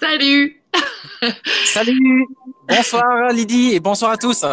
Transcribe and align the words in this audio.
Salut 0.00 0.62
Salut 1.66 2.26
Bonsoir 2.66 3.32
Lydie 3.32 3.74
et 3.74 3.80
bonsoir 3.80 4.12
à 4.12 4.16
tous 4.16 4.46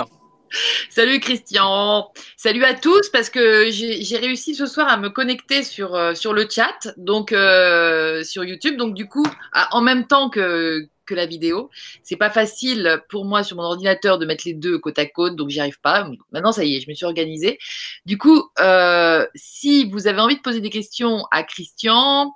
Salut 0.90 1.22
Christian 1.22 2.12
Salut 2.36 2.66
à 2.66 2.74
tous 2.74 3.08
parce 3.10 3.30
que 3.30 3.70
j'ai 3.72 4.18
réussi 4.18 4.56
ce 4.56 4.66
soir 4.66 4.90
à 4.90 4.98
me 4.98 5.10
connecter 5.10 5.64
sur, 5.64 5.96
euh, 5.96 6.14
sur 6.16 6.34
le 6.34 6.48
chat, 6.50 6.94
donc 6.98 7.32
euh, 7.32 8.26
sur 8.26 8.44
YouTube. 8.44 8.76
Donc 8.76 8.94
du 8.94 9.08
coup, 9.08 9.26
en 9.72 9.80
même 9.80 10.06
temps 10.06 10.30
que, 10.30 10.86
que 11.06 11.16
la 11.16 11.26
vidéo. 11.26 11.70
C'est 12.04 12.18
pas 12.18 12.30
facile 12.30 13.02
pour 13.10 13.24
moi 13.24 13.44
sur 13.44 13.56
mon 13.56 13.64
ordinateur 13.64 14.20
de 14.20 14.26
mettre 14.26 14.44
les 14.46 14.54
deux 14.54 14.78
côte 14.80 15.00
à 15.00 15.06
côte, 15.06 15.38
donc 15.38 15.50
j'y 15.50 15.62
arrive 15.62 15.80
pas. 15.80 16.10
Maintenant, 16.34 16.52
ça 16.52 16.66
y 16.66 16.76
est, 16.76 16.82
je 16.82 16.90
me 16.90 16.94
suis 16.94 17.06
organisée. 17.06 17.58
Du 18.06 18.18
coup, 18.18 18.44
euh, 18.60 19.26
si 19.34 19.90
vous 19.90 20.08
avez 20.08 20.20
envie 20.20 20.36
de 20.36 20.42
poser 20.42 20.60
des 20.60 20.70
questions 20.70 21.24
à 21.32 21.44
Christian, 21.44 22.34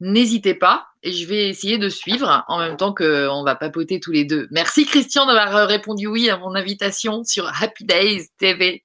n'hésitez 0.00 0.54
pas 0.54 0.89
et 1.02 1.12
je 1.12 1.26
vais 1.26 1.48
essayer 1.48 1.78
de 1.78 1.88
suivre 1.88 2.44
en 2.48 2.58
même 2.58 2.76
temps 2.76 2.94
qu'on 2.94 3.42
va 3.42 3.54
papoter 3.54 4.00
tous 4.00 4.12
les 4.12 4.24
deux. 4.24 4.48
Merci 4.50 4.84
Christian 4.84 5.26
d'avoir 5.26 5.66
répondu 5.66 6.06
oui 6.06 6.28
à 6.30 6.36
mon 6.36 6.54
invitation 6.54 7.24
sur 7.24 7.50
Happy 7.60 7.84
Days 7.84 8.28
TV. 8.38 8.84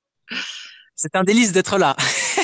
C'est 0.96 1.16
un 1.16 1.24
délice 1.24 1.52
d'être 1.52 1.78
là. 1.78 1.96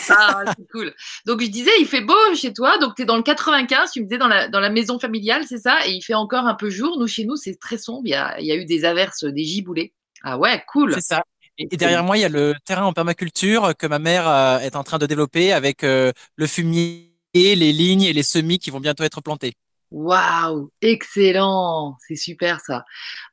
ah, 0.09 0.43
c'est 0.57 0.67
cool. 0.71 0.93
Donc 1.25 1.41
je 1.41 1.47
disais, 1.47 1.71
il 1.79 1.85
fait 1.85 2.01
beau 2.01 2.13
chez 2.35 2.53
toi, 2.53 2.77
donc 2.79 2.95
tu 2.95 3.03
es 3.03 3.05
dans 3.05 3.15
le 3.15 3.23
95, 3.23 3.91
tu 3.91 4.01
me 4.01 4.05
disais 4.05 4.17
dans 4.17 4.27
la, 4.27 4.49
dans 4.49 4.59
la 4.59 4.69
maison 4.69 4.99
familiale, 4.99 5.45
c'est 5.47 5.59
ça, 5.59 5.87
et 5.87 5.91
il 5.91 6.01
fait 6.01 6.13
encore 6.13 6.45
un 6.45 6.55
peu 6.55 6.69
jour. 6.69 6.97
Nous, 6.99 7.07
chez 7.07 7.23
nous, 7.23 7.37
c'est 7.37 7.57
très 7.57 7.77
sombre, 7.77 8.01
il 8.05 8.11
y, 8.11 8.15
a, 8.15 8.39
il 8.39 8.45
y 8.45 8.51
a 8.51 8.55
eu 8.55 8.65
des 8.65 8.83
averses, 8.83 9.23
des 9.23 9.43
giboulées. 9.45 9.93
Ah 10.23 10.37
ouais, 10.37 10.61
cool. 10.67 10.93
C'est 10.95 11.01
ça. 11.01 11.23
Et, 11.57 11.77
derrière 11.77 12.03
moi, 12.03 12.17
il 12.17 12.21
y 12.21 12.25
a 12.25 12.29
le 12.29 12.53
terrain 12.65 12.83
en 12.83 12.93
permaculture 12.93 13.73
que 13.77 13.87
ma 13.87 13.99
mère 13.99 14.27
euh, 14.27 14.59
est 14.59 14.75
en 14.75 14.83
train 14.83 14.97
de 14.97 15.05
développer 15.05 15.53
avec 15.53 15.83
euh, 15.83 16.11
le 16.35 16.47
fumier 16.47 17.10
et 17.33 17.55
les 17.55 17.71
lignes 17.71 18.03
et 18.03 18.13
les 18.13 18.23
semis 18.23 18.59
qui 18.59 18.69
vont 18.69 18.79
bientôt 18.79 19.03
être 19.03 19.21
plantés. 19.21 19.53
Waouh, 19.91 20.71
excellent, 20.81 21.97
c'est 22.07 22.15
super 22.15 22.61
ça. 22.61 22.85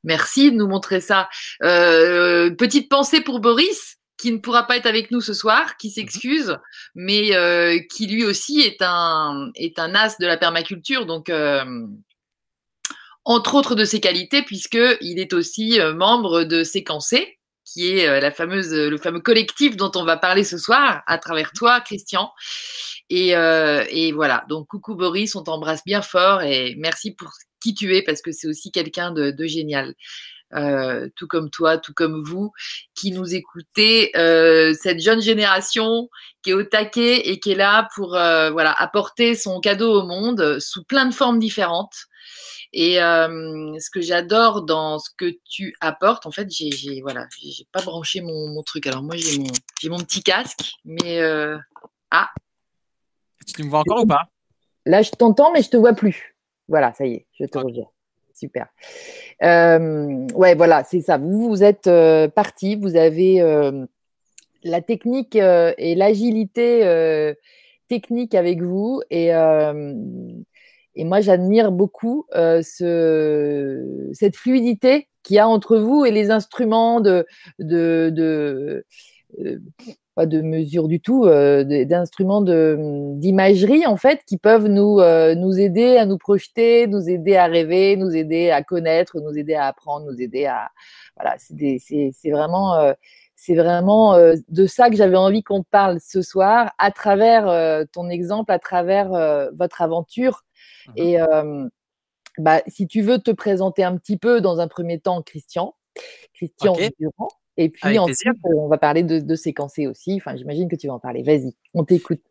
Merci 0.03 0.51
de 0.51 0.57
nous 0.57 0.67
montrer 0.67 1.01
ça. 1.01 1.29
Euh, 1.63 2.51
petite 2.51 2.89
pensée 2.89 3.21
pour 3.21 3.39
Boris 3.39 3.97
qui 4.17 4.33
ne 4.33 4.39
pourra 4.39 4.67
pas 4.67 4.77
être 4.77 4.87
avec 4.87 5.13
nous 5.13 5.21
ce 5.21 5.33
soir, 5.33 5.77
qui 5.77 5.91
s'excuse, 5.91 6.57
mais 6.97 7.37
euh, 7.37 7.79
qui 7.93 8.09
lui 8.09 8.25
aussi 8.25 8.61
est 8.61 8.83
un 8.83 9.51
est 9.55 9.79
un 9.79 9.95
as 9.95 10.19
de 10.19 10.27
la 10.27 10.37
permaculture, 10.37 11.07
donc 11.07 11.31
euh, 11.31 11.87
entre 13.25 13.55
autres 13.55 13.77
de 13.77 13.85
ses 13.85 14.01
qualités, 14.01 14.43
puisque 14.43 14.81
il 15.01 15.21
est 15.21 15.35
aussi 15.35 15.79
membre 15.95 16.43
de 16.43 16.65
Séquencé, 16.65 17.38
qui 17.73 17.91
est 17.91 18.21
la 18.21 18.31
fameuse 18.31 18.73
le 18.73 18.97
fameux 18.97 19.21
collectif 19.21 19.77
dont 19.77 19.93
on 19.95 20.05
va 20.05 20.17
parler 20.17 20.45
ce 20.45 20.57
soir 20.57 21.03
à 21.07 21.19
travers 21.19 21.53
toi, 21.53 21.81
Christian. 21.81 22.33
Et, 23.11 23.37
euh, 23.37 23.85
et, 23.91 24.13
voilà, 24.13 24.45
donc 24.49 24.69
coucou 24.69 24.95
Boris, 24.95 25.35
on 25.35 25.43
t'embrasse 25.43 25.85
bien 25.85 26.03
fort 26.03 26.43
et 26.43 26.75
merci 26.79 27.13
pour 27.13 27.31
qui 27.61 27.75
tu 27.75 27.97
es 27.97 28.03
parce 28.03 28.21
que 28.21 28.33
c'est 28.33 28.49
aussi 28.49 28.71
quelqu'un 28.71 29.13
de, 29.13 29.35
génial. 29.47 29.95
Euh, 30.55 31.11
tout 31.15 31.27
comme 31.27 31.51
toi, 31.51 31.77
tout 31.77 31.93
comme 31.93 32.23
vous, 32.23 32.53
qui 32.95 33.13
nous 33.13 33.35
écoutez, 33.35 34.17
euh, 34.17 34.73
cette 34.73 34.99
jeune 34.99 35.21
génération 35.21 36.09
qui 36.43 36.51
est 36.51 36.55
au 36.55 36.63
taquet 36.63 37.29
et 37.29 37.39
qui 37.39 37.53
est 37.53 37.55
là 37.55 37.87
pour 37.95 38.15
euh, 38.15 38.51
voilà 38.51 38.73
apporter 38.73 39.35
son 39.35 39.61
cadeau 39.61 39.93
au 39.93 40.07
monde 40.07 40.59
sous 40.59 40.85
plein 40.85 41.05
de 41.05 41.13
formes 41.13 41.39
différentes. 41.39 42.07
Et 42.73 43.03
euh, 43.03 43.79
ce 43.79 43.91
que 43.91 44.01
j'adore 44.01 44.63
dans 44.63 44.99
ce 44.99 45.11
que 45.17 45.37
tu 45.49 45.75
apportes, 45.81 46.27
en 46.27 46.31
fait, 46.31 46.51
j'ai 46.51 47.01
voilà, 47.03 47.27
j'ai 47.41 47.67
pas 47.73 47.83
branché 47.83 48.21
mon, 48.21 48.49
mon, 48.49 48.63
truc. 48.63 48.87
Alors 48.87 49.03
moi 49.03 49.17
j'ai 49.17 49.39
mon 49.39 49.53
j'ai 49.81 49.89
mon 49.89 49.99
petit 49.99 50.23
casque, 50.23 50.73
mais 50.85 51.21
euh, 51.21 51.57
ah 52.11 52.29
tu 53.55 53.65
me 53.65 53.71
vois 53.71 53.81
encore 53.81 54.03
ou 54.03 54.07
pas? 54.07 54.23
Là, 54.87 55.03
je 55.03 55.11
t'entends, 55.11 55.53
mais 55.53 55.63
je 55.63 55.71
te 55.71 55.77
vois 55.77 55.93
plus. 55.93 56.37
Voilà, 56.69 56.93
ça 56.93 57.07
y 57.07 57.15
est, 57.15 57.27
je 57.39 57.45
te 57.45 57.59
reviens. 57.59 57.87
Super. 58.35 58.69
Euh, 59.43 60.27
ouais, 60.35 60.55
voilà, 60.55 60.85
c'est 60.85 61.01
ça. 61.01 61.19
Vous, 61.19 61.49
vous 61.49 61.63
êtes 61.65 61.87
euh, 61.89 62.29
parti, 62.29 62.77
vous 62.77 62.95
avez 62.97 63.41
euh, 63.41 63.85
la 64.63 64.81
technique 64.81 65.37
euh, 65.37 65.73
et 65.77 65.95
l'agilité 65.95 66.87
euh, 66.87 67.35
technique 67.89 68.35
avec 68.35 68.63
vous. 68.63 69.03
Et, 69.11 69.35
euh, 69.35 69.95
et 70.99 71.05
moi, 71.05 71.21
j'admire 71.21 71.73
beaucoup 71.73 72.27
ce, 72.33 74.11
cette 74.13 74.37
fluidité 74.37 75.09
qu'il 75.23 75.37
y 75.37 75.39
a 75.39 75.49
entre 75.49 75.79
vous 75.79 76.05
et 76.05 76.11
les 76.11 76.31
instruments 76.31 77.01
de, 77.01 77.27
de, 77.59 78.11
de 78.13 78.85
pas 80.19 80.27
de 80.27 80.41
mesure 80.41 80.89
du 80.89 81.01
tout, 81.01 81.27
euh, 81.27 81.63
d'instruments 81.85 82.43
d'imagerie 82.43 83.87
en 83.87 83.97
fait 83.97 84.25
qui 84.27 84.37
peuvent 84.37 84.67
nous, 84.67 84.99
euh, 84.99 85.37
nous 85.37 85.61
aider 85.61 85.97
à 85.97 86.07
nous 86.07 86.19
projeter, 86.19 86.89
nous 86.89 87.09
aider 87.09 87.37
à 87.37 87.47
rêver, 87.47 87.95
nous 87.95 88.17
aider 88.17 88.51
à 88.51 88.65
connaître, 88.65 89.21
nous 89.21 89.39
aider 89.39 89.55
à 89.55 89.67
apprendre, 89.67 90.07
nous 90.11 90.21
aider 90.21 90.47
à 90.47 90.71
voilà, 91.17 91.37
c'est 91.39 92.31
vraiment 92.33 92.75
euh, 92.75 92.95
c'est 93.41 93.55
vraiment 93.55 94.15
euh, 94.15 94.35
de 94.49 94.67
ça 94.67 94.91
que 94.91 94.97
j'avais 94.97 95.17
envie 95.17 95.45
qu'on 95.45 95.63
parle 95.63 95.99
ce 96.01 96.23
soir 96.23 96.73
à 96.79 96.91
travers 96.91 97.49
euh, 97.49 97.85
ton 97.93 98.09
exemple, 98.11 98.51
à 98.51 98.59
travers 98.59 99.15
euh, 99.15 99.49
votre 99.57 99.81
aventure. 99.81 100.43
Mmh. 100.89 100.93
Et 100.97 101.17
bah, 102.39 102.63
si 102.67 102.87
tu 102.87 103.03
veux 103.03 103.19
te 103.19 103.31
présenter 103.31 103.85
un 103.85 103.97
petit 103.97 104.17
peu 104.17 104.41
dans 104.41 104.61
un 104.61 104.69
premier 104.69 105.01
temps, 105.01 105.23
Christian, 105.23 105.75
Christian 106.35 106.73
okay. 106.73 106.91
Durand. 106.99 107.29
Et 107.57 107.69
puis 107.69 107.99
ensuite, 107.99 108.39
on 108.45 108.69
va 108.69 108.79
parler 108.79 109.03
de, 109.03 109.19
de 109.19 109.35
séquencer 109.35 109.89
aussi. 109.89 110.15
Enfin, 110.15 110.37
j'imagine 110.37 110.69
que 110.69 110.77
tu 110.77 110.87
vas 110.87 110.95
en 110.95 111.01
parler. 111.01 111.25
Vas-y, 111.25 111.57
on 111.75 111.85
t'écoute. 111.85 112.23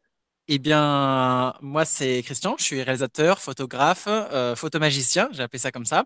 Eh 0.49 0.59
bien, 0.59 1.53
moi, 1.61 1.83
c'est 1.83 2.23
Christian. 2.23 2.55
Je 2.57 2.63
suis 2.63 2.81
réalisateur, 2.81 3.41
photographe, 3.41 4.05
euh, 4.07 4.55
photomagicien. 4.55 5.27
J'ai 5.33 5.43
appelé 5.43 5.59
ça 5.59 5.71
comme 5.73 5.85
ça. 5.85 6.05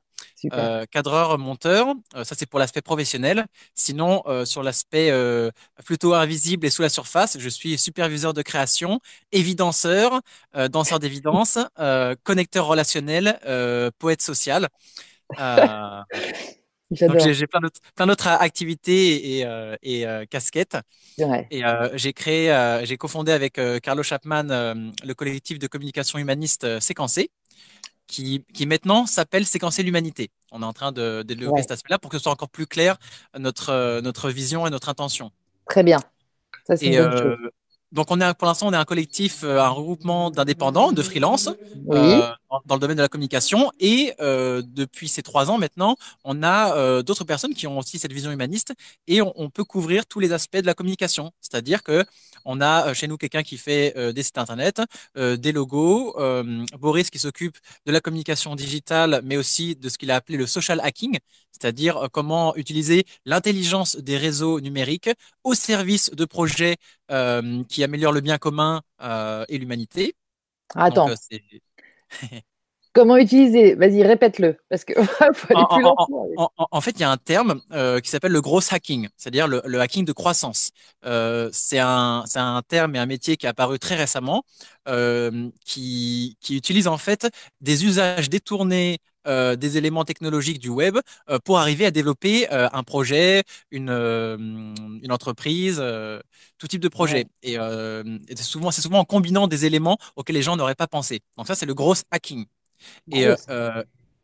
Euh, 0.54 0.86
cadreur, 0.90 1.38
monteur. 1.38 1.94
Euh, 2.16 2.24
ça, 2.24 2.36
c'est 2.36 2.48
pour 2.48 2.58
l'aspect 2.60 2.82
professionnel. 2.82 3.46
Sinon, 3.76 4.24
euh, 4.26 4.44
sur 4.46 4.64
l'aspect 4.64 5.12
euh, 5.12 5.52
plutôt 5.86 6.16
invisible 6.16 6.66
et 6.66 6.72
sous 6.72 6.82
la 6.82 6.90
surface, 6.90 7.38
je 7.40 7.50
suis 7.50 7.78
superviseur 7.78 8.34
de 8.34 8.42
création, 8.42 9.00
évidenceur, 9.32 10.22
euh, 10.56 10.68
danseur 10.70 11.00
d'évidence, 11.00 11.60
connecteur 12.24 12.66
relationnel, 12.66 13.40
poète 14.00 14.22
social. 14.24 14.70
J'ai 16.92 17.48
plein 17.48 18.08
d'autres 18.08 18.28
activités 18.28 19.38
et, 19.38 19.46
euh, 19.46 19.76
et 19.82 20.06
euh, 20.06 20.26
casquettes. 20.26 20.78
Ouais. 21.18 21.48
Et 21.52 21.64
euh, 21.66 21.90
j'ai 21.94 22.14
créé, 22.14 22.52
euh, 22.52 22.86
j'ai 22.86 22.98
cofondé 22.98 23.32
avec 23.32 23.58
euh, 23.58 23.80
Carlo 23.80 24.04
Chapman 24.04 24.44
le 24.44 25.14
collectif 25.14 25.60
de 25.60 25.68
communication 25.68 26.20
humaniste 26.20 26.80
Séquencé, 26.80 27.32
qui, 28.08 28.46
qui 28.54 28.66
maintenant 28.66 29.06
s'appelle 29.06 29.46
Séquencer 29.46 29.84
l'humanité. 29.84 30.32
On 30.52 30.62
est 30.62 30.66
en 30.66 30.74
train 30.74 30.92
de, 30.92 31.24
développer 31.24 31.54
ouais. 31.54 31.62
cet 31.62 31.72
aspect-là 31.72 32.00
pour 32.00 32.12
que 32.12 32.18
ce 32.18 32.24
soit 32.24 32.32
encore 32.32 32.50
plus 32.50 32.68
clair 32.68 32.98
notre, 33.38 34.02
notre 34.02 34.30
vision 34.30 34.68
et 34.68 34.70
notre 34.70 34.90
intention. 34.90 35.32
Très 35.68 35.84
bien. 35.84 36.00
Ça, 36.68 36.76
c'est 36.76 36.92
donc 37.92 38.08
on 38.10 38.22
est 38.22 38.34
pour 38.36 38.48
l'instant 38.48 38.68
on 38.68 38.74
est 38.74 38.78
un 38.78 38.86
collectif, 38.86 39.44
euh, 39.44 39.60
un 39.60 39.70
regroupement 39.70 40.32
d'indépendants, 40.32 40.92
de 40.92 41.02
freelance 41.02 41.50
oui. 41.86 42.22
Dans 42.66 42.76
le 42.76 42.80
domaine 42.82 42.98
de 42.98 43.02
la 43.02 43.08
communication 43.08 43.72
et 43.80 44.14
euh, 44.20 44.62
depuis 44.66 45.08
ces 45.08 45.22
trois 45.24 45.50
ans 45.50 45.58
maintenant 45.58 45.96
on 46.24 46.44
a 46.44 46.76
euh, 46.76 47.02
d'autres 47.04 47.24
personnes 47.24 47.54
qui 47.54 47.68
ont 47.68 47.78
aussi 47.78 48.00
cette 48.00 48.14
vision 48.14 48.32
humaniste 48.32 48.74
et 49.08 49.22
on, 49.22 49.34
on 49.36 49.50
peut 49.50 49.64
couvrir 49.64 50.06
tous 50.06 50.20
les 50.20 50.34
aspects 50.34 50.58
de 50.58 50.66
la 50.66 50.74
communication. 50.74 51.32
C'est-à-dire 51.42 51.84
que 51.84 52.06
on 52.46 52.62
a 52.62 52.90
euh, 52.90 52.94
chez 52.94 53.08
nous 53.08 53.18
quelqu'un 53.18 53.44
qui 53.44 53.58
fait 53.58 53.94
euh, 53.98 54.12
des 54.12 54.24
sites 54.24 54.38
internet, 54.38 54.82
des 55.16 55.52
logos, 55.52 56.16
Boris 56.80 57.10
qui 57.10 57.20
s'occupe 57.20 57.58
de 57.86 57.92
la 57.92 58.00
communication 58.02 58.56
digitale 58.56 59.22
mais 59.24 59.38
aussi 59.38 59.76
de 59.76 59.90
ce 59.90 59.98
qu'il 59.98 60.12
a 60.12 60.16
appelé 60.16 60.38
le 60.38 60.46
social 60.48 60.80
hacking, 60.82 61.18
c'est-à-dire 61.52 62.08
comment 62.12 62.56
utiliser 62.56 63.06
l'intelligence 63.26 63.96
des 63.98 64.18
réseaux 64.18 64.60
numériques 64.62 65.10
au 65.44 65.54
service 65.54 66.10
de 66.12 66.26
projets 66.26 66.78
qui 67.70 67.84
améliore 67.84 68.14
le 68.14 68.22
bien 68.22 68.38
commun 68.38 68.82
et 69.50 69.58
l'humanité. 69.58 70.16
Attends. 70.76 71.06
Donc, 71.06 71.18
Comment 72.94 73.16
utiliser? 73.16 73.76
Vas-y, 73.76 74.04
répète-le, 74.04 74.58
parce 74.70 74.84
que 74.84 74.94
faut 75.04 75.24
aller 75.24 75.64
en, 75.64 75.76
plus 75.78 75.86
en, 75.86 76.52
en, 76.58 76.68
en, 76.72 76.82
fait, 76.82 76.92
il 76.92 77.00
y 77.00 77.04
a 77.04 77.10
un 77.10 77.16
terme 77.16 77.62
euh, 77.72 78.02
qui 78.02 78.10
s'appelle 78.10 78.34
le 78.34 78.42
gros 78.42 78.60
hacking, 78.70 79.08
c'est-à-dire 79.16 79.48
le, 79.48 79.62
le, 79.66 79.80
hacking 79.80 80.04
de 80.04 80.12
croissance. 80.12 80.72
Euh, 81.06 81.50
c'est 81.54 81.80
un, 81.80 82.26
un 82.36 82.62
terme 82.68 82.96
et 82.98 83.00
un 83.00 83.06
métier 83.06 83.38
qui 83.38 83.46
est 83.46 83.50
apparu 83.50 83.80
très 83.80 83.96
récemment, 83.96 84.44
euh, 84.90 85.50
qui, 85.66 86.38
qui 86.42 86.58
utilise 86.58 86.88
en 86.90 86.98
fait 86.98 87.30
des 87.62 87.86
usages 87.86 88.30
détournés 88.30 88.98
euh, 89.28 89.56
des 89.56 89.78
éléments 89.78 90.04
technologiques 90.04 90.60
du 90.60 90.70
web 90.70 90.98
euh, 91.30 91.40
pour 91.44 91.60
arriver 91.60 91.86
à 91.86 91.92
développer 91.92 92.52
euh, 92.52 92.68
un 92.74 92.84
projet, 92.84 93.44
une, 93.70 93.90
une 93.90 95.12
entreprise, 95.12 95.82
tout 96.58 96.68
type 96.68 96.82
de 96.82 96.88
projet. 96.88 97.28
Et, 97.44 97.54
et 97.54 98.36
c'est 98.36 98.44
souvent, 98.44 98.72
c'est 98.72 98.82
souvent 98.82 99.00
en 99.00 99.06
combinant 99.06 99.48
des 99.48 99.66
éléments 99.66 99.98
auxquels 100.16 100.36
les 100.36 100.42
gens 100.42 100.56
n'auraient 100.56 100.76
pas 100.76 100.88
pensé. 100.88 101.22
Donc 101.38 101.48
ça, 101.48 101.56
c'est 101.56 101.66
le 101.66 101.74
gros 101.74 101.96
hacking. 102.12 102.46
Et, 103.12 103.28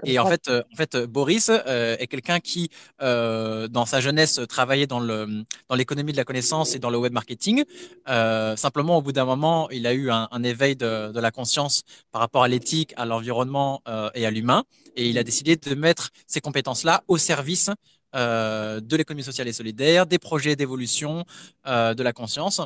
Et 0.05 0.19
en 0.19 0.25
fait, 0.27 0.49
en 0.49 0.75
fait, 0.75 0.95
Boris 0.97 1.49
est 1.49 2.07
quelqu'un 2.07 2.39
qui, 2.39 2.69
dans 2.99 3.85
sa 3.85 3.99
jeunesse, 3.99 4.39
travaillait 4.47 4.87
dans 4.87 4.99
le 4.99 5.43
dans 5.69 5.75
l'économie 5.75 6.11
de 6.11 6.17
la 6.17 6.23
connaissance 6.23 6.75
et 6.75 6.79
dans 6.79 6.89
le 6.89 6.97
web 6.97 7.13
marketing. 7.13 7.63
simplement, 8.05 8.97
au 8.97 9.01
bout 9.01 9.11
d'un 9.11 9.25
moment, 9.25 9.69
il 9.71 9.87
a 9.87 9.93
eu 9.93 10.11
un, 10.11 10.27
un 10.31 10.43
éveil 10.43 10.75
de, 10.75 11.11
de, 11.11 11.19
la 11.19 11.31
conscience 11.31 11.83
par 12.11 12.21
rapport 12.21 12.43
à 12.43 12.47
l'éthique, 12.47 12.93
à 12.95 13.05
l'environnement 13.05 13.81
et 14.13 14.25
à 14.25 14.31
l'humain, 14.31 14.63
et 14.95 15.09
il 15.09 15.17
a 15.17 15.23
décidé 15.23 15.55
de 15.55 15.75
mettre 15.75 16.09
ces 16.27 16.41
compétences-là 16.41 17.03
au 17.07 17.17
service 17.17 17.69
euh, 18.15 18.79
de 18.79 18.95
l'économie 18.95 19.23
sociale 19.23 19.49
et 19.49 19.53
solidaire, 19.53 20.05
des 20.05 20.17
projets 20.17 20.55
d'évolution 20.55 21.25
euh, 21.67 21.93
de 21.93 22.01
la 22.03 22.13
conscience. 22.13 22.61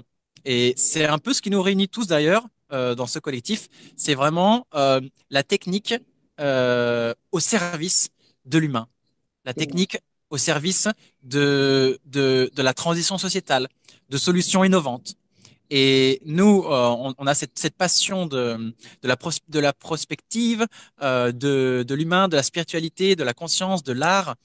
Et 0.46 0.74
c'est 0.78 1.06
un 1.06 1.18
peu 1.18 1.34
ce 1.34 1.42
qui 1.42 1.50
nous 1.50 1.62
réunit 1.62 1.90
tous 1.90 2.06
d'ailleurs 2.06 2.46
euh, 2.72 2.94
dans 2.94 3.08
ce 3.08 3.18
collectif. 3.18 3.68
C'est 3.98 4.14
vraiment 4.14 4.66
la 4.72 5.44
technique 5.44 5.96
au 6.42 7.40
service 7.40 8.10
de 8.46 8.58
l'humain, 8.58 8.88
la 9.46 9.54
technique 9.54 9.98
au 10.30 10.38
service 10.38 10.88
de, 11.24 12.00
de, 12.06 12.50
la 12.58 12.74
transition 12.74 13.18
sociétale, 13.18 13.68
de 14.10 14.18
solutions 14.18 14.64
innovantes. 14.64 15.16
Et 15.70 16.22
nous, 16.26 16.64
on, 16.66 17.14
on, 17.18 17.28
a 17.28 17.34
cette, 17.34 17.76
passion 17.78 18.26
de, 18.26 18.74
de, 19.02 19.08
la, 19.08 19.18
de 19.50 19.60
la 19.60 19.74
prospective, 19.74 20.66
de, 21.02 21.32
de 21.88 21.96
l'humain, 21.96 22.28
de 22.28 22.36
la 22.36 22.44
spiritualité, 22.44 23.16
de 23.16 23.24
la 23.24 23.34
conscience, 23.34 23.84
de 23.84 23.94
l'art, 23.94 24.36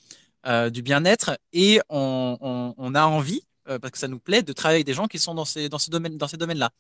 euh, 0.47 0.71
du 0.71 0.81
bien-être 0.81 1.37
et 1.53 1.81
on, 1.89 2.93
a 2.95 3.05
envie, 3.05 3.43
euh, 3.69 3.81
parce 3.81 3.91
que 3.91 3.99
ça 3.99 4.07
nous 4.07 4.21
plaît, 4.21 4.43
de 4.43 4.53
travailler 4.53 4.77
avec 4.77 4.87
des 4.87 4.95
gens 4.95 5.09
qui 5.09 5.19
sont 5.19 5.35
dans 5.35 5.45
ces, 5.45 5.69
dans 5.69 5.79
ces 5.79 5.91
domaines-là. 5.91 6.71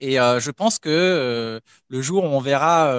Et 0.00 0.20
euh, 0.20 0.40
je 0.40 0.50
pense 0.50 0.78
que 0.78 1.60
le 1.88 2.02
jour 2.02 2.24
où 2.24 2.26
on 2.26 2.40
verra 2.40 2.94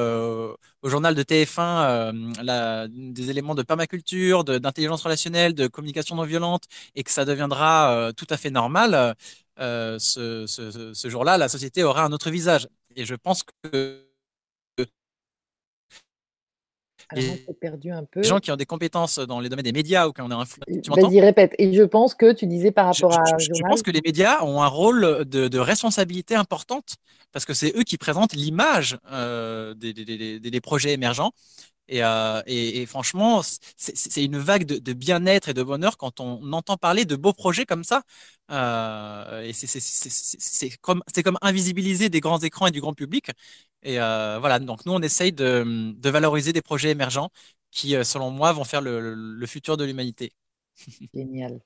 au 0.81 0.89
journal 0.89 1.13
de 1.15 1.23
TF1 1.23 2.41
la, 2.43 2.87
des 2.89 3.29
éléments 3.29 3.55
de 3.55 3.63
permaculture, 3.63 4.43
d'intelligence 4.43 5.03
relationnelle, 5.03 5.53
de 5.53 5.67
communication 5.67 6.15
non 6.15 6.23
violente, 6.23 6.63
et 6.95 7.03
que 7.03 7.11
ça 7.11 7.25
deviendra 7.25 8.11
tout 8.15 8.27
à 8.29 8.37
fait 8.37 8.49
normal, 8.49 9.15
ce 9.57 11.07
jour-là, 11.09 11.37
la 11.37 11.49
société 11.49 11.83
aura 11.83 12.03
un 12.05 12.11
autre 12.11 12.29
visage. 12.29 12.67
Et 12.95 13.05
je 13.05 13.15
pense 13.15 13.43
que 13.43 14.04
alors, 17.09 17.35
perdu 17.59 17.91
un 17.91 18.03
peu. 18.03 18.21
Les 18.21 18.27
gens 18.27 18.39
qui 18.39 18.51
ont 18.51 18.55
des 18.55 18.65
compétences 18.65 19.19
dans 19.19 19.39
les 19.39 19.49
domaines 19.49 19.65
des 19.65 19.71
médias 19.71 20.07
ou 20.07 20.13
qui 20.13 20.21
ont 20.21 20.31
un 20.31 20.43
Vas-y, 20.43 21.21
répète. 21.21 21.53
Et 21.57 21.73
je 21.73 21.83
pense 21.83 22.15
que 22.15 22.31
tu 22.31 22.47
disais 22.47 22.71
par 22.71 22.87
rapport 22.87 23.17
à. 23.17 23.23
Je, 23.37 23.61
pense 23.67 23.81
que 23.81 23.91
les 23.91 24.01
médias 24.03 24.43
ont 24.43 24.61
un 24.61 24.67
rôle 24.67 25.25
de, 25.25 25.59
responsabilité 25.59 26.35
importante 26.35 26.95
parce 27.31 27.45
que 27.45 27.53
c'est 27.53 27.75
eux 27.75 27.83
qui 27.83 27.97
présentent 27.97 28.33
l'image 28.33 28.97
euh, 29.11 29.73
des, 29.73 29.93
des, 29.93 30.39
des, 30.39 30.61
projets 30.61 30.93
émergents. 30.93 31.31
Et, 31.87 32.03
euh, 32.03 32.41
et, 32.47 32.85
franchement, 32.87 33.41
c'est 33.77 34.23
une 34.23 34.37
vague 34.37 34.65
de, 34.65 34.93
bien-être 34.93 35.49
et 35.49 35.53
de 35.53 35.61
bonheur 35.61 35.97
quand 35.97 36.19
on 36.19 36.51
entend 36.53 36.77
parler 36.77 37.05
de 37.05 37.15
beaux 37.15 37.33
projets 37.33 37.65
comme 37.65 37.83
ça. 37.83 38.01
Euh, 38.51 39.41
et 39.43 39.53
c'est 39.53 40.69
comme, 40.81 41.03
invisibiliser 41.41 42.09
des 42.09 42.21
grands 42.21 42.39
écrans 42.39 42.67
et 42.67 42.71
du 42.71 42.81
grand 42.81 42.93
public. 42.93 43.31
Et 43.83 43.99
euh, 43.99 44.39
voilà, 44.39 44.59
donc 44.59 44.85
nous, 44.85 44.93
on 44.93 45.01
essaye 45.01 45.31
de, 45.31 45.95
valoriser 46.09 46.53
des 46.53 46.63
projets 46.63 46.89
émergents 46.89 47.29
qui, 47.69 47.95
selon 48.03 48.31
moi, 48.31 48.51
vont 48.51 48.63
faire 48.63 48.81
le, 48.81 49.13
le 49.13 49.47
futur 49.47 49.77
de 49.77 49.83
l'humanité. 49.83 50.31
Génial. 51.13 51.59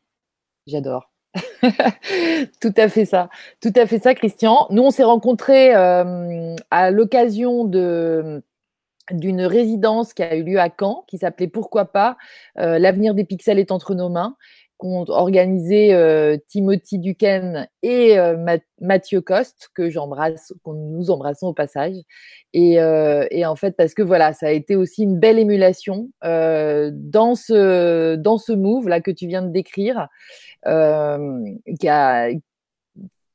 J'adore. 0.67 1.11
Tout 2.59 2.73
à 2.75 2.89
fait 2.89 3.05
ça. 3.05 3.29
Tout 3.61 3.73
à 3.75 3.85
fait 3.87 3.99
ça, 3.99 4.15
Christian. 4.15 4.67
Nous, 4.69 4.81
on 4.81 4.91
s'est 4.91 5.03
rencontrés 5.03 5.73
à 5.73 6.91
l'occasion 6.91 7.63
de 7.63 8.43
d'une 9.11 9.41
résidence 9.41 10.13
qui 10.13 10.23
a 10.23 10.35
eu 10.35 10.43
lieu 10.43 10.59
à 10.59 10.69
Caen, 10.69 11.03
qui 11.07 11.17
s'appelait 11.17 11.47
Pourquoi 11.47 11.85
pas 11.85 12.17
euh, 12.57 12.79
L'avenir 12.79 13.13
des 13.13 13.23
pixels 13.23 13.59
est 13.59 13.71
entre 13.71 13.95
nos 13.95 14.09
mains, 14.09 14.35
qu'ont 14.77 15.05
organisé 15.09 15.93
euh, 15.93 16.37
Timothy 16.47 16.99
Duquesne 16.99 17.67
et 17.83 18.17
euh, 18.17 18.57
Mathieu 18.79 19.21
Coste, 19.21 19.69
que 19.73 19.89
j'embrasse, 19.89 20.53
qu'on 20.63 20.73
nous 20.73 21.11
embrassons 21.11 21.47
au 21.47 21.53
passage. 21.53 21.95
Et, 22.53 22.75
et, 22.75 23.45
en 23.45 23.55
fait, 23.55 23.75
parce 23.77 23.93
que 23.93 24.01
voilà, 24.01 24.33
ça 24.33 24.47
a 24.47 24.51
été 24.51 24.75
aussi 24.75 25.03
une 25.03 25.19
belle 25.19 25.37
émulation 25.37 26.09
dans 26.23 27.35
ce 27.35 28.15
dans 28.15 28.37
ce 28.37 28.53
move 28.53 28.87
là 28.87 29.01
que 29.01 29.11
tu 29.11 29.27
viens 29.27 29.43
de 29.43 29.51
décrire, 29.51 30.07
qui 30.63 31.87
a 31.87 32.29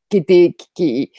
qui 0.08 0.16
était 0.16 0.56
qui, 0.74 1.12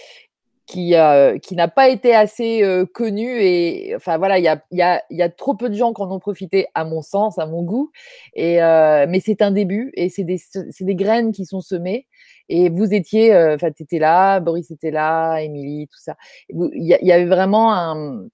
qui, 0.66 0.96
euh, 0.96 1.38
qui 1.38 1.56
n'a 1.56 1.68
pas 1.68 1.90
été 1.90 2.16
assez 2.16 2.64
euh, 2.64 2.86
connu 2.86 3.40
et 3.40 3.94
enfin 3.96 4.18
voilà 4.18 4.40
il 4.40 4.44
y 4.44 4.48
a, 4.48 4.64
y, 4.72 4.82
a, 4.82 5.04
y 5.12 5.22
a 5.22 5.30
trop 5.30 5.54
peu 5.56 5.70
de 5.70 5.76
gens 5.76 5.94
qui 5.94 6.02
en 6.02 6.12
ont 6.12 6.20
profité 6.20 6.68
à 6.74 6.86
mon 6.86 7.02
sens 7.02 7.38
à 7.38 7.46
mon 7.46 7.62
goût. 7.64 7.92
Et 8.34 8.62
euh, 8.64 9.06
mais 9.08 9.20
c'est 9.20 9.42
un 9.42 9.52
début 9.52 9.92
et 9.96 10.10
c'est 10.10 10.24
des 10.24 10.38
c'est 10.38 10.84
des 10.84 10.96
graines 10.96 11.32
qui 11.32 11.46
sont 11.46 11.62
semées. 11.62 12.08
Et 12.50 12.70
vous 12.70 12.94
étiez 12.94 13.36
enfin 13.54 13.72
tu 13.72 13.84
étais 13.84 14.00
là 14.00 14.40
Boris 14.40 14.72
était 14.72 14.92
là 14.92 15.40
Émilie 15.40 15.88
tout 15.88 16.00
ça. 16.00 16.16
Il 16.50 16.84
y, 16.84 17.12
avait 17.12 17.26
vraiment 17.26 17.74
un 17.74 18.28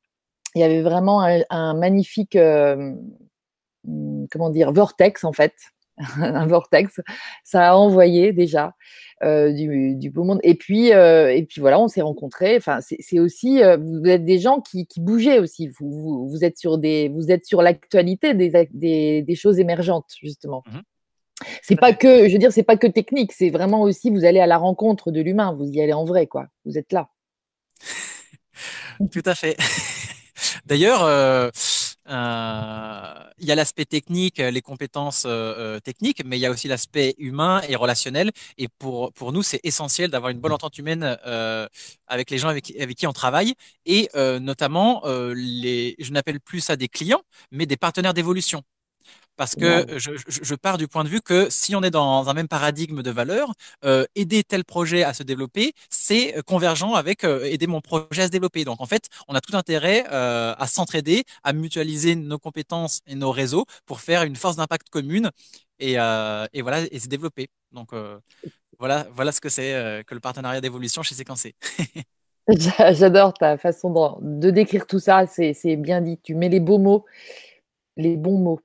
il 0.56 0.62
y 0.62 0.64
avait 0.64 0.82
vraiment 0.82 1.22
un, 1.22 1.42
un 1.50 1.74
magnifique 1.74 2.38
comment 4.32 4.50
dire 4.50 4.72
vortex 4.72 5.24
en 5.24 5.34
fait 5.34 5.54
un 6.18 6.46
vortex 6.48 7.00
ça 7.44 7.72
a 7.72 7.76
envoyé 7.76 8.34
déjà 8.34 8.74
euh, 9.24 9.52
du, 9.52 10.10
beau 10.10 10.24
monde. 10.24 10.40
Et 10.42 10.56
puis, 10.56 10.94
euh, 10.94 11.32
et 11.32 11.44
puis 11.44 11.62
voilà, 11.62 11.80
on 11.80 11.88
s'est 11.88 12.02
rencontrés. 12.02 12.58
Enfin, 12.58 12.80
c'est 12.82 13.20
aussi, 13.20 13.62
euh, 13.62 13.78
vous 13.78 14.04
êtes 14.06 14.26
des 14.26 14.40
gens 14.40 14.62
qui, 14.62 14.88
qui 14.88 15.00
bougeaient 15.00 15.38
aussi. 15.38 15.68
Vous, 15.68 16.28
vous, 16.28 16.44
êtes 16.44 16.58
sur 16.58 16.80
des, 16.80 17.08
vous 17.10 17.30
êtes 17.30 17.46
sur 17.46 17.62
l'actualité 17.62 18.34
des, 18.34 18.50
des, 18.72 19.22
des, 19.22 19.36
choses 19.36 19.60
émergentes 19.60 20.16
justement. 20.22 20.64
Mmh 20.68 20.80
c'est 21.64 21.76
pas 21.76 21.92
que, 21.92 22.28
je 22.28 22.34
veux 22.34 22.38
dire, 22.38 22.54
c'est 22.54 22.62
pas 22.62 22.78
que 22.78 22.86
technique. 22.86 23.32
C'est 23.32 23.50
vraiment 23.50 23.82
aussi, 23.82 24.12
vous 24.12 24.26
allez 24.26 24.40
à 24.40 24.46
la 24.46 24.58
rencontre 24.60 25.10
de 25.10 25.22
l'humain. 25.22 25.56
Vous 25.58 25.66
y 25.66 25.82
allez 25.82 25.92
en 25.92 26.06
vrai, 26.06 26.28
quoi. 26.28 26.46
Vous 26.66 26.78
êtes 26.78 26.94
là. 26.94 27.10
Tout 29.12 29.24
à 29.26 29.34
fait. 29.34 29.58
D'ailleurs. 30.68 31.52
Euh, 32.12 33.14
il 33.40 33.46
y 33.46 33.52
a 33.52 33.56
l'aspect 33.56 33.86
technique, 33.86 34.38
les 34.38 34.62
compétences 34.62 35.24
euh, 35.26 35.78
euh, 35.78 35.80
techniques, 35.80 36.22
mais 36.26 36.38
il 36.38 36.42
y 36.42 36.46
a 36.46 36.52
aussi 36.52 36.68
l'aspect 36.68 37.16
humain 37.18 37.62
et 37.70 37.76
relationnel. 37.76 38.32
Et 38.58 38.68
pour, 38.68 39.14
pour 39.14 39.32
nous, 39.32 39.44
c'est 39.44 39.62
essentiel 39.64 40.12
d'avoir 40.12 40.32
une 40.32 40.40
bonne 40.40 40.52
entente 40.52 40.78
humaine 40.78 41.18
avec 42.08 42.30
les 42.30 42.38
gens 42.38 42.50
avec, 42.50 42.74
avec, 42.80 42.98
qui 42.98 43.08
on 43.08 43.14
travaille 43.14 43.54
et 43.86 44.10
notamment 44.40 45.04
les, 45.34 45.96
je 46.00 46.12
n'appelle 46.12 46.40
plus 46.40 46.60
ça 46.62 46.76
des 46.76 46.88
clients, 46.88 47.22
mais 47.52 47.66
des 47.66 47.78
partenaires 47.78 48.14
d'évolution. 48.14 48.64
Parce 49.38 49.56
que 49.56 49.86
je, 49.98 50.12
je, 50.28 50.56
pars 50.56 50.78
du 50.78 50.88
point 50.88 51.04
de 51.04 51.10
vue 51.10 51.22
que 51.22 51.50
si 51.50 51.76
on 51.76 51.82
est 51.82 51.90
dans 51.90 52.30
un 52.30 52.34
même 52.34 52.48
paradigme 52.48 53.02
de 53.02 53.12
valeur, 53.12 53.54
euh, 53.84 54.06
aider 54.16 54.44
tel 54.44 54.64
projet 54.64 55.04
à 55.04 55.14
se 55.14 55.24
développer, 55.24 55.74
c'est 55.90 56.38
euh, 56.38 56.42
convergent 56.42 56.94
avec 56.94 57.24
euh, 57.24 57.44
aider 57.46 57.68
mon 57.68 57.82
projet 57.82 58.22
à 58.24 58.26
se 58.28 58.32
développer. 58.32 58.66
Donc 58.66 58.82
en 58.82 58.86
fait, 58.86 59.10
on 59.28 59.34
a 59.34 59.42
tout 59.42 59.56
intérêt 59.56 60.06
euh, 60.12 60.54
à 60.58 60.68
s'entraider, 60.68 61.24
à 61.44 61.54
mutualiser 61.54 62.16
nos 62.16 62.38
compétences 62.38 63.02
et 63.08 63.16
nos 63.16 63.32
réseaux 63.32 63.66
pour 63.86 64.02
faire 64.02 64.24
une 64.24 64.36
force 64.36 64.58
d'impact 64.58 64.90
commune 64.90 65.32
et, 65.80 65.94
et, 65.94 66.62
voilà 66.62 66.82
et 66.92 67.00
se 67.00 67.08
développer. 67.08 67.48
Donc 67.72 67.90
voilà, 68.78 69.08
voilà 69.14 69.32
ce 69.32 69.42
que 69.42 69.50
c'est 69.50 70.04
que 70.06 70.14
le 70.14 70.20
partenariat 70.20 70.62
d'évolution 70.62 71.02
chez 71.02 71.16
Séquencé. 71.16 71.56
J'adore 72.48 73.34
ta 73.34 73.58
façon 73.58 73.90
de, 74.22 74.40
de 74.40 74.52
décrire 74.52 74.86
tout 74.86 75.00
ça. 75.00 75.26
C'est 75.26 75.76
bien 75.76 76.02
dit. 76.02 76.20
Tu 76.22 76.36
mets 76.36 76.50
les 76.50 76.60
beaux 76.60 76.78
mots, 76.78 77.06
les 77.98 78.18
bons 78.18 78.38
mots. 78.38 78.60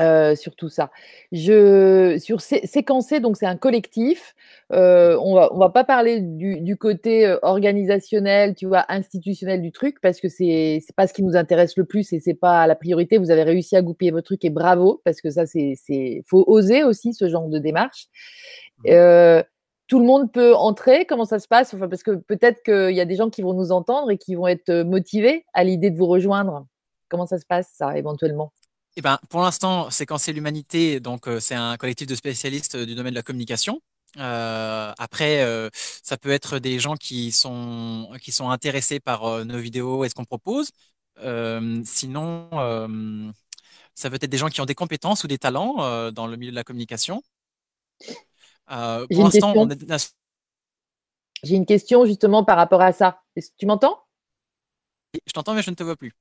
Euh, 0.00 0.34
sur 0.34 0.56
tout 0.56 0.70
ça. 0.70 0.90
Je, 1.32 2.16
sur 2.18 2.40
séquencer, 2.40 3.20
donc 3.20 3.36
c'est 3.36 3.44
un 3.44 3.58
collectif. 3.58 4.34
Euh, 4.72 5.18
on 5.20 5.34
va, 5.34 5.52
on 5.52 5.58
va 5.58 5.68
pas 5.68 5.84
parler 5.84 6.20
du, 6.20 6.62
du, 6.62 6.78
côté 6.78 7.26
euh, 7.26 7.38
organisationnel, 7.42 8.54
tu 8.54 8.64
vois, 8.64 8.86
institutionnel 8.88 9.60
du 9.60 9.70
truc, 9.70 10.00
parce 10.00 10.18
que 10.18 10.30
c'est 10.30 10.82
c'est 10.86 10.96
pas 10.96 11.06
ce 11.06 11.12
qui 11.12 11.22
nous 11.22 11.36
intéresse 11.36 11.76
le 11.76 11.84
plus 11.84 12.10
et 12.14 12.20
c'est 12.20 12.32
pas 12.32 12.66
la 12.66 12.74
priorité. 12.74 13.18
Vous 13.18 13.30
avez 13.30 13.42
réussi 13.42 13.76
à 13.76 13.82
goupiller 13.82 14.12
votre 14.12 14.24
truc 14.24 14.42
et 14.46 14.50
bravo, 14.50 15.02
parce 15.04 15.20
que 15.20 15.28
ça 15.28 15.44
c'est 15.44 15.74
c'est 15.76 16.22
faut 16.26 16.42
oser 16.46 16.84
aussi 16.84 17.12
ce 17.12 17.28
genre 17.28 17.48
de 17.50 17.58
démarche. 17.58 18.06
Mmh. 18.86 18.90
Euh, 18.92 19.42
tout 19.88 19.98
le 19.98 20.06
monde 20.06 20.32
peut 20.32 20.54
entrer. 20.54 21.04
Comment 21.04 21.26
ça 21.26 21.38
se 21.38 21.48
passe? 21.48 21.74
Enfin, 21.74 21.88
parce 21.88 22.02
que 22.02 22.12
peut-être 22.12 22.62
qu'il 22.62 22.96
y 22.96 23.00
a 23.00 23.04
des 23.04 23.16
gens 23.16 23.28
qui 23.28 23.42
vont 23.42 23.52
nous 23.52 23.72
entendre 23.72 24.10
et 24.10 24.16
qui 24.16 24.36
vont 24.36 24.46
être 24.46 24.84
motivés 24.84 25.44
à 25.52 25.64
l'idée 25.64 25.90
de 25.90 25.98
vous 25.98 26.06
rejoindre. 26.06 26.66
Comment 27.10 27.26
ça 27.26 27.38
se 27.38 27.44
passe 27.46 27.68
ça 27.74 27.98
éventuellement? 27.98 28.52
Eh 28.96 29.00
ben, 29.00 29.18
pour 29.30 29.40
l'instant, 29.40 29.90
Séquencer 29.90 30.32
l'humanité, 30.32 31.00
donc 31.00 31.26
euh, 31.26 31.40
c'est 31.40 31.54
un 31.54 31.76
collectif 31.76 32.06
de 32.06 32.14
spécialistes 32.14 32.76
du 32.76 32.94
domaine 32.94 33.12
de 33.12 33.18
la 33.18 33.22
communication. 33.22 33.80
Euh, 34.18 34.92
après, 34.98 35.42
euh, 35.42 35.70
ça 36.02 36.18
peut 36.18 36.30
être 36.30 36.58
des 36.58 36.78
gens 36.78 36.96
qui 36.96 37.32
sont 37.32 38.10
qui 38.20 38.32
sont 38.32 38.50
intéressés 38.50 39.00
par 39.00 39.44
nos 39.46 39.58
vidéos 39.58 40.04
et 40.04 40.10
ce 40.10 40.14
qu'on 40.14 40.24
propose. 40.26 40.70
sinon, 41.84 42.50
ça 43.94 44.10
peut 44.10 44.16
être 44.16 44.26
des 44.26 44.38
gens 44.38 44.48
qui 44.48 44.60
ont 44.60 44.66
des 44.66 44.74
compétences 44.74 45.24
ou 45.24 45.28
des 45.28 45.38
talents 45.38 46.10
dans 46.12 46.26
le 46.26 46.36
milieu 46.36 46.50
de 46.50 46.56
la 46.56 46.64
communication. 46.64 47.22
pour 48.66 49.24
l'instant, 49.24 49.54
on 49.56 49.68
J'ai 51.42 51.56
une 51.56 51.66
question 51.66 52.04
justement 52.04 52.44
par 52.44 52.58
rapport 52.58 52.82
à 52.82 52.92
ça. 52.92 53.22
Tu 53.56 53.64
m'entends? 53.64 53.98
Je 55.26 55.32
t'entends, 55.32 55.54
mais 55.54 55.62
je 55.62 55.70
ne 55.70 55.76
te 55.76 55.82
vois 55.82 55.96
plus. 55.96 56.12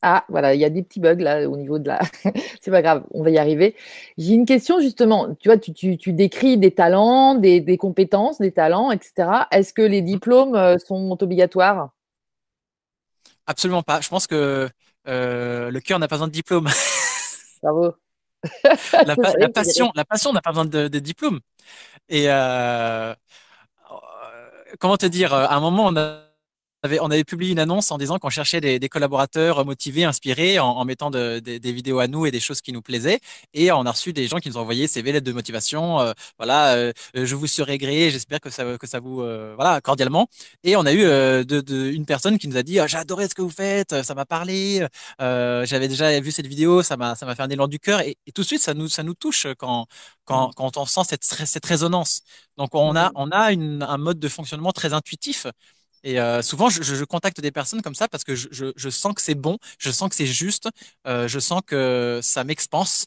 Ah, 0.00 0.24
voilà, 0.28 0.54
il 0.54 0.60
y 0.60 0.64
a 0.64 0.70
des 0.70 0.84
petits 0.84 1.00
bugs 1.00 1.16
là 1.16 1.48
au 1.48 1.56
niveau 1.56 1.80
de 1.80 1.88
la. 1.88 1.98
c'est 2.60 2.70
pas 2.70 2.82
grave, 2.82 3.04
on 3.10 3.22
va 3.24 3.30
y 3.30 3.38
arriver. 3.38 3.74
J'ai 4.16 4.34
une 4.34 4.46
question 4.46 4.80
justement. 4.80 5.34
Tu 5.40 5.48
vois, 5.48 5.58
tu, 5.58 6.12
décris 6.12 6.56
des 6.56 6.70
talents, 6.70 7.34
des, 7.34 7.76
compétences, 7.76 8.38
des 8.38 8.52
talents, 8.52 8.92
etc. 8.92 9.48
Est-ce 9.50 9.72
que 9.72 9.82
les 9.82 10.02
diplômes 10.02 10.54
euh, 10.54 10.78
sont 10.78 11.20
obligatoires? 11.20 11.90
Absolument 13.46 13.82
pas. 13.82 14.00
Je 14.00 14.08
pense 14.08 14.28
que 14.28 14.68
euh, 15.08 15.70
le 15.70 15.80
cœur 15.80 15.98
n'a 15.98 16.06
pas 16.06 16.16
besoin 16.16 16.28
de 16.28 16.32
diplôme. 16.32 16.68
Bravo. 17.62 17.94
la, 18.92 19.16
passion, 19.52 19.90
la 19.96 20.04
passion 20.04 20.32
n'a 20.32 20.42
pas 20.42 20.50
besoin 20.50 20.64
de, 20.64 20.98
diplôme. 21.00 21.40
Et 22.08 22.26
euh, 22.30 23.14
comment 24.78 24.96
te 24.96 25.06
dire, 25.06 25.34
à 25.34 25.56
un 25.56 25.60
moment, 25.60 25.86
on 25.86 25.96
a 25.96 26.27
on 26.84 27.10
avait 27.10 27.24
publié 27.24 27.52
une 27.52 27.58
annonce 27.58 27.90
en 27.90 27.98
disant 27.98 28.18
qu'on 28.18 28.30
cherchait 28.30 28.60
des, 28.60 28.88
collaborateurs 28.88 29.64
motivés, 29.64 30.04
inspirés, 30.04 30.58
en, 30.58 30.84
mettant 30.84 31.10
des 31.10 31.72
vidéos 31.72 31.98
à 31.98 32.06
nous 32.08 32.26
et 32.26 32.30
des 32.30 32.40
choses 32.40 32.60
qui 32.60 32.72
nous 32.72 32.82
plaisaient. 32.82 33.20
Et 33.54 33.72
on 33.72 33.84
a 33.86 33.90
reçu 33.92 34.12
des 34.12 34.26
gens 34.28 34.38
qui 34.38 34.48
nous 34.48 34.56
ont 34.58 34.60
envoyé 34.60 34.86
ces 34.86 35.02
lettres 35.02 35.26
de 35.26 35.32
motivation. 35.32 36.00
Euh, 36.00 36.12
voilà, 36.38 36.74
euh, 36.74 36.92
je 37.14 37.34
vous 37.34 37.46
serai 37.46 37.78
gré, 37.78 38.10
j'espère 38.10 38.40
que 38.40 38.50
ça, 38.50 38.64
que 38.78 38.86
ça 38.86 39.00
vous, 39.00 39.22
euh, 39.22 39.54
voilà, 39.56 39.80
cordialement. 39.80 40.28
Et 40.64 40.76
on 40.76 40.86
a 40.86 40.92
eu 40.92 41.00
de, 41.00 41.90
une 41.90 42.06
personne 42.06 42.38
qui 42.38 42.48
nous 42.48 42.56
a 42.56 42.62
dit, 42.62 42.78
ah, 42.78 42.86
j'ai 42.86 42.98
adoré 42.98 43.28
ce 43.28 43.34
que 43.34 43.42
vous 43.42 43.50
faites, 43.50 44.02
ça 44.02 44.14
m'a 44.14 44.24
parlé, 44.26 44.86
j'avais 45.18 45.88
déjà 45.88 46.18
vu 46.20 46.30
cette 46.32 46.46
vidéo, 46.46 46.82
ça 46.82 46.96
m'a, 46.96 47.14
ça 47.14 47.26
m'a 47.26 47.34
fait 47.34 47.42
un 47.42 47.50
élan 47.50 47.68
du 47.68 47.78
cœur. 47.78 48.00
Et, 48.00 48.16
tout 48.34 48.42
de 48.42 48.46
suite, 48.46 48.60
ça 48.62 48.74
nous, 48.74 48.88
ça 48.88 49.02
nous 49.02 49.14
touche 49.14 49.46
quand, 49.58 49.86
quand, 50.24 50.52
quand 50.54 50.76
on 50.76 50.86
sent 50.86 51.02
cette, 51.08 51.24
cette 51.24 51.66
résonance. 51.66 52.20
Donc 52.56 52.74
on 52.74 52.96
a, 52.96 53.10
on 53.14 53.30
a 53.30 53.50
un 53.52 53.98
mode 53.98 54.18
de 54.18 54.28
fonctionnement 54.28 54.72
très 54.72 54.92
intuitif. 54.92 55.46
Et 56.04 56.20
euh, 56.20 56.42
souvent, 56.42 56.68
je, 56.68 57.04
contacte 57.04 57.40
des 57.40 57.50
personnes 57.50 57.82
comme 57.82 57.94
ça 57.94 58.08
parce 58.08 58.24
que 58.24 58.34
je, 58.34 58.88
sens 58.90 59.14
que 59.14 59.20
c'est 59.20 59.34
bon, 59.34 59.58
je 59.78 59.90
sens 59.90 60.08
que 60.08 60.14
c'est 60.14 60.26
juste, 60.26 60.68
euh, 61.06 61.28
je 61.28 61.38
sens 61.38 61.62
que 61.66 62.20
ça 62.22 62.44
m'expanse. 62.44 63.06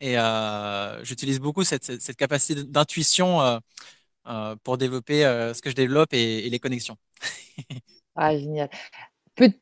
Et 0.00 0.18
euh, 0.18 1.02
j'utilise 1.04 1.38
beaucoup 1.40 1.64
cette, 1.64 2.16
capacité 2.16 2.64
d'intuition 2.64 3.60
pour 4.64 4.78
développer 4.78 5.22
ce 5.54 5.60
que 5.60 5.70
je 5.70 5.74
développe 5.74 6.12
et, 6.12 6.48
les 6.48 6.58
connexions. 6.58 6.96
ah, 8.16 8.36
génial. 8.36 8.70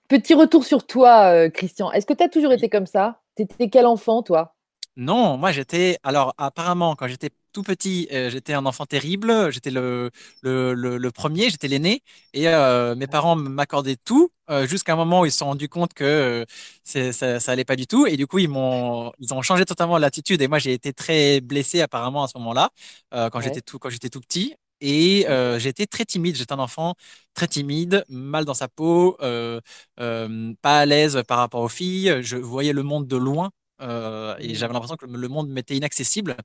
Petit 0.09 0.35
retour 0.35 0.65
sur 0.65 0.87
toi, 0.87 1.51
Christian. 1.51 1.93
Est-ce 1.93 2.07
que 2.07 2.15
tu 2.15 2.25
as 2.25 2.29
toujours 2.29 2.53
été 2.53 2.69
comme 2.69 2.87
ça? 2.87 3.21
Tu 3.37 3.43
étais 3.43 3.69
quel 3.69 3.87
enfant, 3.87 4.23
toi? 4.23 4.55
Non, 4.97 5.37
moi 5.37 5.53
j'étais. 5.53 5.99
Alors, 6.03 6.35
apparemment, 6.37 6.97
quand 6.97 7.07
j'étais 7.07 7.31
tout 7.53 7.63
petit, 7.63 8.09
euh, 8.13 8.31
j'étais 8.31 8.53
un 8.55 8.67
enfant 8.67 8.87
terrible. 8.87 9.51
J'étais 9.53 9.71
le, 9.71 10.11
le, 10.43 11.11
premier, 11.11 11.51
j'étais 11.51 11.69
l'aîné. 11.69 12.03
Et 12.33 12.49
euh, 12.49 12.95
mes 12.95 13.07
parents 13.07 13.37
m'accordaient 13.37 13.97
tout 14.05 14.31
euh, 14.51 14.67
jusqu'à 14.67 14.93
un 14.95 14.97
moment 14.97 15.21
où 15.21 15.27
ils 15.27 15.33
se 15.33 15.39
sont 15.39 15.47
rendus 15.47 15.69
compte 15.69 15.95
que 15.95 16.47
ça, 16.85 17.41
ça 17.41 17.53
allait 17.53 17.65
pas 17.65 17.77
du 17.77 17.87
tout. 17.87 18.07
Et 18.07 18.17
du 18.17 18.27
coup, 18.27 18.39
ils 18.39 18.49
m'ont, 18.49 19.13
ils 19.19 19.33
ont 19.35 19.43
changé 19.43 19.65
totalement 19.65 19.99
l'attitude. 19.99 20.41
Et 20.43 20.49
moi, 20.49 20.59
j'ai 20.59 20.73
été 20.73 20.93
très 20.93 21.41
blessé 21.41 21.81
apparemment 21.81 22.25
à 22.25 22.29
ce 22.29 22.39
moment-là, 22.39 22.71
quand 23.13 23.41
j'étais 23.41 23.61
tout, 23.61 23.79
quand 23.79 23.91
j'étais 23.91 24.09
tout 24.09 24.21
petit. 24.21 24.55
Et 24.81 25.27
j'étais 25.59 25.87
très 25.87 26.05
timide. 26.05 26.37
J'étais 26.37 26.53
un 26.53 26.59
enfant 26.59 26.95
très 27.35 27.47
timide, 27.49 28.05
mal 28.09 28.45
dans 28.45 28.55
sa 28.55 28.69
peau, 28.69 29.17
pas 29.19 30.79
à 30.81 30.87
l'aise 30.87 31.23
par 31.29 31.39
rapport 31.39 31.63
aux 31.63 31.69
filles. 31.69 32.19
Je 32.23 32.37
voyais 32.37 32.73
le 32.73 32.83
monde 32.83 33.07
de 33.07 33.17
loin. 33.17 33.51
Euh, 33.81 34.37
et 34.39 34.55
j'avais 34.55 34.73
l'impression 34.75 34.97
que 34.97 35.07
le 35.07 35.29
monde 35.29 35.49
m'était 35.51 35.77
inaccessible. 35.77 36.37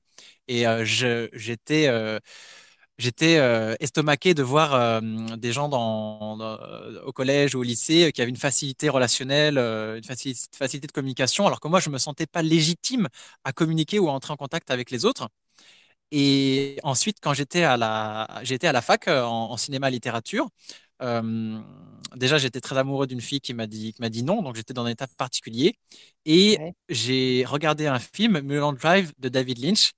Et 0.48 0.66
euh, 0.66 0.84
j'étais 0.84 1.88
euh, 1.88 2.18
j'étais 2.98 3.36
estomaqué 3.80 4.34
de 4.34 4.42
voir 4.42 5.02
des 5.02 5.52
gens 5.52 5.68
dans, 5.68 6.38
au 7.04 7.12
collège 7.12 7.54
ou 7.54 7.60
au 7.60 7.62
lycée 7.62 8.10
qui 8.14 8.22
avaient 8.22 8.30
une 8.30 8.36
facilité 8.36 8.88
relationnelle, 8.88 9.58
une 9.58 10.04
facilité, 10.04 10.86
de 10.86 10.92
communication, 10.92 11.46
alors 11.46 11.60
que 11.60 11.68
moi, 11.68 11.80
je 11.80 11.90
me 11.90 11.98
sentais 11.98 12.26
pas 12.26 12.42
légitime 12.42 13.08
à 13.44 13.52
communiquer 13.52 13.98
ou 13.98 14.08
à 14.08 14.12
entrer 14.12 14.32
en 14.32 14.36
contact 14.36 14.70
avec 14.70 14.90
les 14.90 15.04
autres. 15.04 15.28
Et 16.12 16.78
ensuite, 16.84 17.18
quand 17.20 17.34
j'étais 17.34 17.64
à 17.64 17.76
la, 17.76 18.28
j'étais 18.42 18.68
à 18.68 18.72
la 18.72 18.80
fac 18.82 19.08
en, 19.08 19.50
en 19.52 19.56
cinéma 19.56 19.90
littérature, 19.90 20.48
euh, 21.02 21.60
déjà, 22.14 22.38
j'étais 22.38 22.60
très 22.60 22.78
amoureux 22.78 23.06
d'une 23.06 23.20
fille 23.20 23.40
qui 23.40 23.54
m'a 23.54 23.66
dit, 23.66 23.94
m'a 23.98 24.08
dit 24.08 24.22
non, 24.22 24.42
donc 24.42 24.56
j'étais 24.56 24.74
dans 24.74 24.84
un 24.84 24.88
état 24.88 25.06
particulier. 25.16 25.78
Et 26.24 26.58
j'ai 26.88 27.44
regardé 27.46 27.86
un 27.86 27.98
film, 27.98 28.40
Mulholland 28.40 28.76
Drive, 28.76 29.12
de 29.18 29.28
David 29.28 29.58
Lynch, 29.58 29.92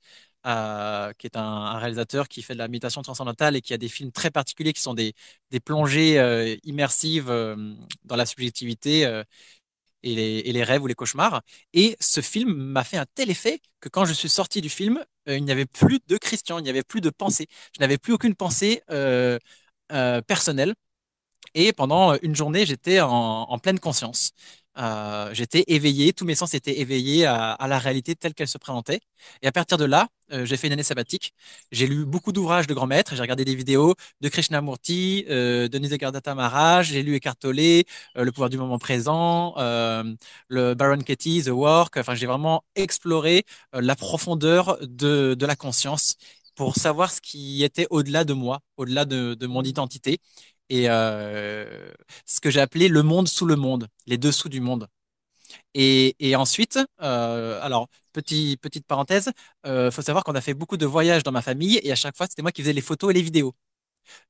euh, 0.47 1.12
qui 1.19 1.26
est 1.26 1.37
un, 1.37 1.78
réalisateur 1.78 2.28
qui 2.28 2.43
fait 2.43 2.55
de 2.55 2.59
la 2.59 2.69
méditation 2.69 3.02
transcendantale 3.02 3.57
et 3.57 3.61
qui 3.61 3.75
a 3.75 3.78
des 3.78 3.88
films 3.88 4.12
très 4.12 4.31
particuliers 4.31 4.73
qui 4.73 4.81
sont 4.81 4.95
des, 4.95 5.14
des 5.50 5.61
plongées 5.61 6.19
euh, 6.19 6.57
immersives 6.64 7.26
dans 8.05 8.17
la 8.17 8.26
subjectivité 8.26 9.02
et 10.02 10.14
les, 10.14 10.38
et, 10.45 10.52
les, 10.52 10.62
rêves 10.64 10.83
ou 10.83 10.87
les 10.87 10.95
cauchemars. 10.95 11.43
Et 11.73 11.97
ce 12.00 12.21
film 12.21 12.52
m'a 12.55 12.85
fait 12.85 12.97
un 12.99 13.07
tel 13.14 13.31
effet 13.31 13.61
que 13.81 13.88
quand 13.88 14.05
je 14.05 14.12
suis 14.12 14.28
sorti 14.28 14.61
du 14.61 14.69
film, 14.69 15.05
il 15.26 15.45
n'y 15.45 15.52
avait 15.52 15.67
plus 15.67 15.99
de 16.07 16.17
Christian, 16.17 16.59
il 16.59 16.62
n'y 16.62 16.71
avait 16.71 16.83
plus 16.83 17.00
de 17.00 17.11
pensée. 17.11 17.49
Je 17.76 17.81
n'avais 17.81 17.99
plus 17.99 18.12
aucune 18.12 18.35
pensée 18.35 18.83
personnelle. 20.26 20.75
Et 21.55 21.73
pendant 21.73 22.14
une 22.23 22.35
journée, 22.37 22.67
j'étais 22.67 23.00
en, 23.00 23.59
pleine 23.59 23.78
conscience. 23.81 24.33
Euh, 24.78 25.31
j'étais 25.35 25.64
éveillé, 25.67 26.12
tous 26.12 26.25
mes 26.25 26.37
sens 26.37 26.55
étaient 26.55 26.78
éveillés 26.78 27.26
à, 27.26 27.57
la 27.69 27.78
réalité 27.78 28.14
telle 28.14 28.35
qu'elle 28.35 28.49
se 28.49 28.59
présentait. 28.59 29.00
Et 29.43 29.49
à 29.49 29.52
partir 29.52 29.76
de 29.76 29.85
là, 29.85 30.09
euh, 30.33 30.45
j'ai 30.45 30.57
fait 30.57 30.67
une 30.67 30.75
année 30.75 30.83
sabbatique. 30.83 31.33
J'ai 31.73 31.87
lu 31.87 32.05
beaucoup 32.05 32.33
d'ouvrages 32.33 32.67
de 32.67 32.75
grands 32.75 32.87
maîtres. 32.87 33.14
J'ai 33.14 33.23
regardé 33.23 33.45
des 33.45 33.55
vidéos 33.55 33.95
de 34.21 34.28
Krishnamurti, 34.28 35.25
euh, 35.31 35.69
de 35.69 36.35
Maharaj. 36.35 36.88
J'ai 36.88 37.02
lu 37.02 37.17
Eckhart 37.17 37.37
Tolle, 37.37 37.59
euh, 37.59 37.83
Le 38.14 38.33
pouvoir 38.33 38.50
du 38.50 38.59
moment 38.59 38.78
présent, 38.78 39.55
le 39.57 40.75
Baron 40.75 40.99
Katie, 40.99 41.43
The 41.45 41.49
Work. 41.49 41.97
Enfin, 41.97 42.14
j'ai 42.14 42.26
vraiment 42.26 42.64
exploré 42.75 43.45
la 43.73 43.97
profondeur 43.97 44.78
de, 44.83 45.37
la 45.40 45.57
conscience 45.57 46.17
pour 46.55 46.76
savoir 46.76 47.11
ce 47.11 47.21
qui 47.21 47.62
était 47.64 47.87
au-delà 47.90 48.25
de 48.25 48.33
moi, 48.35 48.61
au-delà 48.76 49.05
de, 49.05 49.35
de 49.35 49.47
mon 49.47 49.62
identité 49.62 50.19
et 50.70 50.88
euh, 50.90 51.92
ce 52.26 52.40
que 52.40 52.50
j'ai 52.50 52.60
appelé 52.60 52.88
le 52.88 53.02
monde 53.02 53.28
sous 53.28 53.46
le 53.46 53.56
monde, 53.56 53.88
les 54.06 54.18
dessous 54.18 54.48
du 54.48 54.60
monde. 54.60 54.88
Et, 55.75 56.16
et 56.20 56.37
ensuite, 56.37 56.78
euh, 57.02 57.60
alors 57.62 57.88
petit, 58.12 58.58
petite 58.60 58.87
parenthèse, 58.87 59.30
euh, 59.66 59.90
faut 59.90 60.02
savoir 60.02 60.25
qu'on 60.25 60.34
a 60.34 60.40
fait 60.40 60.54
beaucoup 60.54 60.76
de 60.76 60.87
voyages 60.87 61.22
dans 61.22 61.32
ma 61.32 61.42
famille 61.42 61.80
et 61.82 61.92
à 61.92 61.96
chaque 61.96 62.16
fois 62.16 62.26
c'était 62.28 62.42
moi 62.42 62.52
qui 62.52 62.62
faisais 62.62 62.72
les 62.72 62.80
photos 62.80 63.10
et 63.10 63.14
les 63.14 63.22
vidéos. 63.22 63.54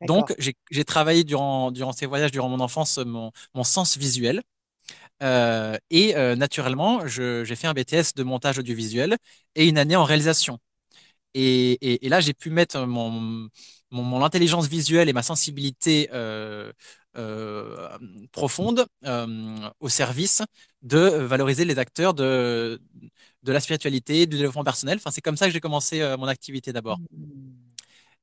Donc 0.03 0.35
j'ai 0.39 0.85
travaillé 0.85 1.25
durant, 1.25 1.71
durant 1.71 1.93
ces 1.93 2.07
voyages, 2.07 2.33
durant 2.33 2.49
mon 2.49 2.61
enfance, 2.61 2.99
mon, 2.99 3.33
mon 3.55 3.65
sens 3.65 3.97
visuel. 3.99 4.43
Euh, 5.23 5.77
et 5.91 6.15
naturellement, 6.37 7.07
j'ai 7.07 7.57
fait 7.57 7.67
un 7.69 7.75
BTS 7.75 8.15
de 8.17 8.23
montage 8.25 8.59
audiovisuel 8.59 9.17
et 9.55 9.69
une 9.69 9.79
année 9.79 9.97
en 9.97 10.05
réalisation. 10.05 10.59
Et, 11.35 11.73
et, 11.73 12.07
et 12.07 12.09
là, 12.09 12.21
j'ai 12.21 12.35
pu 12.35 12.51
mettre 12.51 12.87
mon, 12.87 13.49
mon, 13.91 14.25
intelligence 14.25 14.67
visuelle 14.69 15.09
et 15.09 15.13
ma 15.13 15.23
sensibilité 15.23 16.09
euh, 16.13 16.73
euh, 17.17 17.89
profonde 18.33 18.87
euh, 19.05 19.71
au 19.81 19.89
service 19.89 20.43
de 20.83 20.99
valoriser 20.99 21.65
les 21.65 21.79
acteurs 21.79 22.15
de, 22.15 22.81
de 23.43 23.53
la 23.53 23.61
spiritualité, 23.61 24.27
du 24.27 24.37
développement 24.37 24.65
personnel. 24.65 24.99
Enfin, 24.99 25.11
c'est 25.11 25.21
comme 25.21 25.37
ça 25.37 25.47
que 25.47 25.53
j'ai 25.53 25.61
commencé 25.61 26.01
mon 26.19 26.27
activité 26.27 26.73
d'abord. 26.73 26.99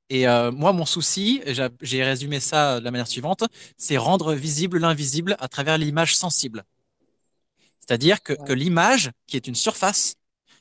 Et 0.09 0.25
moi, 0.27 0.71
mon 0.71 0.85
souci, 0.85 1.41
j'ai 1.81 2.03
résumé 2.03 2.39
ça 2.39 2.79
de 2.79 2.85
la 2.85 2.91
manière 2.91 3.07
suivante, 3.07 3.43
c'est 3.75 3.97
rendre 3.97 4.33
visible 4.33 4.77
l'invisible 4.77 5.35
à 5.39 5.47
travers 5.47 5.77
l'image 5.77 6.15
sensible. 6.15 6.63
C'est-à-dire 7.79 8.21
que, 8.23 8.33
que 8.33 8.53
l'image, 8.53 9.11
qui 9.27 9.35
est 9.35 9.47
une 9.47 9.55
surface, 9.55 10.15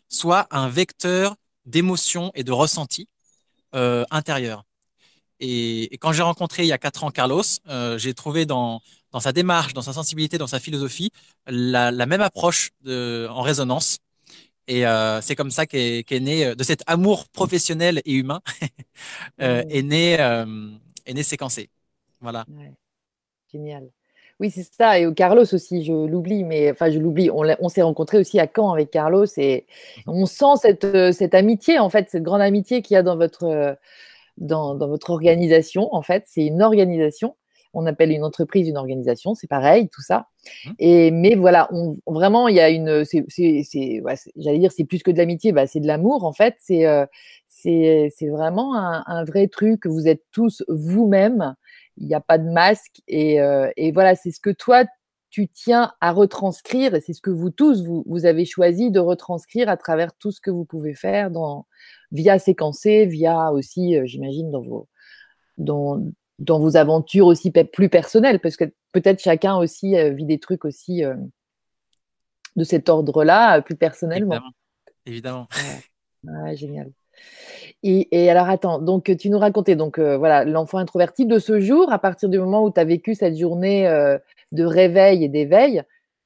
soit 0.09 0.47
un 0.51 0.69
vecteur 0.69 1.37
d'émotion 1.67 2.31
et 2.35 2.45
de 2.45 2.53
ressenti 2.53 3.09
euh, 3.75 4.05
intérieur. 4.11 4.65
Et, 5.41 5.99
quand 6.01 6.13
j'ai 6.13 6.23
rencontré 6.23 6.63
il 6.63 6.69
y 6.69 6.73
a 6.73 6.79
quatre 6.79 7.05
ans 7.05 7.11
Carlos, 7.11 7.43
euh, 7.69 7.99
j'ai 7.99 8.15
trouvé 8.15 8.47
dans, 8.47 8.81
dans 9.11 9.21
sa 9.21 9.33
démarche, 9.33 9.75
dans 9.75 9.83
sa 9.83 9.93
sensibilité, 9.93 10.39
dans 10.39 10.47
sa 10.47 10.61
philosophie, 10.61 11.11
la, 11.47 11.91
la 11.91 12.07
même 12.07 12.21
approche 12.21 12.71
de, 12.83 13.27
en 13.31 13.43
résonance. 13.43 13.99
Et 14.67 14.87
euh, 14.87 15.21
c'est 15.21 15.37
comme 15.37 15.51
ça 15.51 15.67
qu'est 15.67 16.05
qu 16.05 16.21
né, 16.21 16.47
euh, 16.47 16.55
de 16.55 16.63
cet 16.63 16.83
amour 16.87 17.29
professionnel 17.29 18.01
et 18.05 18.13
humain, 18.13 18.41
euh, 19.43 19.63
est, 19.69 19.83
né, 19.83 20.19
euh, 20.21 20.71
est 21.05 21.15
né 21.15 21.23
séquencé. 21.23 21.69
Voilà. 22.21 22.47
Ouais. 22.49 22.73
Génial. 23.53 23.91
Oui, 24.41 24.51
c'est 24.51 24.65
ça. 24.65 24.99
Et 24.99 25.13
Carlos 25.15 25.43
aussi, 25.55 25.85
je 25.85 25.93
l'oublie, 25.93 26.45
mais 26.45 26.71
enfin, 26.71 26.91
je 26.91 26.99
l'oublie. 26.99 27.31
On, 27.31 27.45
on 27.61 27.69
s'est 27.69 27.83
rencontrés 27.83 28.19
aussi 28.19 28.41
à 28.41 28.49
Caen 28.55 28.73
avec 28.73 28.91
Carlos 28.91 29.27
et 29.37 29.67
on 30.07 30.27
sent 30.27 30.57
cette, 30.61 31.13
cette 31.13 31.35
amitié, 31.35 31.79
en 31.79 31.89
fait, 31.89 32.11
cette 32.11 32.25
grande 32.25 32.43
amitié 32.43 32.83
qu'il 32.83 32.95
y 32.95 32.99
a 32.99 33.03
dans 33.03 33.17
votre 33.17 33.77
dans, 34.37 34.77
votre 34.77 35.11
organisation. 35.11 35.95
En 35.95 36.03
fait, 36.03 36.25
c'est 36.27 36.47
une 36.47 36.63
organisation. 36.63 37.37
On 37.77 37.87
appelle 37.87 38.13
une 38.13 38.23
entreprise 38.23 38.69
une 38.69 38.77
organisation, 38.77 39.35
c'est 39.35 39.49
pareil, 39.49 39.89
tout 39.89 40.01
ça. 40.01 40.29
Mmh. 40.65 40.71
Et 40.79 41.11
mais 41.11 41.35
voilà, 41.35 41.69
on, 41.73 41.97
vraiment, 42.07 42.47
il 42.47 42.55
y 42.55 42.61
a 42.61 42.71
une, 42.71 43.05
c'est, 43.05 43.25
j'allais 44.37 44.59
dire, 44.59 44.71
c'est 44.71 44.85
plus 44.85 45.03
que 45.03 45.11
de 45.11 45.19
l'amitié, 45.19 45.51
bah, 45.51 45.67
c'est 45.67 45.81
de 45.81 45.87
l'amour 45.89 46.25
en 46.25 46.33
fait. 46.33 46.55
C'est, 46.61 46.87
euh, 46.87 47.05
c'est, 47.49 48.29
vraiment 48.29 48.77
un, 48.77 49.25
vrai 49.25 49.49
truc. 49.49 49.87
Vous 49.87 50.07
êtes 50.07 50.23
tous 50.31 50.63
vous-même. 50.69 51.55
Il 51.97 52.07
n'y 52.07 52.15
a 52.15 52.21
pas 52.21 52.39
de 52.39 52.49
masque 52.49 53.03
et, 53.07 53.41
euh, 53.41 53.71
et 53.77 53.93
voilà, 53.93 54.15
c'est 54.17 54.31
ce 54.31 54.41
que 54.41 54.51
toi 54.51 54.85
tu 55.31 55.49
tiens 55.49 55.93
à 56.01 56.13
retranscrire, 56.13 56.95
et 56.95 57.01
c'est 57.01 57.13
ce 57.13 57.21
que 57.21 57.31
vous 57.31 57.51
tous, 57.51 57.85
vous, 57.85 58.05
vous, 58.07 58.25
avez 58.25 58.45
choisi 58.45 58.93
de 58.93 59.01
retranscrire 59.01 59.69
à 59.69 59.77
travers 59.77 60.15
tout 60.15 60.31
ce 60.31 60.41
que 60.41 60.53
vous 60.53 60.65
pouvez 60.65 60.95
faire 60.95 61.33
dans, 61.33 61.67
via 62.13 62.39
séquencer, 62.39 63.05
via 63.07 63.51
aussi, 63.51 63.97
euh, 63.97 64.07
j'imagine, 64.07 64.53
dans 64.53 64.63
vos, 64.63 64.89
dans, 65.59 66.01
dans, 66.39 66.61
vos 66.61 66.77
aventures 66.77 67.27
aussi 67.27 67.51
plus 67.51 67.89
personnelles, 67.89 68.39
parce 68.39 68.57
que 68.57 68.67
peut-être 68.93 69.21
chacun 69.21 69.57
aussi 69.57 69.97
euh, 69.97 70.11
vit 70.11 70.25
des 70.25 70.39
trucs 70.39 70.65
aussi 70.65 71.03
de 72.55 72.63
cet 72.63 72.89
ordre-là, 72.89 73.61
plus 73.61 73.75
personnellement. 73.75 74.39
Évidemment. 75.05 75.49
Ouais. 76.23 76.57
génial. 76.57 76.93
Et, 77.85 78.09
et, 78.11 78.31
alors 78.31 78.49
attends, 78.49 78.81
donc 78.81 79.15
tu 79.17 79.31
nous 79.31 79.39
racontais 79.39 79.77
donc 79.77 80.01
voilà 80.01 80.45
l'enfant 80.45 80.79
introverti 80.79 81.27
de 81.27 81.39
ce 81.39 81.61
jour, 81.61 81.93
à 81.93 81.99
partir 81.99 82.29
du 82.29 82.39
moment 82.39 82.65
où 82.65 82.73
tu 82.73 82.81
as 82.81 82.85
vécu 82.85 83.15
cette 83.15 83.37
journée 83.37 83.87
de 84.53 84.65
réveil 84.65 85.25
et 85.25 85.29
d'éveil, 85.29 85.83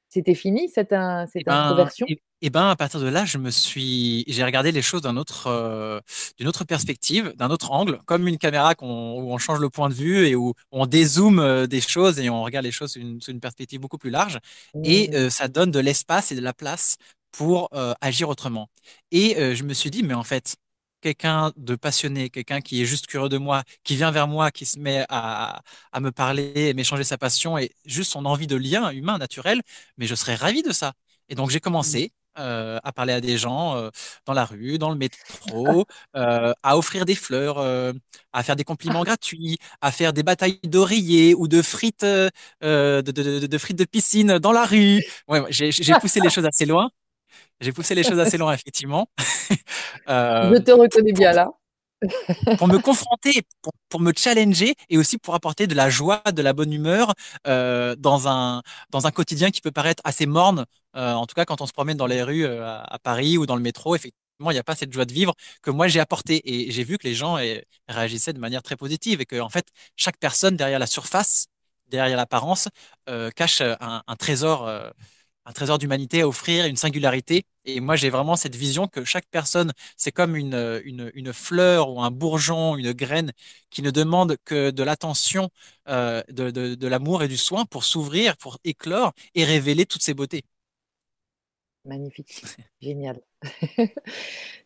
c'était 0.09 0.33
fini 0.33 0.69
cette, 0.69 0.95
cette 1.31 1.45
ben, 1.45 1.53
introversion? 1.53 2.05
et, 2.09 2.19
et, 2.41 2.49
ben 2.49 2.69
à 2.69 2.75
partir 2.75 2.99
de 2.99 3.07
là, 3.07 3.25
je 3.25 3.37
me 3.37 3.51
suis, 3.51 4.23
j'ai 4.27 4.43
regardé 4.43 4.71
les 4.71 4.81
choses 4.81 5.01
d'un 5.01 5.17
autre, 5.17 5.47
euh, 5.47 5.99
d'une 6.37 6.47
autre 6.47 6.63
perspective, 6.63 7.33
d'un 7.35 7.51
autre 7.51 7.71
angle, 7.71 7.99
comme 8.05 8.27
une 8.27 8.39
caméra 8.39 8.73
qu'on, 8.73 9.21
où 9.21 9.31
on 9.31 9.37
change 9.37 9.59
le 9.59 9.69
point 9.69 9.87
de 9.87 9.93
vue 9.93 10.27
et 10.27 10.35
où 10.35 10.53
on 10.71 10.87
dézoome 10.87 11.39
euh, 11.39 11.67
des 11.67 11.81
choses 11.81 12.19
et 12.19 12.29
on 12.29 12.43
regarde 12.43 12.65
les 12.65 12.71
choses 12.71 12.93
sous 12.93 12.99
une, 12.99 13.19
une 13.27 13.39
perspective 13.39 13.79
beaucoup 13.79 13.99
plus 13.99 14.09
large. 14.09 14.39
Et 14.83 15.09
mmh. 15.09 15.13
euh, 15.13 15.29
ça 15.29 15.47
donne 15.47 15.69
de 15.69 15.79
l'espace 15.79 16.31
et 16.31 16.35
de 16.35 16.41
la 16.41 16.53
place 16.53 16.97
pour 17.31 17.69
euh, 17.73 17.93
agir 18.01 18.29
autrement. 18.29 18.69
Et 19.11 19.37
euh, 19.37 19.55
je 19.55 19.63
me 19.63 19.73
suis 19.73 19.91
dit, 19.91 20.03
mais 20.03 20.13
en 20.13 20.23
fait, 20.23 20.55
quelqu'un 21.01 21.51
de 21.57 21.75
passionné, 21.75 22.29
quelqu'un 22.29 22.61
qui 22.61 22.81
est 22.81 22.85
juste 22.85 23.07
curieux 23.07 23.29
de 23.29 23.37
moi, 23.37 23.63
qui 23.83 23.95
vient 23.95 24.11
vers 24.11 24.27
moi, 24.27 24.51
qui 24.51 24.65
se 24.65 24.79
met 24.79 25.05
à, 25.09 25.61
à 25.91 25.99
me 25.99 26.11
parler 26.11 26.51
et 26.55 26.73
m'échanger 26.73 27.03
sa 27.03 27.17
passion 27.17 27.57
et 27.57 27.71
juste 27.85 28.11
son 28.11 28.25
envie 28.25 28.47
de 28.47 28.55
lien 28.55 28.89
humain 28.91 29.17
naturel, 29.17 29.61
mais 29.97 30.07
je 30.07 30.15
serais 30.15 30.35
ravi 30.35 30.61
de 30.63 30.71
ça. 30.71 30.93
Et 31.29 31.35
donc 31.35 31.49
j'ai 31.51 31.59
commencé 31.59 32.11
euh, 32.37 32.79
à 32.83 32.91
parler 32.93 33.13
à 33.13 33.21
des 33.21 33.37
gens 33.37 33.75
euh, 33.75 33.89
dans 34.25 34.33
la 34.33 34.45
rue, 34.45 34.77
dans 34.77 34.89
le 34.89 34.95
métro, 34.95 35.85
euh, 36.15 36.53
à 36.63 36.77
offrir 36.77 37.05
des 37.05 37.15
fleurs, 37.15 37.57
à 38.33 38.43
faire 38.43 38.55
des 38.55 38.63
compliments 38.63 39.03
gratuits, 39.03 39.57
à 39.81 39.91
faire 39.91 40.13
des 40.13 40.23
batailles 40.23 40.59
d'oreillers 40.63 41.33
ou 41.35 41.47
de 41.47 41.61
frites, 41.61 42.05
de, 42.05 42.31
de, 42.61 43.01
de, 43.11 43.47
de, 43.47 43.57
frites 43.57 43.77
de 43.77 43.85
piscine 43.85 44.39
dans 44.39 44.51
la 44.51 44.65
rue. 44.65 45.03
Ouais, 45.27 45.41
j'ai 45.49 45.95
poussé 45.95 46.19
les 46.21 46.29
choses 46.29 46.45
assez 46.45 46.65
loin. 46.65 46.89
J'ai 47.59 47.71
poussé 47.71 47.95
les 47.95 48.03
choses 48.03 48.19
assez 48.19 48.37
loin, 48.37 48.53
effectivement. 48.53 49.09
euh, 50.09 50.53
Je 50.53 50.61
te 50.61 50.71
reconnais 50.71 51.13
bien 51.13 51.31
là. 51.33 51.49
pour 52.57 52.67
me 52.67 52.77
confronter, 52.77 53.41
pour, 53.61 53.73
pour, 53.89 53.99
me 53.99 54.13
challenger 54.15 54.75
et 54.89 54.97
aussi 54.97 55.17
pour 55.17 55.35
apporter 55.35 55.67
de 55.67 55.75
la 55.75 55.89
joie, 55.89 56.21
de 56.33 56.41
la 56.41 56.53
bonne 56.53 56.71
humeur 56.71 57.13
euh, 57.47 57.95
dans, 57.97 58.27
un, 58.27 58.61
dans 58.89 59.05
un 59.07 59.11
quotidien 59.11 59.51
qui 59.51 59.61
peut 59.61 59.71
paraître 59.71 60.01
assez 60.05 60.25
morne. 60.25 60.65
Euh, 60.95 61.13
en 61.13 61.25
tout 61.25 61.35
cas, 61.35 61.45
quand 61.45 61.61
on 61.61 61.65
se 61.65 61.73
promène 61.73 61.97
dans 61.97 62.07
les 62.07 62.23
rues 62.23 62.45
euh, 62.45 62.65
à, 62.65 62.93
à 62.93 62.99
Paris 62.99 63.37
ou 63.37 63.45
dans 63.45 63.55
le 63.55 63.61
métro, 63.61 63.95
effectivement, 63.95 64.51
il 64.51 64.53
n'y 64.53 64.59
a 64.59 64.63
pas 64.63 64.75
cette 64.75 64.93
joie 64.93 65.05
de 65.05 65.13
vivre 65.13 65.33
que 65.61 65.71
moi 65.71 65.87
j'ai 65.89 65.99
apporté. 65.99 66.41
Et 66.45 66.71
j'ai 66.71 66.83
vu 66.85 66.97
que 66.97 67.05
les 67.07 67.15
gens 67.15 67.37
eh, 67.37 67.65
réagissaient 67.89 68.33
de 68.33 68.39
manière 68.39 68.63
très 68.63 68.77
positive 68.77 69.19
et 69.21 69.25
que, 69.25 69.39
en 69.39 69.49
fait, 69.49 69.67
chaque 69.97 70.17
personne 70.17 70.55
derrière 70.55 70.79
la 70.79 70.87
surface, 70.87 71.47
derrière 71.89 72.17
l'apparence, 72.17 72.69
cache 73.35 73.61
un, 73.61 74.03
un 74.05 74.15
trésor 74.15 74.69
un 75.49 75.51
trésor 75.51 75.79
d'humanité 75.79 76.21
à 76.21 76.27
offrir, 76.27 76.65
une 76.65 76.75
singularité. 76.75 77.43
Et 77.65 77.79
moi, 77.79 77.95
j'ai 77.95 78.11
vraiment 78.11 78.35
cette 78.35 78.55
vision 78.55 78.87
que 78.87 79.03
chaque 79.03 79.25
personne, 79.31 79.71
c'est 79.97 80.11
comme 80.11 80.35
une, 80.35 80.79
une, 80.85 81.33
fleur 81.33 81.89
ou 81.89 82.01
un 82.01 82.11
bourgeon, 82.11 82.77
une 82.77 82.93
graine 82.93 83.31
qui 83.71 83.81
ne 83.81 83.89
demande 83.89 84.37
que 84.45 84.69
de 84.69 84.83
l'attention, 84.83 85.49
euh, 85.87 86.21
de, 86.29 86.51
de, 86.51 86.87
l'amour 86.87 87.23
et 87.23 87.27
du 87.27 87.35
soin 87.35 87.65
pour 87.65 87.83
s'ouvrir, 87.83 88.37
pour 88.37 88.59
éclore 88.63 89.13
et 89.33 89.43
révéler 89.43 89.87
toutes 89.87 90.03
ses 90.03 90.13
beautés. 90.13 90.43
Magnifique, 91.83 92.43
génial. 92.81 93.19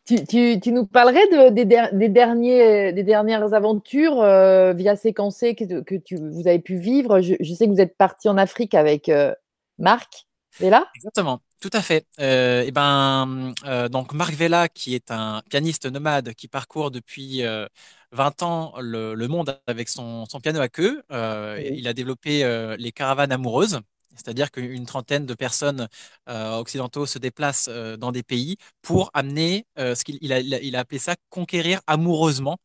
tu, 0.05 0.59
tu, 0.59 0.71
nous 0.73 0.85
parlerais 0.85 1.27
de, 1.29 1.49
des, 1.49 2.09
derniers, 2.09 2.91
des 2.91 3.03
dernières 3.03 3.53
aventures 3.53 4.21
euh, 4.21 4.73
via 4.73 4.97
séquencé 4.97 5.55
que, 5.55 5.79
que 5.79 5.95
tu, 5.95 6.17
vous 6.17 6.45
avez 6.45 6.59
pu 6.59 6.75
vivre. 6.75 7.21
Je, 7.21 7.35
je, 7.39 7.53
sais 7.53 7.67
que 7.67 7.71
vous 7.71 7.79
êtes 7.79 7.95
parti 7.95 8.27
en 8.27 8.35
Afrique 8.37 8.73
avec 8.73 9.07
euh, 9.07 9.33
Marc. 9.77 10.27
Vela 10.59 10.85
Exactement, 10.95 11.41
tout 11.59 11.69
à 11.73 11.81
fait. 11.81 12.05
Euh, 12.19 12.61
et 12.63 12.71
ben, 12.71 13.53
euh, 13.65 13.89
donc 13.89 14.13
Marc 14.13 14.33
Vella, 14.33 14.69
qui 14.69 14.93
est 14.93 15.09
un 15.11 15.41
pianiste 15.49 15.85
nomade 15.87 16.33
qui 16.35 16.47
parcourt 16.47 16.91
depuis 16.91 17.43
euh, 17.43 17.67
20 18.11 18.43
ans 18.43 18.73
le, 18.79 19.15
le, 19.15 19.27
monde 19.27 19.59
avec 19.65 19.89
son, 19.89 20.25
son, 20.25 20.39
piano 20.39 20.59
à 20.59 20.69
queue, 20.69 21.03
euh, 21.11 21.57
oui. 21.57 21.73
il 21.77 21.87
a 21.87 21.93
développé 21.93 22.43
les 22.77 22.91
caravanes 22.91 23.31
amoureuses. 23.31 23.79
C'est-à-dire 24.15 24.51
qu'une 24.51 24.85
trentaine 24.85 25.25
de 25.25 25.33
personnes 25.33 25.87
occidentaux 26.27 27.07
se 27.07 27.17
déplacent 27.17 27.67
dans 27.69 28.11
des 28.11 28.21
pays 28.21 28.57
pour 28.83 29.09
amener 29.15 29.65
ce 29.77 30.03
qu'il 30.03 30.19
il 30.21 30.31
a, 30.31 30.39
il 30.39 30.75
a 30.75 30.79
appelé 30.79 30.99
ça 30.99 31.15
conquérir 31.29 31.81
amoureusement 31.87 32.57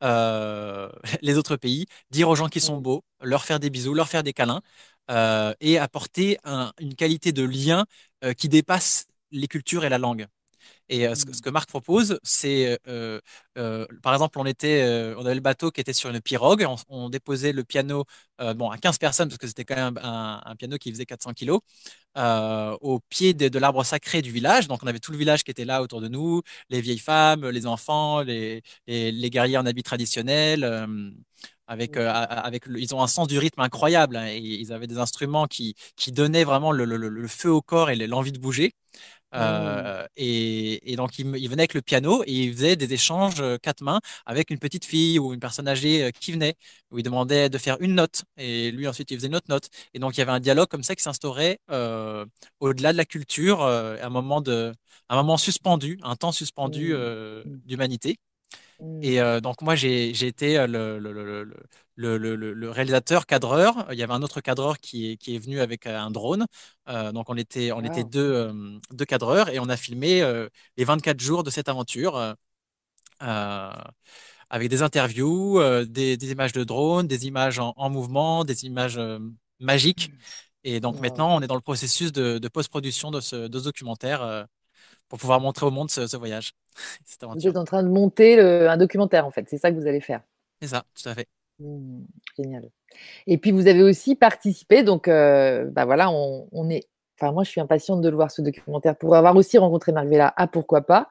les 1.22 1.38
autres 1.38 1.56
pays, 1.56 1.86
dire 2.10 2.28
aux 2.28 2.34
gens 2.36 2.48
qui 2.48 2.60
sont 2.60 2.78
beaux, 2.78 3.04
leur 3.22 3.44
faire 3.44 3.60
des 3.60 3.70
bisous, 3.70 3.94
leur 3.94 4.08
faire 4.08 4.22
des 4.24 4.32
câlins, 4.32 4.62
euh, 5.10 5.54
et 5.60 5.78
apporter 5.78 6.38
un, 6.44 6.72
une 6.80 6.94
qualité 6.94 7.32
de 7.32 7.42
lien 7.44 7.86
euh, 8.24 8.32
qui 8.32 8.48
dépasse 8.48 9.06
les 9.30 9.48
cultures 9.48 9.84
et 9.84 9.88
la 9.88 9.98
langue. 9.98 10.26
Et 10.88 11.06
euh, 11.08 11.14
ce, 11.14 11.24
ce, 11.32 11.42
que 11.42 11.50
Marc 11.50 11.68
propose, 11.68 12.18
c'est, 12.22 12.78
euh, 13.56 13.86
euh, 13.90 13.98
par 14.02 14.12
exemple, 14.12 14.38
on 14.38 14.46
était, 14.46 14.82
on 15.16 15.24
avait 15.24 15.34
le 15.34 15.40
bateau 15.40 15.70
qui 15.70 15.80
était 15.80 15.92
sur 15.92 16.10
une 16.10 16.20
pirogue, 16.20 16.64
on, 16.68 16.76
on 16.88 17.08
déposait 17.10 17.52
le 17.52 17.64
piano, 17.64 18.04
bon, 18.56 18.70
à 18.70 18.78
15 18.78 18.98
personnes 18.98 19.28
parce 19.28 19.38
que 19.38 19.46
c'était 19.46 19.64
quand 19.64 19.76
même 19.76 19.98
un, 20.02 20.42
un, 20.44 20.56
piano 20.56 20.76
qui 20.78 20.90
faisait 20.92 21.06
400 21.06 21.32
kilos, 21.32 21.60
au 22.16 23.00
pied 23.08 23.34
de, 23.34 23.48
de 23.48 23.58
l'arbre 23.58 23.84
sacré 23.84 24.22
du 24.22 24.30
village. 24.30 24.68
Donc, 24.68 24.82
on 24.82 24.86
avait 24.86 24.98
tout 25.00 25.12
le 25.12 25.18
village 25.18 25.44
qui 25.44 25.50
était 25.50 25.64
là 25.64 25.82
autour 25.82 26.00
de 26.00 26.08
nous, 26.08 26.42
les 26.70 26.80
vieilles 26.80 26.98
femmes, 26.98 27.48
les 27.48 27.66
enfants, 27.66 28.22
les, 28.22 28.62
les, 28.86 29.12
les 29.12 29.30
guerriers 29.30 29.58
en 29.58 29.66
habits 29.66 29.82
traditionnels 29.82 30.64
avec, 31.66 31.96
euh, 31.96 32.10
avec 32.10 32.64
ils 32.76 32.94
ont 32.94 33.02
un 33.02 33.06
sens 33.06 33.28
du 33.28 33.38
rythme 33.38 33.60
incroyable 33.60 34.16
hein, 34.16 34.26
et 34.28 34.38
ils 34.38 34.72
avaient 34.72 34.86
des 34.86 34.98
instruments 34.98 35.46
qui, 35.46 35.74
qui 35.96 36.12
donnaient 36.12 36.44
vraiment 36.44 36.72
le, 36.72 36.84
le, 36.84 36.96
le 36.96 37.28
feu 37.28 37.50
au 37.50 37.62
corps 37.62 37.90
et 37.90 37.96
l'envie 38.06 38.32
de 38.32 38.38
bouger. 38.38 38.74
Euh, 39.34 40.04
mmh. 40.04 40.06
et, 40.16 40.92
et, 40.92 40.96
donc, 40.96 41.18
il, 41.18 41.26
il, 41.36 41.48
venait 41.50 41.62
avec 41.62 41.74
le 41.74 41.82
piano 41.82 42.22
et 42.26 42.32
il 42.32 42.54
faisait 42.54 42.76
des 42.76 42.92
échanges 42.94 43.40
euh, 43.40 43.45
quatre 43.62 43.82
mains 43.82 44.00
avec 44.26 44.50
une 44.50 44.58
petite 44.58 44.84
fille 44.84 45.18
ou 45.18 45.32
une 45.34 45.40
personne 45.40 45.68
âgée 45.68 46.04
euh, 46.04 46.10
qui 46.10 46.32
venait, 46.32 46.54
où 46.90 46.98
il 46.98 47.02
demandait 47.02 47.48
de 47.48 47.58
faire 47.58 47.76
une 47.80 47.94
note 47.94 48.24
et 48.36 48.70
lui 48.70 48.86
ensuite 48.88 49.10
il 49.10 49.16
faisait 49.16 49.28
une 49.28 49.36
autre 49.36 49.46
note. 49.48 49.68
Et 49.94 49.98
donc, 49.98 50.16
il 50.16 50.20
y 50.20 50.22
avait 50.22 50.32
un 50.32 50.40
dialogue 50.40 50.68
comme 50.68 50.82
ça 50.82 50.94
qui 50.94 51.02
s'instaurait 51.02 51.58
euh, 51.70 52.24
au-delà 52.60 52.92
de 52.92 52.96
la 52.98 53.04
culture, 53.04 53.62
euh, 53.62 53.96
un, 54.02 54.10
moment 54.10 54.40
de, 54.40 54.72
un 55.08 55.16
moment 55.16 55.36
suspendu, 55.36 55.98
un 56.02 56.16
temps 56.16 56.32
suspendu 56.32 56.94
mmh. 56.94 57.42
d'humanité. 57.66 58.18
Et 59.02 59.20
euh, 59.20 59.40
donc 59.40 59.62
moi 59.62 59.74
j'ai 59.74 60.10
été 60.26 60.66
le, 60.66 60.98
le, 60.98 61.12
le, 61.96 62.36
le, 62.54 62.70
réalisateur 62.70 63.24
cadreur. 63.26 63.86
Il 63.90 63.98
y 63.98 64.02
avait 64.02 64.12
un 64.12 64.22
autre 64.22 64.40
cadreur 64.42 64.78
qui 64.78 65.12
est, 65.12 65.16
qui 65.16 65.34
est 65.34 65.38
venu 65.38 65.60
avec 65.60 65.86
un 65.86 66.10
drone. 66.10 66.46
Euh, 66.88 67.10
donc 67.12 67.30
on 67.30 67.36
était, 67.36 67.72
on 67.72 67.78
wow. 67.78 67.84
était 67.86 68.04
deux, 68.04 68.20
euh, 68.20 68.78
deux 68.92 69.06
cadreurs 69.06 69.48
et 69.48 69.58
on 69.60 69.68
a 69.68 69.76
filmé 69.76 70.22
les 70.76 70.84
24 70.84 71.18
jours 71.20 71.42
de 71.42 71.50
cette 71.50 71.68
aventure 71.68 72.34
avec 73.20 74.68
des 74.68 74.82
interviews, 74.82 75.60
des, 75.86 76.16
des, 76.16 76.32
images 76.32 76.52
de 76.52 76.64
drone, 76.64 77.06
des 77.06 77.26
images 77.26 77.58
en, 77.58 77.74
en 77.76 77.90
mouvement, 77.90 78.44
des 78.44 78.64
images 78.64 79.00
magiques. 79.60 80.10
Et 80.64 80.80
donc 80.80 80.96
wow. 80.96 81.02
maintenant 81.02 81.36
on 81.36 81.40
est 81.42 81.46
dans 81.46 81.54
le 81.54 81.60
processus 81.60 82.12
de, 82.12 82.38
de 82.38 82.48
post-production 82.48 83.10
de 83.10 83.20
ce, 83.20 83.48
de 83.48 83.58
ce 83.58 83.64
documentaire 83.64 84.46
pour 85.08 85.18
pouvoir 85.18 85.40
montrer 85.40 85.66
au 85.66 85.70
monde 85.70 85.90
ce, 85.90 86.06
ce 86.06 86.16
voyage. 86.16 86.52
Vous 87.22 87.46
êtes 87.46 87.56
en 87.56 87.64
train 87.64 87.82
de 87.82 87.88
monter 87.88 88.36
le, 88.36 88.68
un 88.68 88.76
documentaire, 88.76 89.26
en 89.26 89.30
fait. 89.30 89.46
C'est 89.48 89.58
ça 89.58 89.70
que 89.70 89.76
vous 89.76 89.86
allez 89.86 90.00
faire. 90.00 90.20
C'est 90.60 90.68
ça, 90.68 90.84
tout 90.94 91.08
à 91.08 91.14
fait. 91.14 91.26
Mmh, 91.58 92.02
génial. 92.36 92.70
Et 93.26 93.38
puis, 93.38 93.50
vous 93.50 93.66
avez 93.66 93.82
aussi 93.82 94.14
participé. 94.14 94.82
Donc, 94.82 95.08
euh, 95.08 95.64
bah 95.70 95.84
voilà, 95.84 96.10
on, 96.10 96.48
on, 96.52 96.68
est. 96.70 96.86
Enfin, 97.18 97.32
moi, 97.32 97.44
je 97.44 97.50
suis 97.50 97.60
impatiente 97.60 98.02
de 98.02 98.08
le 98.10 98.16
voir, 98.16 98.30
ce 98.30 98.42
documentaire, 98.42 98.96
pour 98.96 99.14
avoir 99.16 99.34
aussi 99.36 99.56
rencontré 99.56 99.92
Marc 99.92 100.06
Vella. 100.06 100.34
Ah, 100.36 100.46
pourquoi 100.46 100.82
pas? 100.82 101.08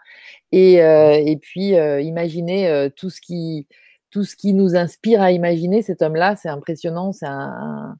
Et, 0.51 0.83
euh, 0.83 1.13
et 1.13 1.37
puis, 1.37 1.75
euh, 1.75 1.99
imaginer 2.01 2.67
euh, 2.69 2.89
tout, 2.95 3.09
ce 3.09 3.19
qui, 3.21 3.67
tout 4.11 4.23
ce 4.23 4.35
qui 4.35 4.53
nous 4.53 4.75
inspire 4.75 5.21
à 5.21 5.31
imaginer 5.31 5.81
cet 5.81 6.03
homme-là. 6.03 6.35
C'est 6.35 6.49
impressionnant. 6.49 7.11
C'est 7.11 7.25
un, 7.25 7.97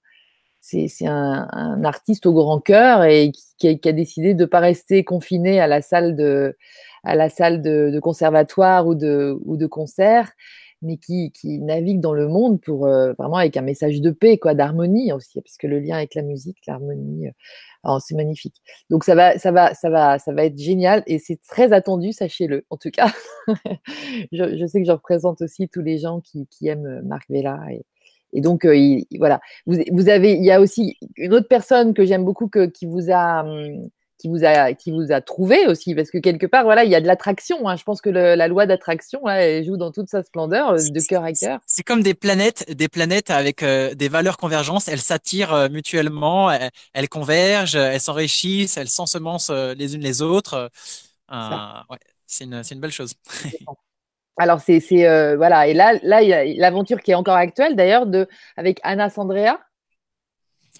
c'est 0.62 1.08
un, 1.08 1.48
un, 1.52 1.84
artiste 1.84 2.26
au 2.26 2.34
grand 2.34 2.60
cœur 2.60 3.04
et 3.04 3.32
qui, 3.32 3.44
qui, 3.58 3.68
a, 3.70 3.76
qui 3.76 3.90
a 3.90 3.92
décidé 3.92 4.34
de 4.34 4.44
ne 4.44 4.46
pas 4.46 4.60
rester 4.60 5.04
confiné 5.04 5.60
à 5.60 5.68
la 5.68 5.82
salle 5.82 6.16
de, 6.16 6.58
à 7.04 7.16
la 7.16 7.30
salle 7.30 7.62
de, 7.62 7.92
de 7.94 8.00
conservatoire 8.00 8.88
ou 8.88 8.96
de, 8.96 9.38
ou 9.46 9.58
de 9.58 9.68
concert, 9.68 10.32
mais 10.86 10.98
qui, 10.98 11.32
qui, 11.32 11.60
navigue 11.60 12.00
dans 12.00 12.14
le 12.14 12.28
monde 12.28 12.62
pour 12.62 12.88
euh, 12.88 13.14
avec 13.20 13.58
un 13.58 13.62
message 13.62 14.02
de 14.02 14.12
paix, 14.12 14.38
quoi, 14.38 14.54
d'harmonie 14.54 15.12
aussi, 15.12 15.42
parce 15.42 15.58
que 15.58 15.68
le 15.68 15.80
lien 15.80 15.98
avec 15.98 16.16
la 16.16 16.22
musique, 16.22 16.58
l'harmonie, 16.68 17.28
euh, 17.86 18.00
c'est 18.00 18.16
magnifique. 18.16 18.56
Donc 18.90 19.04
ça 19.04 19.16
va, 19.16 19.38
ça 19.38 19.52
va, 19.52 19.74
ça 19.74 19.90
va, 19.90 20.20
ça 20.20 20.34
va 20.34 20.46
être 20.46 20.58
génial 20.58 21.04
et 21.08 21.20
c'est 21.20 21.42
très 21.42 21.74
attendu, 21.74 22.14
sachez-le. 22.14 22.66
En 22.70 22.78
tout 22.78 22.92
cas, 22.92 23.12
je, 24.32 24.66
sais 24.68 24.82
que 24.82 24.88
je 24.88 24.92
représente 24.92 25.42
aussi 25.42 25.68
tous 25.68 25.82
les 25.82 25.98
gens 25.98 26.22
qui, 26.22 26.48
aiment 26.68 27.02
Marc 27.06 27.30
Vella 27.30 27.60
et, 27.72 28.42
donc, 28.42 28.68
voilà. 29.18 29.40
Vous, 29.66 30.10
avez, 30.10 30.34
il 30.34 30.44
y 30.44 30.52
a 30.52 30.60
aussi 30.60 30.98
une 31.16 31.34
autre 31.34 31.48
personne 31.48 31.94
que 31.94 32.06
j'aime 32.06 32.26
beaucoup 32.26 32.50
qui 32.50 32.86
vous 32.86 33.10
a, 33.10 33.44
hum, 33.46 33.90
qui 34.18 34.30
vous 34.30 34.46
a 34.46 34.74
qui 34.74 34.92
vous 34.92 35.12
a 35.12 35.22
trouvé 35.22 35.68
aussi 35.68 35.94
parce 35.94 36.10
que 36.10 36.18
quelque 36.18 36.46
part 36.46 36.64
voilà 36.64 36.84
il 36.84 36.92
y 36.92 36.96
a 36.96 37.02
de 37.02 37.08
l'attraction 37.08 37.68
hein. 37.68 37.76
je 37.76 37.84
pense 37.84 38.02
que 38.02 38.10
la 38.10 38.48
loi 38.48 38.66
d'attraction 38.66 39.28
elle 39.28 39.66
joue 39.66 39.78
dans 39.78 39.92
toute 39.92 40.10
sa 40.10 40.24
splendeur 40.24 40.70
euh, 40.70 40.78
de 40.78 41.00
cœur 41.02 41.24
à 41.24 41.34
cœur. 41.34 41.60
c'est 41.66 41.84
comme 41.84 42.02
des 42.02 42.14
planètes 42.14 42.72
des 42.72 42.88
planètes 42.88 43.30
avec 43.30 43.64
euh, 43.64 43.94
des 43.94 44.10
valeurs 44.10 44.38
convergentes. 44.38 44.88
Elles 44.88 45.00
s'attirent 45.00 45.54
euh, 45.54 45.70
mutuellement 45.70 46.52
elles, 46.52 47.10
convergent 47.10 47.76
elles 47.76 48.00
s'enrichissent 48.00 48.78
elles 48.78 48.88
s'ensemencent 48.88 49.50
les 49.50 49.96
unes 49.96 50.02
les 50.02 50.22
autres. 50.22 50.70
Ouais, 51.30 51.98
c'est 52.26 52.46
une, 52.46 52.62
une 52.70 52.80
belle 52.80 52.92
chose. 52.92 53.14
Alors 54.38 54.60
c'est 54.62 54.80
voilà. 55.36 55.68
Et 55.68 55.74
là 55.74 55.94
là 56.04 56.22
il 56.22 56.30
y 56.30 56.34
a 56.34 56.46
l'aventure 56.46 57.02
qui 57.02 57.12
est 57.12 57.16
encore 57.16 57.36
actuelle 57.36 57.76
d'ailleurs 57.76 58.06
de 58.06 58.28
avec 58.56 58.80
Anna 58.84 59.10
Sandrea. 59.10 59.60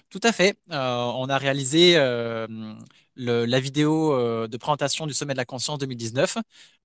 Tout 0.08 0.20
à 0.22 0.32
fait. 0.32 0.56
on 0.70 1.26
a 1.28 1.38
réalisé 1.38 1.96
la 3.16 3.60
vidéo 3.60 4.12
euh, 4.12 4.46
de 4.48 4.56
présentation 4.56 5.06
du 5.06 5.14
Sommet 5.14 5.32
de 5.34 5.38
la 5.38 5.44
Conscience 5.44 5.78
2019 5.78 6.38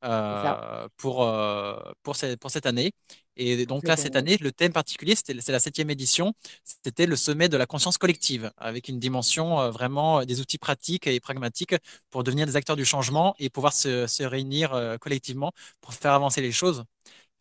euh, 0.04 0.88
pour, 0.98 1.24
euh, 1.24 1.76
pour, 2.04 2.16
pour 2.40 2.52
cette 2.52 2.66
année. 2.66 2.92
Et 3.38 3.66
donc 3.66 3.88
là, 3.88 3.96
cette 3.98 4.16
année, 4.16 4.38
le 4.38 4.52
thème 4.52 4.74
particulier, 4.74 5.16
c'est 5.16 5.34
la 5.34 5.60
septième 5.60 5.90
édition, 5.90 6.34
c'était 6.64 7.06
le 7.06 7.16
sommet 7.16 7.50
de 7.50 7.58
la 7.58 7.66
conscience 7.66 7.98
collective, 7.98 8.52
avec 8.58 8.88
une 8.90 9.00
dimension 9.00 9.72
vraiment 9.72 10.26
des 10.26 10.42
outils 10.42 10.58
pratiques 10.58 11.08
et 11.08 11.20
pragmatiques 11.20 11.76
pour 12.10 12.24
devenir 12.24 12.46
des 12.46 12.56
acteurs 12.58 12.76
du 12.76 12.86
changement 12.86 13.34
et 13.40 13.50
pouvoir 13.50 13.74
se, 13.74 14.06
se 14.06 14.24
réunir 14.24 14.98
collectivement 15.00 15.54
pour 15.80 15.94
faire 15.94 16.12
avancer 16.14 16.42
les 16.42 16.52
choses. 16.52 16.84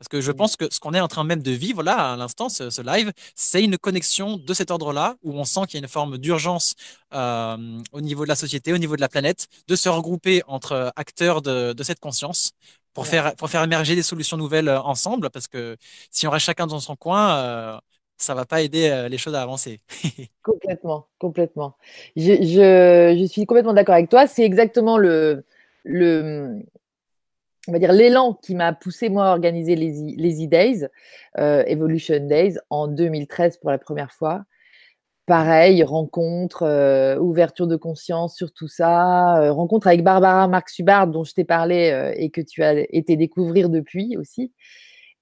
Parce 0.00 0.08
que 0.08 0.22
je 0.22 0.32
pense 0.32 0.56
que 0.56 0.64
ce 0.72 0.80
qu'on 0.80 0.94
est 0.94 1.00
en 1.00 1.08
train 1.08 1.24
même 1.24 1.42
de 1.42 1.50
vivre 1.50 1.82
là, 1.82 2.14
à 2.14 2.16
l'instant, 2.16 2.48
ce, 2.48 2.80
live, 2.80 3.12
c'est 3.34 3.62
une 3.62 3.76
connexion 3.76 4.38
de 4.38 4.54
cet 4.54 4.70
ordre-là, 4.70 5.16
où 5.22 5.32
on 5.38 5.44
sent 5.44 5.60
qu'il 5.68 5.74
y 5.74 5.76
a 5.76 5.84
une 5.84 5.90
forme 5.90 6.16
d'urgence 6.16 6.74
euh, 7.12 7.78
au 7.92 8.00
niveau 8.00 8.24
de 8.24 8.30
la 8.30 8.34
société, 8.34 8.72
au 8.72 8.78
niveau 8.78 8.96
de 8.96 9.02
la 9.02 9.10
planète, 9.10 9.46
de 9.68 9.76
se 9.76 9.90
regrouper 9.90 10.42
entre 10.46 10.90
acteurs 10.96 11.42
de, 11.42 11.74
cette 11.82 12.00
conscience 12.00 12.52
pour, 12.94 13.06
faire, 13.06 13.36
pour 13.36 13.50
faire 13.50 13.62
émerger 13.62 13.94
des 13.94 14.02
solutions 14.02 14.38
nouvelles 14.38 14.70
euh, 14.70 14.80
ensemble. 14.80 15.28
Parce 15.28 15.48
que 15.48 15.76
si 16.10 16.26
on 16.26 16.30
reste 16.30 16.46
chacun 16.46 16.66
dans 16.66 16.80
son 16.80 16.96
coin, 16.96 17.36
euh, 17.36 17.78
ça 18.16 18.34
va 18.34 18.46
pas 18.46 18.62
aider 18.62 19.06
les 19.10 19.18
choses 19.18 19.34
à 19.34 19.42
avancer. 19.42 19.80
complètement, 20.42 21.08
complètement. 21.18 21.76
Je, 22.16 23.16
je 23.18 23.26
suis 23.26 23.44
complètement 23.44 23.74
d'accord 23.74 23.96
avec 23.96 24.08
toi. 24.08 24.26
C'est 24.26 24.44
exactement 24.44 24.96
le, 24.96 25.44
le, 25.84 26.62
on 27.68 27.72
va 27.72 27.78
dire 27.78 27.92
l'élan 27.92 28.34
qui 28.34 28.54
m'a 28.54 28.72
poussé 28.72 29.08
moi 29.08 29.26
à 29.26 29.30
organiser 29.32 29.76
les, 29.76 30.44
E-Days, 30.44 30.86
euh, 31.38 31.62
Evolution 31.66 32.26
Days, 32.26 32.56
en 32.70 32.88
2013 32.88 33.58
pour 33.58 33.70
la 33.70 33.78
première 33.78 34.12
fois. 34.12 34.44
Pareil, 35.26 35.84
rencontre, 35.84 36.64
euh, 36.64 37.18
ouverture 37.18 37.66
de 37.66 37.76
conscience 37.76 38.34
sur 38.34 38.52
tout 38.52 38.66
ça, 38.66 39.40
euh, 39.40 39.52
rencontre 39.52 39.86
avec 39.86 40.02
Barbara 40.02 40.48
Marx 40.48 40.74
Subard 40.74 41.06
dont 41.06 41.22
je 41.22 41.34
t'ai 41.34 41.44
parlé 41.44 42.12
et 42.16 42.30
que 42.30 42.40
tu 42.40 42.62
as 42.62 42.80
été 42.94 43.16
découvrir 43.16 43.68
depuis 43.68 44.16
aussi. 44.16 44.52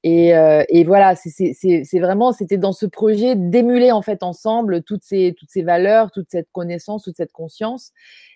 Et, 0.05 0.29
et 0.29 0.85
voilà, 0.85 1.17
c'est 1.17 1.99
vraiment, 1.99 2.33
c'était 2.33 2.57
dans 2.57 2.73
ce 2.73 2.87
projet 2.87 3.35
d'émuler 3.35 3.91
en 3.91 4.01
fait 4.01 4.23
ensemble 4.23 4.85
toutes 4.85 5.03
ces, 5.03 5.35
toutes 5.37 5.51
ces 5.51 5.63
valeurs, 5.63 6.13
toute 6.13 6.31
cette 6.31 6.49
connaissance, 6.53 7.03
toute 7.03 7.17
cette 7.17 7.33
conscience. 7.33 7.91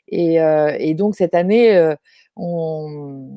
Et, 0.08 0.38
et 0.78 0.94
donc 0.94 1.14
cette 1.14 1.34
année, 1.34 1.94
on, 2.36 3.28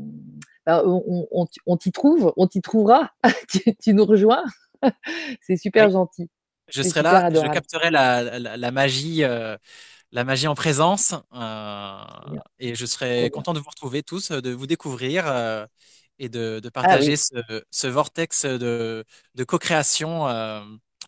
bah, 0.65 0.83
on, 0.85 1.77
t'y 1.77 1.91
trouve, 1.91 2.33
on 2.37 2.47
t'y 2.47 2.61
trouvera, 2.61 3.11
tu, 3.81 3.93
nous 3.93 4.05
rejoins. 4.05 4.43
c'est 5.41 5.57
super 5.57 5.89
gentil. 5.89 6.29
Je 6.67 6.81
serai 6.81 7.03
là, 7.03 7.29
je 7.29 7.51
capterai 7.51 7.91
la, 7.91 8.71
magie, 8.71 9.23
euh, 9.23 9.55
la 10.11 10.23
magie 10.23 10.47
en 10.47 10.55
présence, 10.55 11.13
euh, 11.35 12.37
et 12.59 12.73
je 12.73 12.85
serai 12.85 13.29
content 13.29 13.53
de 13.53 13.59
vous 13.59 13.69
retrouver 13.69 14.01
tous, 14.01 14.31
de 14.31 14.51
vous 14.51 14.65
découvrir 14.65 15.25
euh, 15.27 15.65
et 16.17 16.29
de, 16.29 16.59
ah 16.63 16.69
partager 16.71 17.15
ce, 17.15 17.87
vortex 17.87 18.45
de, 18.45 19.05
co-création 19.47 20.25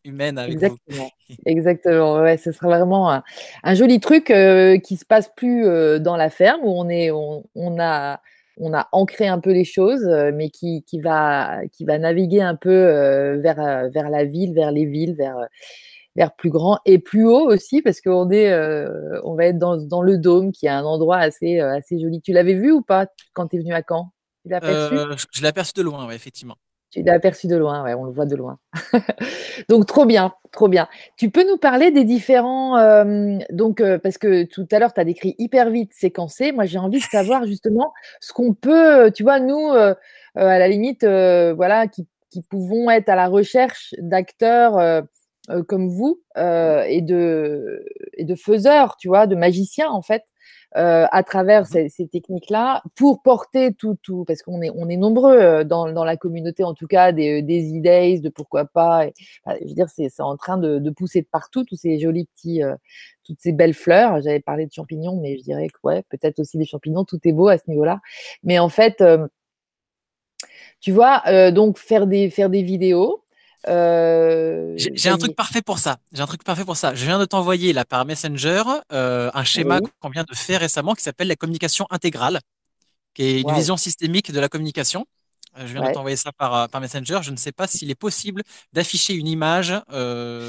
humaine 0.03 0.37
avec 0.37 0.53
Exactement. 0.53 1.09
vous. 1.29 1.35
Exactement. 1.47 2.21
Ouais, 2.21 2.37
ce 2.37 2.51
sera 2.51 2.67
vraiment 2.67 3.23
un, 3.63 3.73
joli 3.73 3.99
truc 3.99 4.25
qui 4.83 4.97
se 4.97 5.05
passe 5.05 5.31
plus 5.35 5.63
dans 5.99 6.15
la 6.15 6.29
ferme 6.29 6.61
où 6.63 6.69
on 6.69 6.87
est, 6.87 7.09
on 7.09 7.79
a 7.79 8.21
on 8.59 8.73
a 8.73 8.87
ancré 8.91 9.27
un 9.27 9.39
peu 9.39 9.51
les 9.51 9.65
choses, 9.65 10.03
euh, 10.05 10.31
mais 10.33 10.49
qui, 10.49 10.83
qui, 10.83 10.99
va, 10.99 11.61
qui 11.71 11.85
va 11.85 11.97
naviguer 11.97 12.41
un 12.41 12.55
peu 12.55 12.69
euh, 12.69 13.37
vers, 13.39 13.59
euh, 13.59 13.89
vers 13.89 14.09
la 14.09 14.25
ville, 14.25 14.53
vers 14.53 14.71
les 14.71 14.85
villes, 14.85 15.15
vers, 15.15 15.37
vers 16.15 16.35
plus 16.35 16.49
grand 16.49 16.79
et 16.85 16.99
plus 16.99 17.25
haut 17.25 17.49
aussi, 17.51 17.81
parce 17.81 18.01
qu'on 18.01 18.29
est, 18.31 18.53
on 19.23 19.35
va 19.35 19.45
être 19.45 19.59
dans, 19.59 19.77
dans, 19.77 20.01
le 20.01 20.17
dôme, 20.17 20.51
qui 20.51 20.65
est 20.65 20.69
un 20.69 20.83
endroit 20.83 21.17
assez, 21.17 21.59
assez 21.59 21.99
joli. 21.99 22.21
Tu 22.21 22.33
l'avais 22.33 22.55
vu 22.55 22.71
ou 22.71 22.81
pas 22.81 23.07
quand 23.33 23.47
tu 23.47 23.57
es 23.57 23.59
venu 23.59 23.73
à 23.73 23.83
Caen? 23.87 24.11
Je 24.45 25.41
l'ai 25.41 25.51
de 25.75 25.81
loin, 25.81 26.09
effectivement. 26.09 26.55
Tu 26.97 27.03
l'as 27.03 27.13
aperçu 27.13 27.45
de 27.45 27.55
loin, 27.55 27.83
ouais, 27.83 27.93
on 27.93 28.05
le 28.05 28.11
voit 28.11 28.25
de 28.25 28.35
loin. 28.35 28.57
donc 29.69 29.85
trop 29.85 30.07
bien, 30.07 30.33
trop 30.51 30.67
bien. 30.67 30.87
Tu 31.15 31.29
peux 31.29 31.47
nous 31.47 31.57
parler 31.57 31.91
des 31.91 32.03
différents, 32.03 32.75
euh, 32.79 33.37
donc 33.51 33.81
euh, 33.81 33.99
parce 33.99 34.17
que 34.17 34.45
tout 34.45 34.67
à 34.71 34.79
l'heure 34.79 34.93
tu 34.93 34.99
as 34.99 35.03
décrit 35.03 35.35
hyper 35.37 35.69
vite, 35.69 35.93
séquencé. 35.93 36.51
Moi 36.51 36.65
j'ai 36.65 36.79
envie 36.79 36.97
de 36.97 37.03
savoir 37.03 37.45
justement 37.45 37.93
ce 38.19 38.33
qu'on 38.33 38.55
peut, 38.55 39.11
tu 39.11 39.21
vois, 39.21 39.39
nous 39.39 39.69
euh, 39.73 39.93
à 40.33 40.57
la 40.57 40.67
limite, 40.67 41.03
voilà, 41.03 41.85
qui, 41.85 42.07
qui, 42.31 42.41
pouvons 42.41 42.89
être 42.89 43.09
à 43.09 43.15
la 43.15 43.27
recherche 43.27 43.93
d'acteurs 43.99 45.03
comme 45.67 45.89
vous 45.89 46.19
et 46.35 47.01
de 47.03 47.85
et 48.13 48.25
de 48.25 48.33
faiseurs, 48.33 48.97
tu 48.97 49.07
vois, 49.07 49.27
de 49.27 49.35
magiciens 49.35 49.89
en 49.91 50.01
fait. 50.01 50.23
Euh, 50.75 51.05
à 51.11 51.23
travers 51.23 51.63
mmh 51.63 51.87
ces, 51.87 52.07
techniques-là 52.07 52.83
pour 52.95 53.21
porter 53.21 53.73
tout, 53.73 53.95
tout 54.03 54.25
parce 54.25 54.41
qu'on 54.41 54.61
est, 54.61 54.69
on 54.75 54.89
est 54.89 54.97
nombreux 54.97 55.37
euh, 55.37 55.63
dans, 55.63 55.89
dans, 55.93 56.03
la 56.03 56.17
communauté, 56.17 56.63
en 56.65 56.73
tout 56.73 56.87
cas, 56.87 57.13
des, 57.13 57.41
des 57.41 57.69
idées, 57.69 58.19
de 58.19 58.27
pourquoi 58.27 58.65
pas. 58.65 59.07
je 59.47 59.65
veux 59.65 59.73
dire, 59.73 59.87
c'est 59.89 60.09
en 60.19 60.35
train 60.35 60.57
de, 60.57 60.77
de, 60.79 60.89
pousser 60.89 61.21
de 61.21 61.27
partout, 61.31 61.63
tous 61.63 61.77
ces 61.77 61.99
jolis 61.99 62.25
petits, 62.25 62.63
euh, 62.63 62.75
toutes 63.23 63.39
ces 63.39 63.53
belles 63.53 63.73
fleurs. 63.73 64.21
J'avais 64.21 64.41
parlé 64.41 64.65
de 64.65 64.73
champignons, 64.73 65.19
mais 65.21 65.37
je 65.37 65.43
dirais 65.43 65.69
que, 65.69 65.79
ouais, 65.83 66.03
peut-être 66.09 66.39
aussi 66.39 66.57
des 66.57 66.65
champignons, 66.65 67.05
tout 67.05 67.19
est 67.23 67.31
beau 67.33 67.47
à 67.47 67.57
ce 67.57 67.63
niveau-là. 67.69 68.01
Mais 68.43 68.59
en 68.59 68.69
fait, 68.69 69.01
tu 70.81 70.91
vois, 70.91 71.23
donc 71.51 71.77
faire 71.77 72.07
des, 72.07 72.29
faire 72.29 72.49
des 72.49 72.61
vidéos, 72.61 73.23
euh, 73.67 74.73
j'ai 74.77 75.09
un 75.09 75.17
truc 75.17 75.35
parfait 75.35 75.61
pour 75.61 75.79
ça. 75.79 75.97
J'ai 76.13 76.21
un 76.21 76.27
truc 76.27 76.43
parfait 76.43 76.65
pour 76.65 76.77
ça. 76.77 76.93
Je 76.95 77.05
viens 77.05 77.19
de 77.19 77.25
t'envoyer 77.25 77.73
là 77.73 77.85
par 77.85 78.05
Messenger 78.05 78.63
euh, 78.91 79.31
un 79.33 79.43
schéma 79.43 79.79
qu'on 79.99 80.09
vient 80.09 80.23
de 80.23 80.35
faire 80.35 80.59
récemment 80.59 80.93
qui 80.93 81.03
s'appelle 81.03 81.27
la 81.27 81.35
communication 81.35 81.85
intégrale, 81.89 82.39
qui 83.13 83.23
est 83.23 83.41
une 83.41 83.53
vision 83.53 83.77
systémique 83.77 84.31
de 84.31 84.39
la 84.39 84.49
communication. 84.49 85.05
Euh, 85.57 85.65
je 85.65 85.73
viens 85.73 85.87
de 85.87 85.93
t'envoyer 85.93 86.17
ça 86.17 86.31
par, 86.31 86.69
par 86.69 86.81
Messenger. 86.81 87.19
Je 87.23 87.31
ne 87.31 87.37
sais 87.37 87.51
pas 87.51 87.67
s'il 87.67 87.89
est 87.89 87.95
possible 87.95 88.43
d'afficher 88.73 89.13
une 89.13 89.27
image 89.27 89.73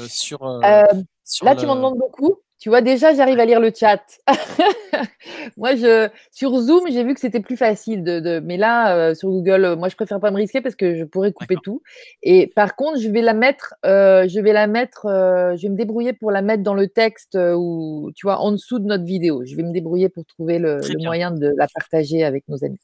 sur. 0.07 0.43
là, 0.45 1.55
tu 1.55 1.65
m'en 1.65 1.75
demandes 1.75 1.97
beaucoup. 1.97 2.39
Tu 2.59 2.67
vois, 2.67 2.81
déjà, 2.81 3.15
j'arrive 3.15 3.39
à 3.39 3.45
lire 3.45 3.61
le 3.61 3.71
chat. 3.73 4.01
moi, 5.57 5.77
je, 5.77 6.09
sur 6.29 6.59
Zoom, 6.59 6.91
j'ai 6.91 7.05
vu 7.05 7.13
que 7.13 7.21
c'était 7.21 7.39
plus 7.39 7.55
facile 7.55 8.03
de, 8.03 8.19
de 8.19 8.41
mais 8.41 8.57
là, 8.57 8.97
euh, 8.97 9.15
sur 9.15 9.29
Google, 9.29 9.63
euh, 9.63 9.75
moi, 9.77 9.87
je 9.87 9.95
préfère 9.95 10.19
pas 10.19 10.29
me 10.29 10.35
risquer 10.35 10.59
parce 10.59 10.75
que 10.75 10.97
je 10.97 11.05
pourrais 11.05 11.31
couper 11.31 11.55
tout. 11.63 11.81
Et 12.21 12.47
par 12.47 12.75
contre, 12.75 12.99
je 12.99 13.07
vais 13.07 13.21
la 13.21 13.33
mettre, 13.33 13.75
euh, 13.85 14.27
je 14.27 14.41
vais 14.41 14.51
la 14.51 14.67
mettre, 14.67 15.03
je 15.05 15.61
vais 15.61 15.69
me 15.69 15.77
débrouiller 15.77 16.11
pour 16.11 16.31
la 16.31 16.41
mettre 16.41 16.61
dans 16.61 16.73
le 16.73 16.89
texte 16.89 17.37
ou, 17.37 18.11
tu 18.13 18.25
vois, 18.25 18.39
en 18.39 18.51
dessous 18.51 18.79
de 18.79 18.85
notre 18.85 19.05
vidéo. 19.05 19.45
Je 19.45 19.55
vais 19.55 19.63
me 19.63 19.71
débrouiller 19.71 20.09
pour 20.09 20.25
trouver 20.25 20.59
le, 20.59 20.81
moyen 21.01 21.31
de 21.31 21.53
la 21.57 21.67
partager 21.73 22.25
avec 22.25 22.43
nos 22.49 22.61
amis. 22.65 22.79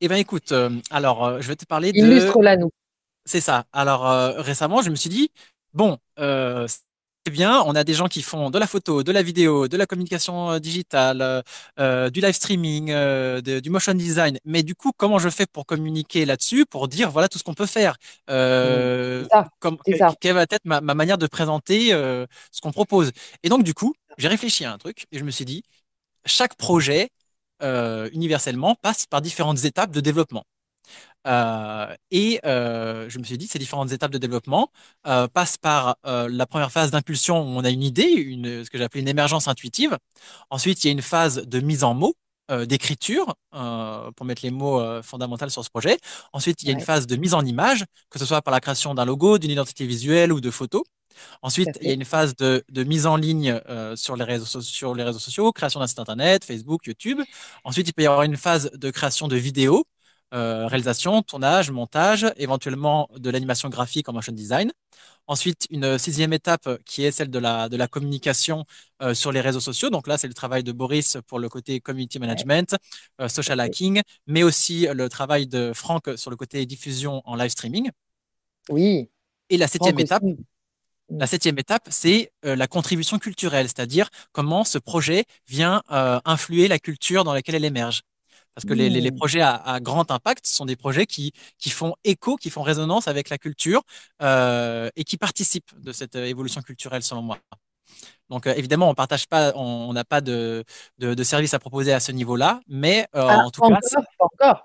Eh 0.00 0.08
bien, 0.08 0.16
écoute, 0.16 0.52
alors, 0.90 1.40
je 1.40 1.46
vais 1.46 1.56
te 1.56 1.64
parler 1.64 1.92
de. 1.92 1.98
Illustre-la 1.98 2.56
nous. 2.56 2.70
C'est 3.24 3.40
ça. 3.40 3.66
Alors, 3.72 4.02
récemment, 4.38 4.82
je 4.82 4.90
me 4.90 4.96
suis 4.96 5.10
dit, 5.10 5.30
bon, 5.74 5.98
bien. 7.30 7.62
On 7.66 7.74
a 7.74 7.84
des 7.84 7.94
gens 7.94 8.08
qui 8.08 8.22
font 8.22 8.50
de 8.50 8.58
la 8.58 8.66
photo, 8.66 9.02
de 9.02 9.12
la 9.12 9.22
vidéo, 9.22 9.68
de 9.68 9.76
la 9.76 9.86
communication 9.86 10.50
euh, 10.52 10.58
digitale, 10.58 11.22
euh, 11.22 11.42
euh, 11.78 12.10
du 12.10 12.20
live 12.20 12.34
streaming, 12.34 12.86
du 13.42 13.70
motion 13.70 13.94
design. 13.94 14.38
Mais 14.44 14.62
du 14.62 14.74
coup, 14.74 14.92
comment 14.96 15.18
je 15.18 15.28
fais 15.28 15.46
pour 15.46 15.66
communiquer 15.66 16.24
là-dessus, 16.24 16.66
pour 16.66 16.88
dire 16.88 17.10
voilà 17.10 17.28
tout 17.28 17.38
ce 17.38 17.44
qu'on 17.44 17.54
peut 17.54 17.66
faire? 17.66 17.96
Mmh. 18.28 19.28
comme, 19.58 19.78
Quelle 20.20 20.34
va 20.34 20.42
être 20.42 20.64
ma, 20.64 20.80
manière 20.80 21.18
de 21.18 21.26
présenter 21.26 21.90
ce 21.90 22.60
qu'on 22.60 22.72
propose? 22.72 23.12
Et 23.42 23.48
donc, 23.48 23.62
du 23.62 23.74
coup, 23.74 23.94
j'ai 24.18 24.28
réfléchi 24.28 24.64
à 24.64 24.72
un 24.72 24.78
truc 24.78 25.06
et 25.12 25.18
je 25.18 25.24
me 25.24 25.30
suis 25.30 25.44
dit 25.44 25.62
chaque 26.24 26.56
projet, 26.56 27.10
universellement, 27.62 28.74
passe 28.82 29.06
par 29.06 29.20
différentes 29.20 29.64
étapes 29.64 29.90
de 29.90 30.00
développement. 30.00 30.44
Euh, 31.26 31.94
et 32.10 32.40
euh, 32.44 33.08
je 33.08 33.18
me 33.18 33.24
suis 33.24 33.38
dit, 33.38 33.46
ces 33.46 33.58
différentes 33.58 33.92
étapes 33.92 34.12
de 34.12 34.18
développement 34.18 34.70
euh, 35.06 35.26
passent 35.28 35.58
par 35.58 35.96
la 36.04 36.46
première 36.46 36.70
phase 36.72 36.90
d'impulsion 36.90 37.40
où 37.40 37.58
on 37.58 37.64
a 37.64 37.70
une 37.70 37.82
idée, 37.82 38.04
une, 38.04 38.64
ce 38.64 38.70
que 38.70 38.78
j'appelle 38.78 39.02
une 39.02 39.08
émergence 39.08 39.48
intuitive. 39.48 39.98
Ensuite, 40.50 40.84
il 40.84 40.88
y 40.88 40.90
a 40.90 40.92
une 40.92 41.02
phase 41.02 41.42
de 41.46 41.60
mise 41.60 41.84
en 41.84 41.94
mots, 41.94 42.14
d'écriture, 42.66 43.34
pour 43.50 44.24
mettre 44.24 44.42
les 44.44 44.52
mots 44.52 45.02
fondamentaux 45.02 45.48
sur 45.48 45.64
ce 45.64 45.70
projet. 45.70 45.98
Ensuite, 46.32 46.62
il 46.62 46.68
y 46.68 46.70
a 46.70 46.74
une 46.74 46.80
phase 46.80 47.08
de 47.08 47.16
mise 47.16 47.34
en 47.34 47.44
image, 47.44 47.84
que 48.08 48.20
ce 48.20 48.24
soit 48.24 48.40
par 48.40 48.52
la 48.52 48.60
création 48.60 48.94
d'un 48.94 49.04
logo, 49.04 49.38
d'une 49.38 49.50
identité 49.50 49.84
visuelle 49.84 50.32
ou 50.32 50.40
de 50.40 50.50
photos. 50.52 50.84
Ensuite, 51.42 51.70
il 51.80 51.88
y 51.88 51.90
a 51.90 51.94
une 51.94 52.04
phase 52.04 52.36
de, 52.36 52.62
mise 52.84 53.06
en 53.06 53.16
ligne 53.16 53.60
sur, 53.96 54.14
les 54.14 54.24
réseaux, 54.24 54.60
sur 54.60 54.94
les 54.94 55.02
réseaux 55.02 55.18
sociaux, 55.18 55.50
création 55.52 55.80
d'un 55.80 55.88
site 55.88 55.98
internet, 55.98 56.44
Facebook, 56.44 56.86
YouTube. 56.86 57.20
Ensuite, 57.64 57.88
il 57.88 57.92
peut 57.92 58.02
y 58.02 58.06
avoir 58.06 58.22
une 58.22 58.36
phase 58.36 58.70
de 58.72 58.90
création 58.92 59.26
de 59.26 59.36
vidéos, 59.36 59.84
réalisation, 60.32 61.22
tournage, 61.22 61.70
montage, 61.70 62.26
éventuellement 62.36 63.08
de 63.16 63.30
l'animation 63.30 63.68
graphique 63.68 64.08
en 64.08 64.12
motion 64.12 64.32
design. 64.32 64.72
Ensuite, 65.28 65.66
une 65.70 65.98
sixième 65.98 66.32
étape 66.32 66.68
qui 66.84 67.04
est 67.04 67.10
celle 67.10 67.30
de 67.30 67.38
la, 67.40 67.68
de 67.68 67.76
la 67.76 67.88
communication 67.88 68.64
euh, 69.02 69.12
sur 69.12 69.32
les 69.32 69.40
réseaux 69.40 69.60
sociaux. 69.60 69.90
Donc 69.90 70.06
là, 70.06 70.18
c'est 70.18 70.28
le 70.28 70.34
travail 70.34 70.62
de 70.62 70.70
Boris 70.70 71.18
pour 71.26 71.40
le 71.40 71.48
côté 71.48 71.80
community 71.80 72.20
management, 72.20 72.76
euh, 73.20 73.28
social 73.28 73.58
hacking, 73.58 74.02
mais 74.28 74.44
aussi 74.44 74.86
le 74.86 75.08
travail 75.08 75.48
de 75.48 75.72
Franck 75.74 76.10
sur 76.16 76.30
le 76.30 76.36
côté 76.36 76.64
diffusion 76.64 77.22
en 77.24 77.34
live 77.34 77.50
streaming. 77.50 77.90
Oui. 78.68 79.10
Et 79.50 79.56
la 79.56 79.66
septième 79.66 79.98
étape, 79.98 80.22
la 81.10 81.26
septième 81.26 81.58
étape, 81.58 81.88
c'est 81.90 82.32
euh, 82.44 82.54
la 82.54 82.68
contribution 82.68 83.18
culturelle, 83.18 83.66
c'est-à-dire 83.66 84.08
comment 84.30 84.62
ce 84.62 84.78
projet 84.78 85.24
vient 85.48 85.82
influer 86.24 86.68
la 86.68 86.78
culture 86.78 87.24
dans 87.24 87.34
laquelle 87.34 87.56
elle 87.56 87.64
émerge. 87.64 88.02
Parce 88.56 88.64
que 88.64 88.72
les, 88.72 88.88
les, 88.88 89.12
projets 89.12 89.42
à, 89.42 89.54
à, 89.54 89.80
grand 89.80 90.10
impact 90.10 90.46
sont 90.46 90.64
des 90.64 90.76
projets 90.76 91.04
qui, 91.04 91.32
qui 91.58 91.68
font 91.68 91.94
écho, 92.04 92.36
qui 92.36 92.48
font 92.48 92.62
résonance 92.62 93.06
avec 93.06 93.28
la 93.28 93.36
culture 93.36 93.82
euh, 94.22 94.88
et 94.96 95.04
qui 95.04 95.18
participent 95.18 95.78
de 95.78 95.92
cette 95.92 96.16
euh, 96.16 96.24
évolution 96.24 96.62
culturelle, 96.62 97.02
selon 97.02 97.20
moi. 97.20 97.38
Donc, 98.30 98.46
euh, 98.46 98.54
évidemment, 98.56 98.88
on 98.88 98.94
partage 98.94 99.26
pas, 99.28 99.52
on 99.56 99.92
n'a 99.92 100.04
pas 100.04 100.22
de, 100.22 100.64
de, 100.98 101.12
de, 101.12 101.22
service 101.22 101.52
à 101.52 101.58
proposer 101.58 101.92
à 101.92 102.00
ce 102.00 102.12
niveau-là, 102.12 102.60
mais 102.66 103.06
euh, 103.14 103.26
ah, 103.28 103.44
en 103.44 103.50
tout 103.50 103.60
cas, 103.60 103.78
pas 104.18 104.24
encore. 104.24 104.64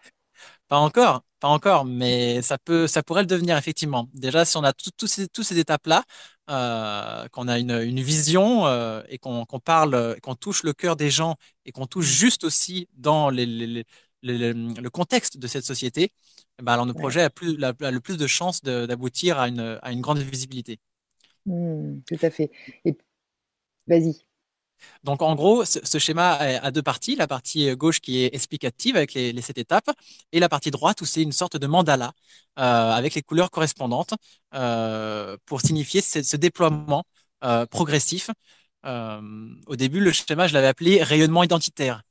Pas 0.69 0.77
encore, 0.77 1.21
pas 1.41 1.49
encore, 1.49 1.83
mais 1.83 2.41
ça 2.41 2.57
peut, 2.57 2.87
ça 2.87 3.03
pourrait 3.03 3.23
le 3.23 3.27
devenir 3.27 3.57
effectivement. 3.57 4.07
Déjà, 4.13 4.45
si 4.45 4.55
on 4.55 4.63
a 4.63 4.71
toutes 4.71 5.05
ces, 5.05 5.27
toutes 5.27 5.43
ces 5.43 5.59
étapes-là, 5.59 6.03
euh, 6.51 7.27
qu'on 7.29 7.47
a 7.47 7.59
une, 7.59 7.71
une 7.71 8.01
vision 8.01 8.67
euh, 8.67 9.01
et 9.09 9.17
qu'on 9.17 9.45
parle, 9.63 10.17
qu'on 10.21 10.35
touche 10.35 10.63
le 10.63 10.73
cœur 10.73 10.95
des 10.95 11.09
gens 11.09 11.37
et 11.65 11.71
qu'on 11.71 11.87
touche 11.87 12.05
juste 12.07 12.43
aussi 12.43 12.87
dans 12.97 13.29
les, 13.29 13.45
les, 13.45 13.85
le 14.23 14.89
contexte 14.89 15.37
de 15.37 15.47
cette 15.47 15.65
société, 15.65 16.11
eh 16.59 16.63
ben 16.63 16.73
alors 16.73 16.85
nos 16.85 16.93
projets 16.93 17.25
ont 17.25 17.29
plus, 17.33 17.57
le 17.57 17.99
plus 17.99 18.17
de 18.17 18.27
chances 18.27 18.61
d'aboutir 18.63 19.39
à 19.39 19.47
une, 19.47 19.79
à 19.81 19.91
une 19.91 20.01
grande 20.01 20.19
visibilité. 20.19 20.79
Mmh, 21.45 22.01
tout 22.07 22.17
à 22.21 22.29
fait. 22.29 22.51
Et 22.85 22.97
vas-y. 23.87 24.25
Donc 25.03 25.21
en 25.21 25.35
gros, 25.35 25.65
ce, 25.65 25.97
schéma 25.99 26.33
a 26.33 26.71
deux 26.71 26.81
parties. 26.81 27.15
La 27.15 27.27
partie 27.27 27.75
gauche 27.75 27.99
qui 27.99 28.23
est 28.23 28.33
explicative 28.33 28.95
avec 28.95 29.13
les, 29.13 29.41
sept 29.41 29.57
étapes 29.57 29.89
et 30.31 30.39
la 30.39 30.49
partie 30.49 30.71
droite 30.71 31.01
où 31.01 31.05
c'est 31.05 31.21
une 31.21 31.31
sorte 31.31 31.57
de 31.57 31.67
mandala 31.67 32.13
euh, 32.59 32.91
avec 32.91 33.15
les 33.15 33.21
couleurs 33.21 33.49
correspondantes 33.49 34.13
euh, 34.53 35.37
pour 35.45 35.61
signifier 35.61 36.01
ce, 36.01 36.35
déploiement 36.35 37.05
euh, 37.43 37.65
progressif. 37.65 38.29
au 38.83 39.75
début, 39.75 39.99
le 40.01 40.11
schéma, 40.11 40.47
je 40.47 40.53
l'avais 40.53 40.67
appelé 40.67 41.01
rayonnement 41.03 41.43
identitaire 41.43 42.01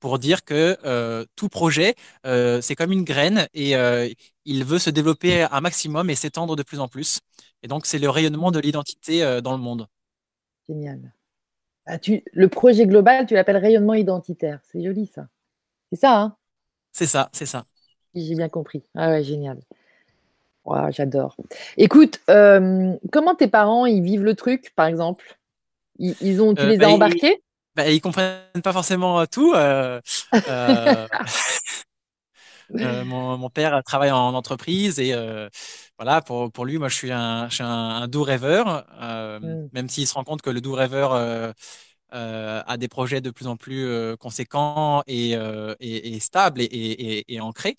pour 0.00 0.18
dire 0.18 0.44
que 0.44 1.26
tout 1.36 1.48
projet, 1.48 1.94
c'est 2.24 2.74
comme 2.76 2.92
une 2.92 3.04
graine 3.04 3.48
et 3.54 3.74
il 4.44 4.64
veut 4.64 4.78
se 4.78 4.90
développer 4.90 5.42
un 5.42 5.60
maximum 5.60 6.10
et 6.10 6.14
s'étendre 6.14 6.56
de 6.56 6.62
plus 6.62 6.80
en 6.80 6.88
plus. 6.88 7.20
Et 7.62 7.68
donc, 7.68 7.86
c'est 7.86 7.98
le 7.98 8.10
rayonnement 8.10 8.50
de 8.50 8.60
l'identité 8.60 9.40
dans 9.42 9.52
le 9.52 9.58
monde. 9.58 9.88
Génial. 10.68 11.15
Ah, 11.86 11.98
le 12.32 12.48
projet 12.48 12.86
global, 12.86 13.26
tu 13.26 13.34
l'appelles 13.34 13.56
rayonnement 13.58 13.94
identitaire. 13.94 14.60
C'est 14.70 14.82
joli 14.82 15.06
ça. 15.06 15.28
C'est 15.92 16.00
ça, 16.00 16.20
hein? 16.20 16.36
C'est 16.92 17.06
ça, 17.06 17.28
c'est 17.32 17.46
ça. 17.46 17.64
J'ai 18.14 18.34
bien 18.34 18.48
compris. 18.48 18.82
Ah 18.94 19.10
ouais, 19.10 19.22
génial. 19.22 19.58
J'adore. 20.90 21.36
Écoute, 21.76 22.20
euh, 22.28 22.92
comment 23.12 23.34
tes 23.34 23.46
parents 23.46 23.86
ils 23.86 24.02
vivent 24.02 24.24
le 24.24 24.34
truc, 24.34 24.72
par 24.74 24.86
exemple? 24.86 25.38
Ils, 25.98 26.42
ont, 26.42 26.54
Tu 26.54 26.62
euh, 26.62 26.68
les 26.68 26.76
as 26.76 26.80
bah, 26.80 26.88
embarqués? 26.88 27.42
ils, 27.76 27.94
bah, 27.94 28.00
comprennent 28.00 28.62
pas 28.62 28.72
forcément 28.72 29.20
euh, 29.20 30.00
tout. 32.70 33.04
mon, 33.04 33.50
père 33.50 33.82
travaille 33.84 34.10
en 34.10 34.34
entreprise 34.34 34.98
et 34.98 35.14
voilà, 35.98 36.20
pour, 36.20 36.52
pour 36.52 36.66
lui, 36.66 36.78
moi, 36.78 36.88
je 36.88 36.94
suis 36.94 37.12
un, 37.12 37.48
je 37.48 37.54
suis 37.56 37.64
un, 37.64 38.06
doux 38.08 38.22
rêveur, 38.22 38.86
euh, 39.00 39.40
mm. 39.40 39.70
même 39.72 39.88
s'il 39.88 40.06
se 40.06 40.14
rend 40.14 40.24
compte 40.24 40.42
que 40.42 40.50
le 40.50 40.60
doux 40.60 40.74
rêveur 40.74 41.12
euh, 41.12 41.52
euh, 42.14 42.62
a 42.66 42.76
des 42.76 42.88
projets 42.88 43.20
de 43.20 43.30
plus 43.30 43.46
en 43.46 43.56
plus 43.56 44.16
conséquents 44.18 45.02
et, 45.06 45.32
et, 45.32 46.14
et 46.14 46.20
stables 46.20 46.60
et, 46.60 47.24
et, 47.28 47.40
ancrés. 47.40 47.78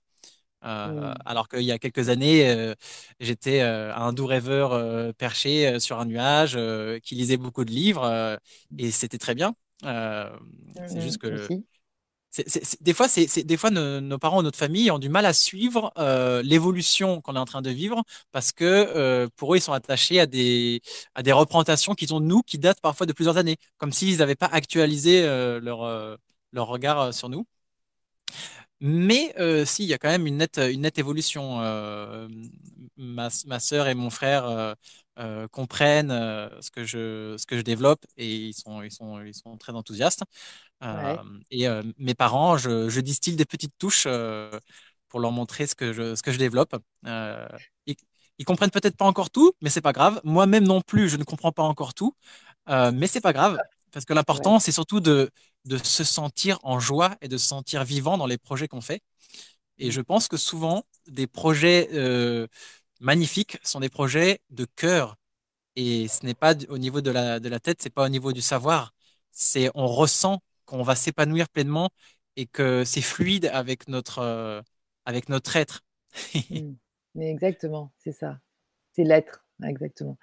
Mm. 0.64 1.14
Alors 1.26 1.48
qu'il 1.48 1.62
y 1.62 1.72
a 1.72 1.78
quelques 1.78 2.10
années, 2.10 2.74
j'étais 3.20 3.62
un 3.62 4.14
doux 4.14 4.26
rêveur 4.26 5.14
perché 5.16 5.80
sur 5.80 6.00
un 6.00 6.06
nuage 6.06 6.58
qui 7.04 7.16
lisait 7.16 7.38
beaucoup 7.38 7.66
de 7.66 7.72
livres 7.72 8.40
et 8.78 8.92
c'était 8.92 9.20
très 9.20 9.36
bien. 9.36 9.54
c'est 9.84 11.02
juste 11.02 11.20
des 12.82 12.94
fois, 12.94 13.08
c'est 13.08 13.44
des 13.44 13.58
fois 13.58 13.72
nos, 13.72 14.18
parents 14.20 14.40
ou 14.40 14.42
notre 14.44 14.58
famille 14.58 14.92
ont 14.92 15.00
du 15.00 15.10
mal 15.10 15.26
à 15.26 15.34
suivre 15.34 15.92
euh, 15.98 16.42
l'évolution 16.44 17.22
qu'on 17.22 17.36
est 17.36 17.40
en 17.40 17.46
train 17.46 17.62
de 17.62 17.70
vivre 17.70 18.04
parce 18.32 18.52
que 18.52 18.64
euh, 18.66 19.28
pour 19.36 19.54
eux, 19.54 19.58
ils 19.58 19.62
sont 19.62 19.74
attachés 19.74 20.20
à 20.20 20.26
des, 20.26 20.82
à 21.16 21.24
des 21.24 21.32
représentations 21.32 21.96
qu'ils 21.96 22.14
ont 22.14 22.20
nous 22.20 22.42
qui 22.44 22.58
datent 22.60 22.82
parfois 22.82 23.06
de 23.06 23.14
plusieurs 23.14 23.38
années, 23.38 23.58
comme 23.78 23.92
s'ils 23.92 24.18
n'avaient 24.18 24.36
pas 24.36 24.48
actualisé 24.48 25.24
euh, 25.24 25.60
leur, 25.60 26.18
leur 26.52 26.68
regard 26.68 27.14
sur 27.14 27.30
nous. 27.30 27.46
Mais 28.80 29.34
si, 29.66 29.84
il 29.84 29.90
y 29.90 29.94
a 29.94 29.98
quand 29.98 30.10
même 30.10 30.28
une 30.28 30.38
nette, 30.38 30.60
une 30.60 30.82
nette 30.82 31.00
évolution. 31.00 31.58
ma, 32.98 33.30
ma 33.46 33.60
sœur 33.60 33.88
et 33.88 33.96
mon 33.96 34.10
frère 34.10 34.76
comprennent 35.52 36.12
ce, 36.12 36.70
que 36.72 36.84
je, 36.84 37.36
ce 37.38 37.46
que 37.46 37.58
je 37.58 37.62
développe 37.62 38.06
et 38.18 38.36
ils 38.36 38.54
sont, 38.54 38.82
ils 38.82 38.92
sont, 38.92 39.22
ils 39.22 39.34
sont 39.34 39.58
très 39.58 39.74
enthousiastes. 39.74 40.24
Euh, 40.84 41.16
et 41.50 41.68
euh, 41.68 41.84
mes 41.98 42.14
parents, 42.14 42.58
je, 42.58 42.90
je, 42.90 43.02
distille 43.02 43.36
des 43.36 43.46
petites 43.46 43.78
touches 43.78 44.06
euh, 44.06 44.60
pour 45.10 45.20
leur 45.20 45.32
montrer 45.32 45.66
ce 45.68 45.76
que 45.76 45.94
je, 45.94 46.16
ce 46.16 46.22
que 46.22 46.32
je 46.32 46.38
développe. 46.38 46.76
Ils, 47.04 47.96
ils, 48.38 48.46
comprennent 48.46 48.72
peut-être 48.72 48.98
pas 48.98 49.06
encore 49.06 49.30
tout, 49.30 49.54
mais 49.62 49.70
c'est 49.70 49.82
pas 49.82 49.94
grave. 49.94 50.22
Moi-même 50.24 50.66
non 50.66 50.82
plus, 50.82 51.10
je 51.10 51.18
ne 51.18 51.24
comprends 51.24 51.52
pas 51.52 51.64
encore 51.64 51.94
tout, 51.94 52.16
mais 52.68 53.08
c'est 53.08 53.22
pas 53.22 53.34
grave 53.34 53.58
parce 53.92 54.06
que 54.06 54.14
l'important, 54.14 54.60
c'est 54.60 54.72
surtout 54.72 55.00
de, 55.00 55.32
de 55.66 55.78
se 55.78 56.04
sentir 56.04 56.60
en 56.64 56.80
joie 56.80 57.16
et 57.22 57.28
de 57.28 57.38
se 57.38 57.48
sentir 57.48 57.84
vivant 57.84 58.18
dans 58.18 58.28
les 58.28 58.38
projets 58.38 58.68
qu'on 58.68 58.82
fait. 58.82 59.02
Et 59.80 59.92
je 59.92 60.02
pense 60.02 60.28
que 60.28 60.38
souvent, 60.38 60.84
des 61.08 61.28
projets 61.28 61.90
magnifiques 63.00 63.60
sont 63.64 63.80
des 63.80 63.90
projets 63.90 64.40
de 64.50 64.66
cœur. 64.66 65.16
Et 65.76 66.08
ce 66.08 66.26
n'est 66.26 66.34
pas 66.34 66.56
au 66.70 66.78
niveau 66.78 67.02
de 67.02 67.12
la, 67.12 67.40
de 67.40 67.50
la 67.50 67.60
tête, 67.60 67.82
c'est 67.82 67.92
pas 67.94 68.06
au 68.06 68.10
niveau 68.10 68.34
du 68.34 68.42
savoir. 68.42 68.94
C'est 69.32 69.70
on 69.76 69.88
ressent 69.88 70.42
qu'on 70.66 70.84
va 70.84 70.96
s'épanouir 70.96 71.50
pleinement 71.50 71.90
et 72.36 72.48
que 72.48 72.84
c'est 72.84 73.02
fluide 73.02 73.50
avec 73.54 73.88
notre, 73.88 74.20
euh, 74.20 74.62
avec 75.06 75.30
notre 75.30 75.56
être. 75.56 75.82
Mmh. 76.50 76.74
Mais 77.16 77.30
exactement, 77.32 77.92
c'est 77.98 78.12
ça. 78.12 78.40
C'est 78.94 79.04
l'être, 79.04 79.44
exactement. 79.64 80.18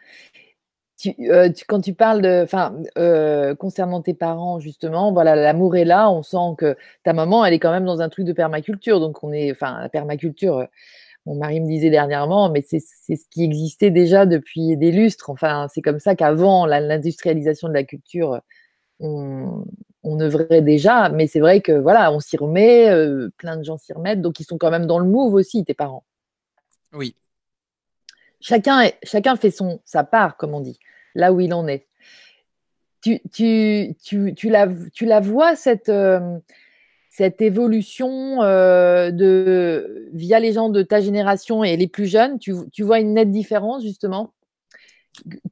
Euh, 1.20 1.50
quand 1.68 1.80
tu 1.80 1.94
parles 1.94 2.22
de, 2.22 2.42
enfin, 2.44 2.76
euh, 2.98 3.54
concernant 3.54 4.00
tes 4.00 4.14
parents 4.14 4.60
justement, 4.60 5.12
voilà, 5.12 5.34
l'amour 5.36 5.76
est 5.76 5.84
là. 5.84 6.10
On 6.10 6.22
sent 6.22 6.54
que 6.58 6.76
ta 7.02 7.12
maman, 7.12 7.44
elle 7.44 7.52
est 7.52 7.58
quand 7.58 7.72
même 7.72 7.84
dans 7.84 8.00
un 8.00 8.08
truc 8.08 8.24
de 8.24 8.32
permaculture, 8.32 9.00
donc 9.00 9.22
on 9.24 9.32
est, 9.32 9.50
enfin, 9.50 9.80
la 9.80 9.88
permaculture. 9.88 10.66
Mon 11.26 11.36
mari 11.36 11.60
me 11.60 11.66
disait 11.66 11.90
dernièrement, 11.90 12.50
mais 12.50 12.62
c'est 12.62 12.80
ce 12.80 13.28
qui 13.30 13.44
existait 13.44 13.90
déjà 13.90 14.26
depuis 14.26 14.76
des 14.76 14.92
lustres. 14.92 15.30
Enfin, 15.30 15.68
c'est 15.72 15.80
comme 15.80 15.98
ça 15.98 16.14
qu'avant 16.14 16.66
l'industrialisation 16.66 17.68
de 17.68 17.72
la 17.72 17.84
culture, 17.84 18.40
on, 19.00 19.64
on 20.02 20.20
œuvrait 20.20 20.60
déjà, 20.60 21.08
mais 21.08 21.26
c'est 21.26 21.40
vrai 21.40 21.62
que 21.62 21.72
voilà, 21.72 22.12
on 22.12 22.20
s'y 22.20 22.36
remet, 22.36 22.90
euh, 22.90 23.30
plein 23.38 23.56
de 23.56 23.64
gens 23.64 23.78
s'y 23.78 23.92
remettent, 23.92 24.20
donc 24.20 24.38
ils 24.38 24.44
sont 24.44 24.58
quand 24.58 24.70
même 24.70 24.86
dans 24.86 24.98
le 24.98 25.06
move 25.06 25.34
aussi, 25.34 25.64
tes 25.64 25.74
parents. 25.74 26.04
Oui. 26.92 27.16
Chacun, 28.40 28.90
chacun 29.02 29.36
fait 29.36 29.50
son, 29.50 29.80
sa 29.86 30.04
part, 30.04 30.36
comme 30.36 30.52
on 30.52 30.60
dit, 30.60 30.78
là 31.14 31.32
où 31.32 31.40
il 31.40 31.54
en 31.54 31.66
est. 31.66 31.86
Tu, 33.00 33.20
tu, 33.32 33.96
tu, 34.02 34.34
tu, 34.34 34.50
la, 34.50 34.68
tu 34.92 35.06
la 35.06 35.20
vois, 35.20 35.56
cette, 35.56 35.88
euh, 35.88 36.38
cette 37.16 37.40
évolution 37.40 38.42
euh, 38.42 39.12
de, 39.12 40.08
via 40.12 40.40
les 40.40 40.52
gens 40.52 40.68
de 40.68 40.82
ta 40.82 41.00
génération 41.00 41.62
et 41.62 41.76
les 41.76 41.86
plus 41.86 42.06
jeunes, 42.06 42.40
tu, 42.40 42.82
vois 42.82 42.98
une 42.98 43.14
nette 43.14 43.30
différence, 43.30 43.84
justement? 43.84 44.34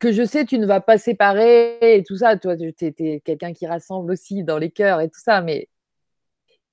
Que 0.01 0.11
je 0.11 0.25
sais, 0.25 0.45
tu 0.45 0.59
ne 0.59 0.67
vas 0.67 0.81
pas 0.81 0.99
séparer 0.99 1.79
et 1.81 2.03
tout 2.03 2.17
ça. 2.17 2.37
Toi, 2.37 2.57
tu 2.57 2.75
es, 2.81 3.21
quelqu'un 3.21 3.53
qui 3.53 3.69
rassemble 3.69 4.11
aussi 4.11 4.43
dans 4.43 4.59
les 4.59 4.73
cœurs 4.73 5.01
et 5.01 5.09
tout 5.09 5.21
ça. 5.21 5.41
Mais 5.41 5.69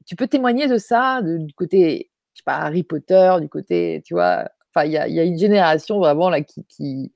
tu 0.07 0.15
peux 0.15 0.27
témoigner 0.27 0.65
de 0.65 0.79
ça, 0.79 1.21
du 1.21 1.53
côté, 1.53 2.09
je 2.33 2.39
sais 2.39 2.43
pas, 2.43 2.57
Harry 2.57 2.81
Potter, 2.81 3.35
du 3.41 3.47
côté, 3.47 4.01
tu 4.03 4.15
vois? 4.15 4.49
Enfin, 4.73 4.87
il 4.87 4.91
y 4.93 4.97
a, 4.97 5.23
une 5.23 5.37
génération 5.37 5.99
vraiment 5.99 6.31
là 6.31 6.41
qui, 6.41 7.13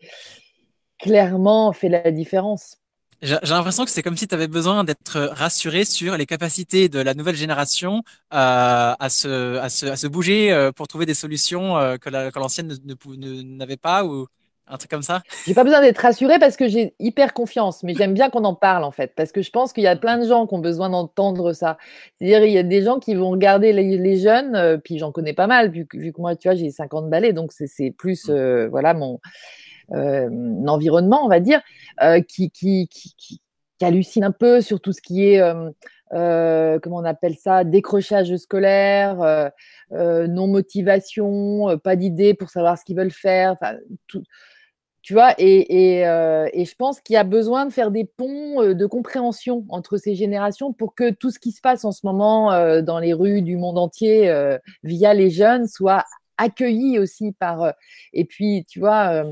clairement 0.99 1.71
fait 1.73 1.89
la 1.89 2.12
différence. 2.12 2.77
J'ai 3.23 3.38
l'impression 3.53 3.86
que 3.86 3.89
c'est 3.89 4.03
comme 4.03 4.17
si 4.17 4.27
tu 4.27 4.36
avais 4.36 4.49
besoin 4.49 4.83
d'être 4.83 5.17
rassuré 5.31 5.86
sur 5.86 6.17
les 6.17 6.25
capacités 6.25 6.89
de 6.89 6.99
la 6.99 7.13
nouvelle 7.13 7.38
génération 7.38 8.03
euh, 8.33 8.93
à, 8.99 9.07
se, 9.09 9.57
à, 9.59 9.69
se, 9.69 9.86
à, 9.86 9.95
se, 9.95 10.07
bouger 10.07 10.51
euh, 10.51 10.73
pour 10.73 10.89
trouver 10.89 11.05
des 11.05 11.13
solutions 11.13 11.77
euh, 11.77 11.95
que 11.95 12.09
l'ancienne 12.38 12.77
n'avait 13.57 13.77
pas 13.77 14.03
ou 14.03 14.27
un 14.67 14.77
truc 14.77 14.91
comme 14.91 15.03
ça 15.03 15.21
J'ai 15.45 15.53
pas 15.53 15.63
besoin 15.63 15.81
d'être 15.81 15.99
rassurée 15.99 16.39
parce 16.39 16.55
que 16.55 16.67
j'ai 16.67 16.95
hyper 16.99 17.33
confiance, 17.33 17.83
mais 17.83 17.93
j'aime 17.95 18.13
bien 18.13 18.29
qu'on 18.29 18.43
en 18.45 18.55
parle 18.55 18.83
en 18.83 18.91
fait, 18.91 19.13
parce 19.15 19.31
que 19.31 19.41
je 19.41 19.51
pense 19.51 19.73
qu'il 19.73 19.83
y 19.83 19.88
a 19.88 19.95
plein 19.95 20.17
de 20.17 20.27
gens 20.27 20.47
qui 20.47 20.55
ont 20.55 20.59
besoin 20.59 20.89
d'entendre 20.89 21.53
ça. 21.53 21.77
C'est-à-dire, 22.17 22.45
il 22.45 22.53
y 22.53 22.57
a 22.57 22.63
des 22.63 22.81
gens 22.81 22.99
qui 22.99 23.15
vont 23.15 23.29
regarder 23.29 23.73
les, 23.73 24.17
jeunes, 24.17 24.55
euh, 24.55 24.77
puis 24.77 24.99
j'en 24.99 25.12
connais 25.12 25.33
pas 25.33 25.47
mal, 25.47 25.69
vu, 25.69 25.88
vu, 25.93 26.13
que 26.13 26.21
moi, 26.21 26.36
tu 26.36 26.47
vois, 26.47 26.55
j'ai 26.55 26.69
50 26.69 27.09
balais, 27.09 27.33
donc 27.33 27.51
c'est 27.51 27.91
plus, 27.91 28.27
mm. 28.27 28.31
euh, 28.31 28.67
voilà, 28.69 28.93
mon 28.93 29.19
environnement, 29.91 31.26
on 31.26 31.30
va 31.30 31.39
dire, 31.39 31.62
qui, 32.28 32.52
qui, 32.52 32.88
qui, 32.88 33.13
qui, 33.17 33.41
hallucine 33.82 34.24
un 34.24 34.32
peu 34.32 34.62
sur 34.62 34.80
tout 34.80 34.93
ce 34.93 35.02
qui 35.02 35.26
est. 35.26 35.41
comment 36.10 36.98
on 36.98 37.04
appelle 37.04 37.36
ça, 37.36 37.63
décrochage 37.63 38.36
scolaire, 38.38 39.52
non 39.91 40.48
motivation, 40.48 41.78
pas 41.80 41.96
d'idée 41.96 42.34
pour 42.34 42.50
savoir 42.50 42.78
ce 42.78 42.86
qu'ils 42.86 42.98
veulent 42.98 43.12
faire, 43.12 43.58
tu 45.04 45.12
vois, 45.13 45.36
et, 45.38 46.08
euh, 46.08 46.48
et, 46.54 46.63
je 46.63 46.76
pense 46.76 47.02
qu'il 47.02 47.15
y 47.15 47.17
a 47.17 47.26
besoin 47.26 47.65
de 47.65 47.74
faire 47.74 47.91
des 47.91 48.06
ponts 48.06 48.62
euh, 48.62 48.74
de 48.74 48.86
compréhension 48.86 49.65
entre 49.67 49.98
ces 49.98 50.15
générations 50.15 50.72
pour 50.72 50.96
que 50.96 51.12
tout 51.12 51.30
ce 51.30 51.39
qui 51.39 51.52
se 51.52 51.60
passe 51.60 51.84
en 51.84 51.91
ce 51.91 52.06
moment 52.06 52.54
euh, 52.54 52.82
dans 52.82 53.00
les 53.00 53.12
rues 53.12 53.41
du 53.41 53.58
monde 53.58 53.78
entier 53.78 54.34
via 54.84 55.13
les 55.13 55.30
jeunes 55.30 55.67
soit 55.67 56.06
accueilli 56.38 57.00
aussi 57.00 57.34
par. 57.34 57.74
et 58.13 58.24
puis, 58.24 58.65
tu 58.65 58.80
vois, 58.80 59.26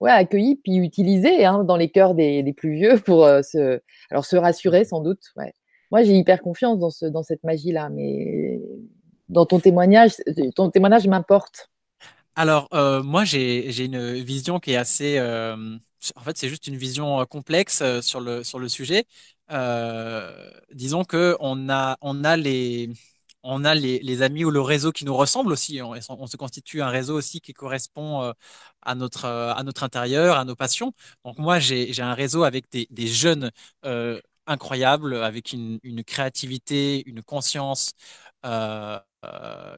ouais, 0.00 0.10
accueilli 0.10 0.56
puis 0.56 0.76
utilisé 0.76 1.44
hein, 1.44 1.64
dans 1.64 1.76
les 1.76 1.90
cœurs 1.90 2.14
des, 2.14 2.52
plus 2.56 2.74
vieux 2.74 2.98
pour 3.04 3.24
se, 3.24 3.80
alors 4.10 4.24
se 4.24 4.36
rassurer 4.36 4.84
sans 4.84 5.00
doute. 5.00 5.22
Ouais. 5.36 5.52
Moi, 5.90 6.02
j'ai 6.02 6.14
hyper 6.14 6.42
confiance 6.42 6.78
dans, 6.78 6.90
ce, 6.90 7.06
dans 7.06 7.22
cette 7.22 7.44
magie-là, 7.44 7.88
mais 7.90 8.60
dans 9.28 9.46
ton 9.46 9.60
témoignage, 9.60 10.16
ton 10.54 10.70
témoignage 10.70 11.06
m'importe. 11.06 11.70
Alors, 12.34 12.68
euh, 12.74 13.02
moi, 13.02 13.24
j'ai 13.24 13.84
une 13.84 14.14
vision 14.14 14.58
qui 14.58 14.72
est 14.72 14.76
assez. 14.76 15.16
Euh, 15.18 15.56
en 16.16 16.20
fait, 16.20 16.36
c'est 16.36 16.48
juste 16.48 16.66
une 16.66 16.76
vision 16.76 17.20
euh, 17.20 17.24
complexe 17.24 17.82
sur 18.02 18.20
le, 18.20 18.44
sur 18.44 18.58
le 18.58 18.68
sujet. 18.68 19.06
disons 20.72 21.04
que 21.04 21.36
on 21.40 21.68
a, 21.70 21.96
on 22.02 22.24
a 22.24 22.36
les. 22.36 22.90
On 23.48 23.64
a 23.64 23.74
les, 23.74 24.22
amis 24.22 24.44
ou 24.44 24.50
le 24.50 24.60
réseau 24.60 24.92
qui 24.92 25.04
nous 25.04 25.14
ressemble 25.16 25.52
aussi. 25.52 25.80
On, 25.82 26.26
se 26.26 26.36
constitue 26.36 26.82
un 26.82 26.88
réseau 26.88 27.16
aussi 27.16 27.40
qui 27.40 27.52
correspond 27.52 28.32
à 28.82 28.94
notre, 28.94 29.26
à 29.26 29.62
notre 29.62 29.84
intérieur, 29.84 30.36
à 30.36 30.44
nos 30.44 30.56
passions. 30.56 30.92
Donc 31.24 31.38
moi, 31.38 31.58
j'ai 31.58 32.00
un 32.02 32.14
réseau 32.14 32.44
avec 32.44 32.66
des, 32.72 33.06
jeunes 33.06 33.50
incroyables, 34.46 35.16
avec 35.22 35.52
une, 35.52 35.80
créativité, 36.04 37.02
une 37.06 37.22
conscience, 37.22 37.92
euh, 38.44 38.98
euh, 38.98 39.00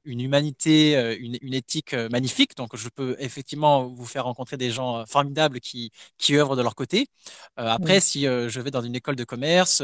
une 0.04 0.20
humanité, 0.20 0.96
euh, 0.96 1.16
une, 1.18 1.54
éthique 1.54 1.94
magnifique. 1.94 2.56
Donc, 2.56 2.76
je 2.76 2.88
peux 2.88 3.16
effectivement 3.18 3.87
vous 3.87 4.06
faire 4.06 4.24
rencontrer 4.24 4.56
des 4.56 4.70
gens 4.70 5.04
formidables 5.06 5.61
qui, 5.61 5.90
qui 6.18 6.37
œuvrent 6.37 6.56
de 6.56 6.62
leur 6.62 6.74
côté. 6.74 7.06
après, 7.56 8.00
si 8.00 8.22
je 8.22 8.61
vais 8.61 8.70
dans 8.70 8.82
une 8.82 8.94
école 8.94 9.16
de 9.16 9.24
commerce 9.24 9.82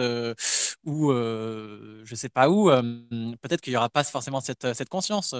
ou 0.85 1.13
je 1.13 2.15
sais 2.15 2.29
pas 2.29 2.49
où, 2.49 2.71
peut-être 2.71 3.61
qu'il 3.61 3.73
n'y 3.73 3.77
aura 3.77 3.91
pas 3.91 4.05
forcément 4.05 4.41
cette, 4.41 4.73
cette 4.75 4.89
conscience. 4.89 5.35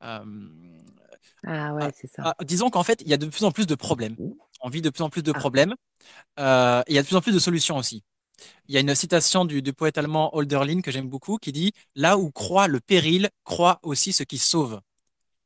ah 0.00 1.74
ouais, 1.74 1.90
c'est 1.94 2.08
ça. 2.08 2.22
Ah, 2.24 2.34
disons 2.44 2.70
qu'en 2.70 2.84
fait, 2.84 3.02
il 3.02 3.08
y 3.08 3.14
a 3.14 3.16
de 3.16 3.26
plus 3.26 3.44
en 3.44 3.50
plus 3.50 3.66
de 3.66 3.74
problèmes. 3.74 4.16
On 4.60 4.68
vit 4.68 4.82
de 4.82 4.90
plus 4.90 5.02
en 5.02 5.10
plus 5.10 5.22
de 5.22 5.32
ah. 5.34 5.38
problèmes. 5.38 5.74
il 6.38 6.94
y 6.94 6.98
a 6.98 7.02
de 7.02 7.06
plus 7.06 7.16
en 7.16 7.20
plus 7.20 7.32
de 7.32 7.38
solutions 7.38 7.76
aussi. 7.76 8.02
Il 8.68 8.74
y 8.74 8.78
a 8.78 8.80
une 8.80 8.94
citation 8.94 9.44
du, 9.44 9.62
poète 9.72 9.98
allemand 9.98 10.34
Holderlin 10.36 10.80
que 10.80 10.90
j'aime 10.90 11.08
beaucoup 11.08 11.36
qui 11.38 11.52
dit 11.52 11.72
Là 11.94 12.18
où 12.18 12.30
croit 12.30 12.68
le 12.68 12.80
péril, 12.80 13.30
croit 13.44 13.78
aussi 13.82 14.12
ce 14.12 14.22
qui 14.22 14.38
sauve. 14.38 14.80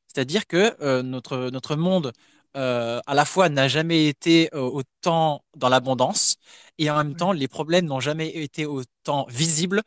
C'est-à-dire 0.08 0.46
que 0.46 0.74
euh, 0.82 1.02
notre, 1.02 1.50
notre 1.50 1.76
monde, 1.76 2.12
euh, 2.56 3.00
à 3.06 3.14
la 3.14 3.24
fois, 3.24 3.48
n'a 3.48 3.68
jamais 3.68 4.06
été 4.08 4.48
euh, 4.54 4.60
autant 4.60 5.44
dans 5.56 5.68
l'abondance 5.68 6.36
et 6.78 6.90
en 6.90 6.96
même 6.96 7.16
temps, 7.16 7.32
les 7.32 7.48
problèmes 7.48 7.86
n'ont 7.86 8.00
jamais 8.00 8.28
été 8.28 8.66
autant 8.66 9.26
visibles 9.28 9.82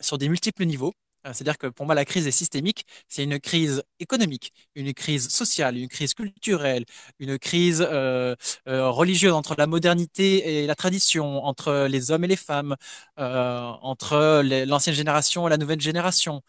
sur 0.00 0.18
des 0.18 0.28
multiples 0.28 0.64
niveaux. 0.64 0.94
Euh, 1.26 1.32
c'est-à-dire 1.32 1.58
que 1.58 1.66
pour 1.68 1.86
moi, 1.86 1.94
la 1.94 2.04
crise 2.04 2.26
est 2.26 2.30
systémique. 2.32 2.84
C'est 3.08 3.24
une 3.24 3.38
crise 3.38 3.82
économique, 4.00 4.52
une 4.74 4.92
crise 4.94 5.28
sociale, 5.28 5.76
une 5.76 5.88
crise 5.88 6.14
culturelle, 6.14 6.84
une 7.18 7.38
crise 7.38 7.86
euh, 7.88 8.34
euh, 8.68 8.90
religieuse 8.90 9.32
entre 9.32 9.54
la 9.56 9.66
modernité 9.66 10.62
et 10.62 10.66
la 10.66 10.74
tradition, 10.74 11.44
entre 11.44 11.86
les 11.88 12.10
hommes 12.10 12.24
et 12.24 12.28
les 12.28 12.36
femmes, 12.36 12.76
entre 13.16 14.42
l'ancienne 14.66 14.94
génération 14.94 15.46
et 15.46 15.50
la 15.50 15.56
nouvelle 15.56 15.80
génération. 15.80 16.42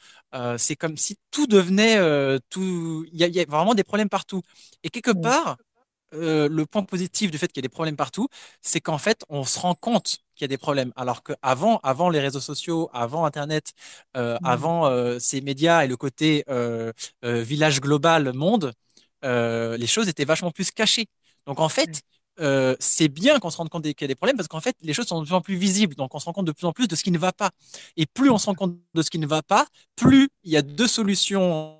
c'est 0.58 0.76
comme 0.76 0.98
si 0.98 1.18
tout 1.32 1.48
devenait 1.48 1.98
tout. 2.50 3.06
Il 3.12 3.20
y, 3.20 3.40
a 3.40 3.46
vraiment 3.46 3.76
des 3.76 3.84
problèmes 3.84 4.10
partout. 4.10 4.42
Et 4.84 4.90
quelque 4.90 5.12
part, 5.12 5.58
le 6.14 6.64
point 6.66 6.84
positif 6.84 7.32
du 7.32 7.38
fait 7.38 7.48
qu'il 7.48 7.58
y 7.58 7.62
ait 7.66 7.70
des 7.70 7.70
problèmes 7.70 7.96
partout, 7.96 8.28
c'est 8.62 8.82
qu'en 8.82 8.98
fait, 8.98 9.24
on 9.30 9.44
se 9.44 9.60
rend 9.60 9.76
compte 9.76 10.20
qu'il 10.36 10.44
y 10.44 10.46
a 10.46 10.48
des 10.48 10.58
problèmes. 10.58 10.92
Alors 10.96 11.24
qu'avant 11.24 11.80
avant 11.84 12.10
les 12.10 12.20
réseaux 12.20 12.40
sociaux, 12.40 12.90
avant 12.94 13.26
Internet, 13.26 13.74
euh, 14.18 14.36
mmh. 14.36 14.46
avant 14.46 14.88
euh, 14.88 15.20
ces 15.20 15.42
médias 15.42 15.84
et 15.84 15.88
le 15.88 15.98
côté 15.98 16.44
euh, 16.50 16.92
village 17.24 17.82
global 17.82 18.34
monde, 18.34 18.74
les 19.24 19.88
choses 19.88 20.10
étaient 20.10 20.26
vachement 20.26 20.52
plus 20.52 20.72
cachées. 20.72 21.08
Donc 21.46 21.60
en 21.60 21.70
fait, 21.70 22.02
c'est 22.80 23.08
bien 23.08 23.40
qu'on 23.40 23.50
se 23.50 23.58
rende 23.58 23.70
compte 23.70 23.84
qu'il 23.84 24.02
y 24.02 24.04
a 24.04 24.08
des 24.08 24.16
problèmes 24.16 24.38
parce 24.38 24.48
qu'en 24.48 24.62
fait, 24.62 24.76
les 24.82 24.94
choses 24.94 25.08
sont 25.08 25.22
de 25.22 25.26
plus 25.26 25.36
en 25.36 25.42
plus 25.42 25.56
visibles. 25.56 25.96
Donc 25.96 26.14
on 26.16 26.20
se 26.20 26.26
rend 26.26 26.34
compte 26.34 26.46
de 26.48 26.52
plus 26.52 26.66
en 26.68 26.74
plus 26.74 26.88
de 26.88 26.96
ce 26.96 27.04
qui 27.04 27.12
ne 27.12 27.18
va 27.18 27.32
pas. 27.34 27.52
Et 27.98 28.06
plus 28.06 28.30
on 28.30 28.38
se 28.38 28.48
rend 28.48 28.56
compte 28.56 28.76
de 28.94 29.02
ce 29.02 29.10
qui 29.10 29.20
ne 29.20 29.28
va 29.28 29.42
pas, 29.44 29.68
plus 29.96 30.30
il 30.44 30.52
y 30.52 30.58
a 30.58 30.62
deux 30.62 30.88
solutions 30.88 31.80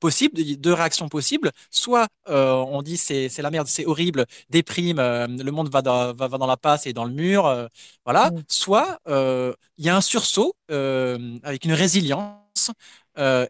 possibles, 0.00 0.42
deux 0.58 0.72
réactions 0.72 1.08
possibles. 1.08 1.50
Soit 1.70 2.08
euh, 2.28 2.52
on 2.54 2.82
dit 2.82 2.96
c'est 2.96 3.30
la 3.38 3.50
merde, 3.50 3.66
c'est 3.68 3.86
horrible, 3.86 4.26
déprime, 4.50 4.98
euh, 4.98 5.26
le 5.26 5.50
monde 5.50 5.70
va 5.70 5.82
dans, 5.82 6.12
va, 6.12 6.28
dans 6.28 6.46
la 6.46 6.56
passe 6.56 6.86
et 6.86 6.92
dans 6.92 7.04
le 7.04 7.12
mur, 7.12 7.46
euh, 7.46 7.66
voilà. 8.04 8.30
Mm. 8.30 8.42
Soit 8.48 8.98
il 9.06 9.84
y 9.84 9.88
a 9.88 9.96
un 9.96 10.00
sursaut 10.00 10.54
avec 10.68 11.64
une 11.64 11.72
résilience 11.72 12.70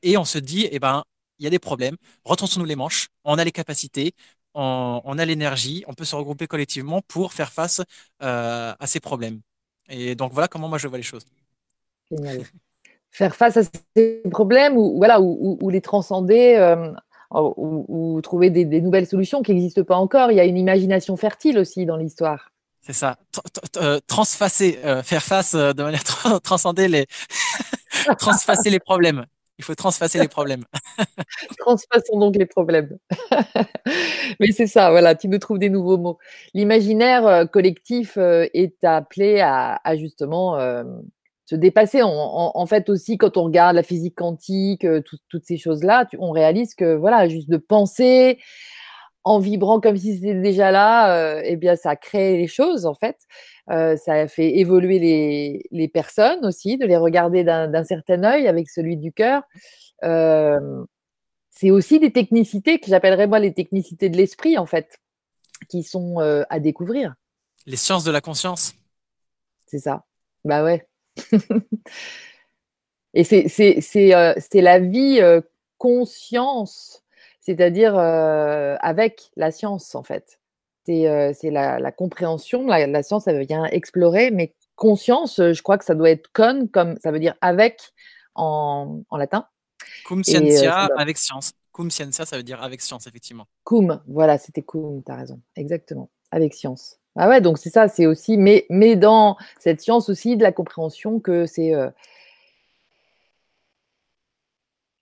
et 0.03 0.17
on 0.17 0.25
se 0.25 0.39
dit 0.39 0.69
eh 0.71 0.79
ben 0.79 1.05
il 1.39 1.45
y 1.45 1.47
a 1.47 1.51
des 1.51 1.59
problèmes, 1.59 1.97
retroussons-nous 2.25 2.67
les 2.67 2.77
manches, 2.77 3.09
on 3.25 3.37
a 3.37 3.45
les 3.45 3.51
capacités, 3.53 4.13
on, 4.55 5.01
on 5.05 5.19
a 5.19 5.25
l'énergie, 5.25 5.85
on 5.87 5.95
peut 5.95 6.05
se 6.05 6.17
regrouper 6.17 6.47
collectivement 6.47 7.01
pour 7.03 7.33
faire 7.33 7.53
face 7.53 7.83
à 8.21 8.87
ces 8.87 9.01
problèmes. 9.01 9.41
Et 9.89 10.15
donc 10.15 10.33
voilà 10.33 10.49
comment 10.49 10.69
moi 10.69 10.79
je 10.79 10.89
vois 10.89 10.99
les 10.99 11.05
choses. 11.05 11.27
Génial 12.11 12.45
faire 13.13 13.37
face 13.37 13.59
à 13.59 13.63
ces 13.95 14.23
problèmes 14.31 14.77
ou, 14.77 14.97
voilà, 14.97 15.21
ou, 15.21 15.71
les 15.71 15.81
transcender 15.81 16.57
euh, 16.57 16.91
ou, 17.31 18.21
trouver 18.23 18.51
des, 18.51 18.81
nouvelles 18.81 19.07
solutions 19.07 19.43
qui 19.43 19.53
n'existent 19.53 19.85
pas 19.85 19.97
encore. 19.97 20.33
Il 20.33 20.37
y 20.37 20.41
a 20.41 20.45
une 20.45 20.57
imagination 20.57 21.17
fertile 21.17 21.59
aussi 21.59 21.87
dans 21.87 21.97
l'histoire. 21.97 22.51
C'est 22.81 22.95
ça. 22.95 23.17
Euh, 23.77 24.01
transfacer, 24.09 24.81
euh, 24.85 25.03
faire 25.03 25.23
face 25.23 25.55
de 25.55 25.83
manière 25.83 26.03
transcender 26.43 26.89
les, 26.89 27.07
transfacer 28.19 28.71
les 28.71 28.81
problèmes. 28.81 29.25
Il 29.59 29.65
faut 29.65 29.75
transfacer 29.75 30.19
les 30.19 30.29
problèmes. 30.29 30.65
Transfaçons 31.59 32.19
donc 32.19 32.37
les 32.37 32.47
problèmes. 32.47 32.99
Mais 34.41 34.51
c'est 34.53 34.67
ça, 34.67 34.91
voilà, 34.91 35.15
tu 35.15 35.29
nous 35.29 35.39
trouves 35.39 35.59
des 35.59 35.71
nouveaux 35.71 35.99
mots. 35.99 36.19
L'imaginaire 36.55 37.49
collectif 37.51 38.17
est 38.17 38.83
appelé 38.83 39.41
à, 39.41 39.79
justement 39.97 40.59
se 41.53 41.57
dépasser. 41.57 42.01
En, 42.03 42.67
fait 42.67 42.89
aussi, 42.89 43.19
quand 43.19 43.37
on 43.37 43.45
regarde 43.45 43.77
la 43.77 43.83
physique 43.83 44.15
quantique, 44.15 44.85
euh, 44.85 45.03
toutes 45.29 45.45
ces 45.45 45.59
choses-là, 45.59 46.09
on 46.19 46.31
réalise 46.31 46.75
que 46.75 46.95
voilà, 46.97 47.29
juste 47.29 47.51
de 47.51 47.59
penser 47.59 48.39
en 49.25 49.39
vibrant 49.39 49.81
comme 49.81 49.97
si 49.97 50.15
c'était 50.15 50.41
déjà 50.41 50.71
là, 50.71 51.17
euh, 51.17 51.43
eh 51.45 51.57
bien, 51.57 51.77
ça 51.77 51.97
crée 51.97 52.37
les 52.37 52.49
choses 52.49 52.87
en 52.87 52.95
fait. 52.95 53.17
Euh, 53.71 53.97
ça 53.97 54.27
fait 54.29 54.59
évoluer 54.59 54.99
les, 54.99 55.65
les, 55.71 55.89
personnes 55.89 56.45
aussi, 56.45 56.79
de 56.79 56.87
les 56.87 56.97
regarder 56.97 57.45
d'un 57.45 57.85
certain 57.85 58.25
œil 58.25 58.49
avec 58.49 58.69
celui 58.69 58.97
du 58.97 59.13
cœur. 59.13 59.43
c'est 61.51 61.71
aussi 61.71 62.01
des 62.01 62.13
technicités 62.13 62.81
que 62.81 62.87
j'appellerais 62.89 63.27
moi 63.27 63.39
les 63.39 63.55
technicités 63.55 64.09
de 64.09 64.17
l'esprit 64.17 64.59
en 64.59 64.67
fait, 64.67 64.99
qui 65.69 65.83
sont 65.83 66.19
à 66.19 66.61
découvrir. 66.61 67.15
Les 67.67 67.77
sciences 67.77 68.05
de 68.05 68.11
la 68.11 68.21
conscience. 68.21 68.75
C'est 69.67 69.79
ça. 69.79 70.05
Bah 70.45 70.65
ouais. 70.65 70.87
Et 73.15 73.25
c'est 73.25 74.15
euh, 74.15 74.35
la 74.55 74.79
vie 74.79 75.21
euh, 75.21 75.41
conscience, 75.79 77.02
c'est-à-dire 77.43 77.99
euh, 77.99 78.77
avec 78.81 79.31
la 79.37 79.51
science, 79.51 79.95
en 79.95 80.03
fait. 80.03 80.39
C'est 80.85 81.51
la, 81.51 81.79
la, 81.79 81.93
compréhension, 81.93 82.67
la, 82.67 83.03
science, 83.03 83.25
ça 83.25 83.33
veut 83.33 83.45
dire 83.45 83.65
explorer, 83.71 84.31
mais 84.31 84.55
conscience, 84.75 85.37
je 85.37 85.63
crois 85.63 85.79
que 85.79 85.85
ça 85.85 85.95
doit 85.95 86.11
être 86.11 86.33
con, 86.33 86.69
comme 86.73 86.97
ça 87.01 87.13
veut 87.13 87.21
dire 87.21 87.35
avec 87.41 87.93
en, 88.35 89.03
en 89.11 89.17
latin. 89.17 89.47
Cum 90.07 90.25
scientia, 90.25 90.89
avec 90.97 91.19
science. 91.19 91.53
Cum 91.73 91.91
scientia, 91.91 92.25
ça 92.25 92.37
veut 92.37 92.43
dire 92.43 92.63
avec 92.63 92.81
science, 92.81 93.07
effectivement. 93.07 93.47
Cum, 93.65 94.01
voilà, 94.09 94.39
c'était 94.39 94.63
cum, 94.63 95.03
tu 95.05 95.13
as 95.13 95.17
raison, 95.17 95.41
exactement, 95.55 96.11
avec 96.31 96.55
science. 96.55 96.99
Ah 97.17 97.29
ouais, 97.29 97.41
donc 97.41 97.59
c'est 97.59 97.71
ça, 97.71 97.89
c'est 97.89 98.07
aussi, 98.07 98.39
mais, 98.39 98.67
mais 98.71 98.97
dans 98.97 99.37
cette 99.59 99.81
science 99.81 100.09
aussi 100.09 100.37
de 100.37 100.43
la 100.43 100.53
compréhension 100.53 101.21
que 101.21 101.47
c'est 101.47 101.75
euh, 101.75 101.91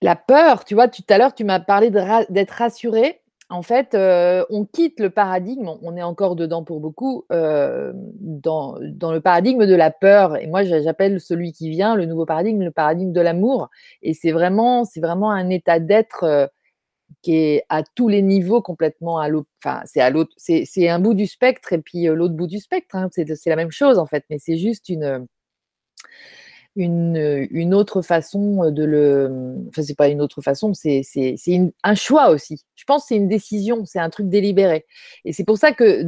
la 0.02 0.16
peur, 0.16 0.64
tu 0.64 0.74
vois, 0.74 0.88
tout 0.88 1.02
à 1.08 1.18
l'heure, 1.18 1.34
tu 1.34 1.44
m'as 1.44 1.60
parlé 1.60 1.90
d'être 1.90 2.50
rassuré. 2.50 3.20
en 3.50 3.62
fait, 3.62 3.94
euh, 3.94 4.44
on 4.50 4.64
quitte 4.64 5.00
le 5.00 5.10
paradigme, 5.10 5.68
on 5.82 5.96
est 5.96 6.02
encore 6.02 6.36
dedans 6.36 6.62
pour 6.64 6.80
beaucoup, 6.80 7.24
euh, 7.32 7.92
dans, 7.94 8.78
le 8.78 9.18
paradigme 9.20 9.66
de 9.66 9.74
la 9.74 9.90
peur. 9.90 10.36
Et 10.36 10.46
moi, 10.46 10.62
j'appelle 10.64 11.20
celui 11.20 11.52
qui 11.52 11.68
vient 11.70 11.96
le 11.96 12.06
nouveau 12.06 12.26
paradigme, 12.26 12.62
le 12.62 12.70
paradigme 12.70 13.12
de 13.12 13.20
l'amour. 13.20 13.68
Et 14.02 14.14
c'est 14.14 14.32
vraiment, 14.32 14.84
un 15.30 15.50
état 15.50 15.80
d'être 15.80 16.24
euh, 16.24 16.46
qui 17.22 17.34
est 17.36 17.64
à 17.68 17.82
tous 17.82 18.08
les 18.08 18.22
niveaux 18.22 18.62
complètement 18.62 19.18
à 19.18 19.28
l'autre. 19.28 19.48
C'est 19.84 20.00
à 20.00 20.10
l'autre, 20.10 20.32
c'est 20.38 20.88
un 20.88 21.00
bout 21.00 21.14
du 21.14 21.26
spectre 21.26 21.72
et 21.72 21.78
puis 21.78 22.04
l'autre 22.06 22.34
bout 22.34 22.46
du 22.46 22.60
spectre. 22.60 22.96
Hein, 22.96 23.08
c'est 23.12 23.46
la 23.46 23.56
même 23.56 23.72
chose 23.72 23.98
en 23.98 24.06
fait, 24.06 24.24
mais 24.30 24.38
c'est 24.38 24.56
juste 24.56 24.88
une 24.88 25.26
une, 26.76 27.46
une, 27.50 27.74
autre 27.74 28.02
façon 28.02 28.70
de 28.70 28.84
le. 28.84 29.56
Enfin, 29.68 29.82
c'est 29.82 29.96
pas 29.96 30.08
une 30.08 30.20
autre 30.20 30.40
façon, 30.40 30.72
c'est 30.74 31.02
un 31.82 31.94
choix 31.94 32.30
aussi. 32.30 32.64
Je 32.76 32.84
pense 32.84 33.02
que 33.02 33.08
c'est 33.08 33.16
une 33.16 33.28
décision, 33.28 33.84
c'est 33.84 33.98
un 33.98 34.10
truc 34.10 34.28
délibéré. 34.28 34.86
Et 35.24 35.32
c'est 35.32 35.44
pour 35.44 35.58
ça 35.58 35.72
que 35.72 36.02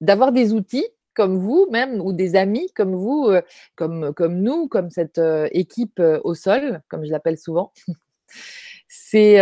d'avoir 0.00 0.32
des 0.32 0.52
outils 0.52 0.86
comme 1.14 1.38
vous, 1.38 1.66
même, 1.70 2.00
ou 2.00 2.12
des 2.12 2.36
amis 2.36 2.70
comme 2.74 2.94
vous, 2.94 3.26
euh, 3.28 3.42
comme, 3.74 4.14
comme 4.14 4.40
nous, 4.40 4.68
comme 4.68 4.90
cette 4.90 5.18
euh, 5.18 5.48
équipe 5.52 5.98
euh, 6.00 6.20
au 6.24 6.34
sol, 6.34 6.82
comme 6.88 7.04
je 7.04 7.10
l'appelle 7.10 7.38
souvent, 7.38 7.72
c'est 8.88 9.36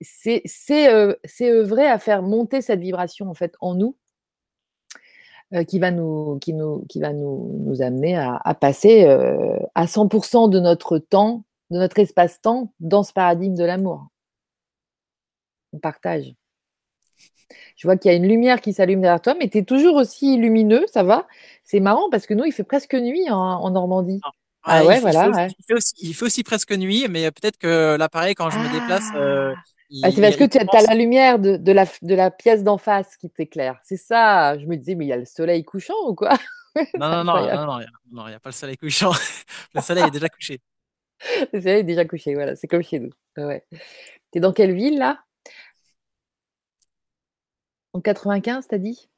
c'est 0.00 1.50
œuvrer 1.50 1.86
à 1.86 1.98
faire 1.98 2.22
monter 2.22 2.62
cette 2.62 2.80
vibration 2.80 3.28
en 3.28 3.34
fait 3.34 3.54
en 3.60 3.74
nous 3.74 3.96
euh, 5.54 5.64
qui 5.64 5.78
va 5.78 5.90
nous, 5.90 6.38
qui 6.40 6.54
nous, 6.54 6.84
qui 6.88 7.00
va 7.00 7.12
nous, 7.12 7.60
nous 7.66 7.82
amener 7.82 8.16
à, 8.16 8.40
à 8.44 8.54
passer 8.54 9.04
euh, 9.04 9.56
à 9.74 9.86
100% 9.86 10.48
de 10.48 10.60
notre 10.60 10.98
temps, 10.98 11.44
de 11.70 11.78
notre 11.78 11.98
espace-temps 11.98 12.72
dans 12.80 13.02
ce 13.02 13.12
paradigme 13.12 13.54
de 13.54 13.64
l'amour. 13.64 14.08
On 15.72 15.78
partage. 15.78 16.34
Je 17.76 17.88
vois 17.88 17.96
qu'il 17.96 18.10
y 18.10 18.14
a 18.14 18.16
une 18.16 18.28
lumière 18.28 18.60
qui 18.60 18.72
s'allume 18.72 19.00
derrière 19.00 19.20
toi, 19.20 19.34
mais 19.38 19.48
tu 19.48 19.58
es 19.58 19.64
toujours 19.64 19.96
aussi 19.96 20.36
lumineux, 20.36 20.84
ça 20.92 21.02
va? 21.02 21.26
C'est 21.64 21.80
marrant 21.80 22.10
parce 22.10 22.26
que 22.26 22.34
nous, 22.34 22.44
il 22.44 22.52
fait 22.52 22.64
presque 22.64 22.94
nuit 22.94 23.28
en, 23.30 23.36
en 23.36 23.70
Normandie. 23.70 24.20
Ah, 24.22 24.30
ah 24.62 24.84
ouais, 24.84 24.96
il 24.96 25.00
voilà. 25.00 25.32
Fait, 25.32 25.54
Il, 25.58 25.64
fait 25.64 25.74
aussi, 25.74 25.94
il, 26.00 26.14
fait 26.14 26.24
aussi, 26.26 26.42
presque 26.44 26.72
nuit, 26.72 27.06
mais 27.08 27.30
peut-être 27.30 27.56
que 27.56 27.96
l'appareil, 27.98 28.34
quand 28.34 28.50
je 28.50 28.58
me 28.58 28.70
déplace, 28.72 29.08
euh, 29.16 29.54
ah, 30.02 30.10
c'est 30.10 30.20
parce 30.20 30.36
que 30.36 30.44
tu 30.44 30.58
as, 30.58 30.82
la 30.82 30.94
lumière 30.94 31.38
de, 31.38 31.56
de, 31.56 31.72
la, 31.72 31.84
de 32.02 32.14
la 32.14 32.30
pièce 32.30 32.62
d'en 32.62 32.78
face 32.78 33.16
qui 33.16 33.28
t'éclaire. 33.30 33.78
C'est 33.82 33.96
ça. 33.96 34.58
Je 34.58 34.66
me 34.66 34.76
disais, 34.76 34.94
mais 34.94 35.06
il 35.06 35.08
y 35.08 35.12
a 35.12 35.16
le 35.16 35.24
soleil 35.24 35.64
couchant 35.64 35.94
ou 36.06 36.14
quoi? 36.14 36.36
Non, 36.94 37.08
non, 37.08 37.24
non, 37.24 37.34
non, 37.34 37.80
non, 38.12 38.26
il 38.26 38.28
n'y 38.28 38.34
a 38.34 38.38
pas 38.38 38.50
le 38.50 38.54
soleil 38.54 38.76
couchant. 38.76 39.10
le 39.74 39.80
soleil 39.80 40.04
est 40.04 40.12
déjà 40.12 40.28
couché. 40.28 40.60
Le 41.52 41.60
soleil 41.60 41.80
est 41.80 41.84
déjà 41.84 42.04
couché, 42.04 42.34
voilà, 42.34 42.54
c'est 42.54 42.68
comme 42.68 42.82
chez 42.82 43.00
nous. 43.00 43.10
Ouais. 43.36 43.64
Tu 43.72 44.38
es 44.38 44.40
dans 44.40 44.52
quelle 44.52 44.72
ville 44.72 44.96
là? 44.96 45.18
En 47.92 48.00
95, 48.00 48.68
t'as 48.68 48.78
dit? 48.78 49.10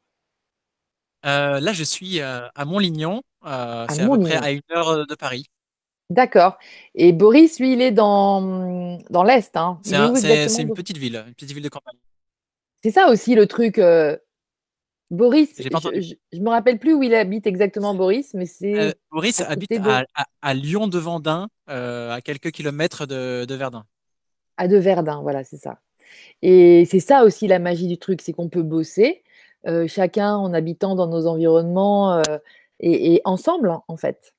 Euh, 1.26 1.60
Là, 1.60 1.72
je 1.72 1.84
suis 1.84 2.20
euh, 2.20 2.48
à 2.54 2.64
Montlignon. 2.64 3.22
Euh, 3.44 3.86
c'est 3.90 4.02
à 4.02 4.08
peu 4.08 4.18
près 4.20 4.36
à 4.36 4.50
une 4.50 4.62
heure 4.74 5.06
de 5.06 5.14
Paris. 5.14 5.46
D'accord. 6.12 6.58
Et 6.94 7.12
Boris, 7.12 7.58
lui, 7.58 7.72
il 7.72 7.80
est 7.80 7.90
dans, 7.90 8.98
dans 9.08 9.24
l'Est. 9.24 9.56
Hein. 9.56 9.80
C'est 9.82 10.62
une 10.62 10.74
petite 10.74 10.98
ville, 10.98 11.24
une 11.26 11.34
petite 11.34 11.52
ville 11.52 11.62
de 11.62 11.70
campagne. 11.70 11.96
C'est 12.82 12.90
ça 12.90 13.08
aussi 13.08 13.34
le 13.34 13.46
truc. 13.46 13.78
Euh, 13.78 14.16
Boris, 15.10 15.54
je, 15.58 15.68
ne 16.38 16.42
me 16.42 16.50
rappelle 16.50 16.78
plus 16.78 16.92
où 16.92 17.02
il 17.02 17.14
habite 17.14 17.46
exactement, 17.46 17.94
Boris, 17.94 18.34
mais 18.34 18.44
c'est. 18.44 18.78
Euh, 18.78 18.92
Boris 19.10 19.40
habite 19.40 19.72
à, 20.42 20.54
Lyon 20.54 20.86
de 20.86 20.98
Vendin, 20.98 21.48
euh, 21.70 22.10
à 22.12 22.20
quelques 22.20 22.50
kilomètres 22.50 23.06
de, 23.06 23.54
Verdun. 23.54 23.84
À 24.58 24.68
de 24.68 24.76
Verdun, 24.76 25.22
voilà, 25.22 25.44
c'est 25.44 25.58
ça. 25.58 25.78
Et 26.42 26.84
c'est 26.90 27.00
ça 27.00 27.24
aussi 27.24 27.46
la 27.46 27.58
magie 27.58 27.86
du 27.86 27.96
truc, 27.96 28.20
c'est 28.20 28.32
qu'on 28.34 28.50
peut 28.50 28.62
bosser, 28.62 29.22
chacun 29.86 30.34
en 30.34 30.52
habitant 30.52 30.94
dans 30.94 31.06
nos 31.06 31.26
environnements 31.26 32.20
et, 32.80 33.14
et, 33.14 33.22
ensemble, 33.24 33.78
en 33.88 33.96
fait. 33.96 34.34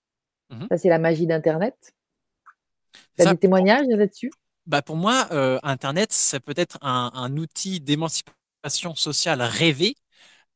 Mmh 0.54 0.68
Ça, 0.70 0.78
c'est 0.78 0.90
la 0.90 1.00
magie 1.00 1.28
d'Internet. 1.28 1.94
Tu 3.16 3.22
as 3.22 3.32
des 3.32 3.38
témoignages 3.38 3.88
là-dessus? 3.88 4.32
Bah 4.66 4.82
Pour 4.82 4.96
moi, 4.96 5.28
euh, 5.32 5.60
Internet, 5.64 6.12
c'est 6.12 6.40
peut-être 6.40 6.78
un, 6.82 7.36
outil 7.38 7.80
d'émancipation 7.80 8.96
sociale 8.96 9.42
rêvé 9.42 9.96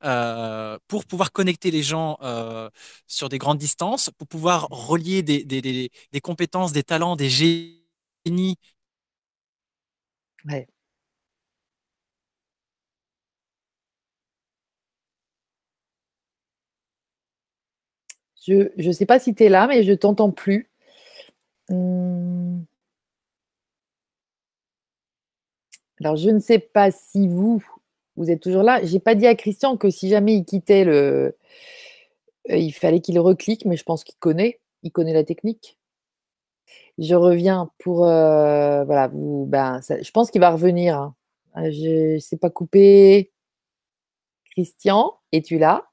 euh, 0.03 0.77
pour 0.87 1.05
pouvoir 1.05 1.31
connecter 1.31 1.71
les 1.71 1.83
gens 1.83 2.17
euh, 2.21 2.69
sur 3.07 3.29
des 3.29 3.37
grandes 3.37 3.57
distances, 3.57 4.09
pour 4.17 4.27
pouvoir 4.27 4.67
relier 4.69 5.23
des, 5.23 5.43
des, 5.43 5.61
des, 5.61 5.91
des 6.11 6.21
compétences, 6.21 6.71
des 6.71 6.83
talents, 6.83 7.15
des 7.15 7.29
génies. 7.29 8.57
Ouais. 10.45 10.67
Je 18.47 18.87
ne 18.87 18.91
sais 18.93 19.05
pas 19.05 19.19
si 19.19 19.35
tu 19.35 19.43
es 19.43 19.49
là, 19.49 19.67
mais 19.67 19.83
je 19.83 19.93
t'entends 19.93 20.31
plus. 20.31 20.69
Hum. 21.69 22.65
Alors, 25.99 26.15
je 26.15 26.29
ne 26.29 26.39
sais 26.39 26.59
pas 26.59 26.91
si 26.91 27.27
vous, 27.27 27.63
vous 28.15 28.29
êtes 28.31 28.41
toujours 28.41 28.63
là. 28.63 28.83
Je 28.85 28.93
n'ai 28.93 28.99
pas 28.99 29.15
dit 29.15 29.27
à 29.27 29.35
Christian 29.35 29.77
que 29.77 29.89
si 29.89 30.09
jamais 30.09 30.35
il 30.35 30.45
quittait 30.45 30.83
le. 30.83 31.35
Euh, 32.51 32.57
il 32.57 32.71
fallait 32.71 33.01
qu'il 33.01 33.19
reclique, 33.19 33.65
mais 33.65 33.77
je 33.77 33.83
pense 33.83 34.03
qu'il 34.03 34.15
connaît. 34.19 34.59
Il 34.83 34.91
connaît 34.91 35.13
la 35.13 35.23
technique. 35.23 35.77
Je 36.97 37.15
reviens 37.15 37.71
pour. 37.79 38.05
Euh, 38.05 38.83
voilà, 38.85 39.07
vous, 39.09 39.45
ben, 39.47 39.81
je 39.81 40.11
pense 40.11 40.31
qu'il 40.31 40.41
va 40.41 40.51
revenir. 40.51 40.97
Hein. 40.97 41.15
Euh, 41.57 41.71
je 41.71 42.13
ne 42.15 42.19
sais 42.19 42.37
pas 42.37 42.49
couper. 42.49 43.31
Christian, 44.51 45.19
es-tu 45.31 45.57
là? 45.59 45.87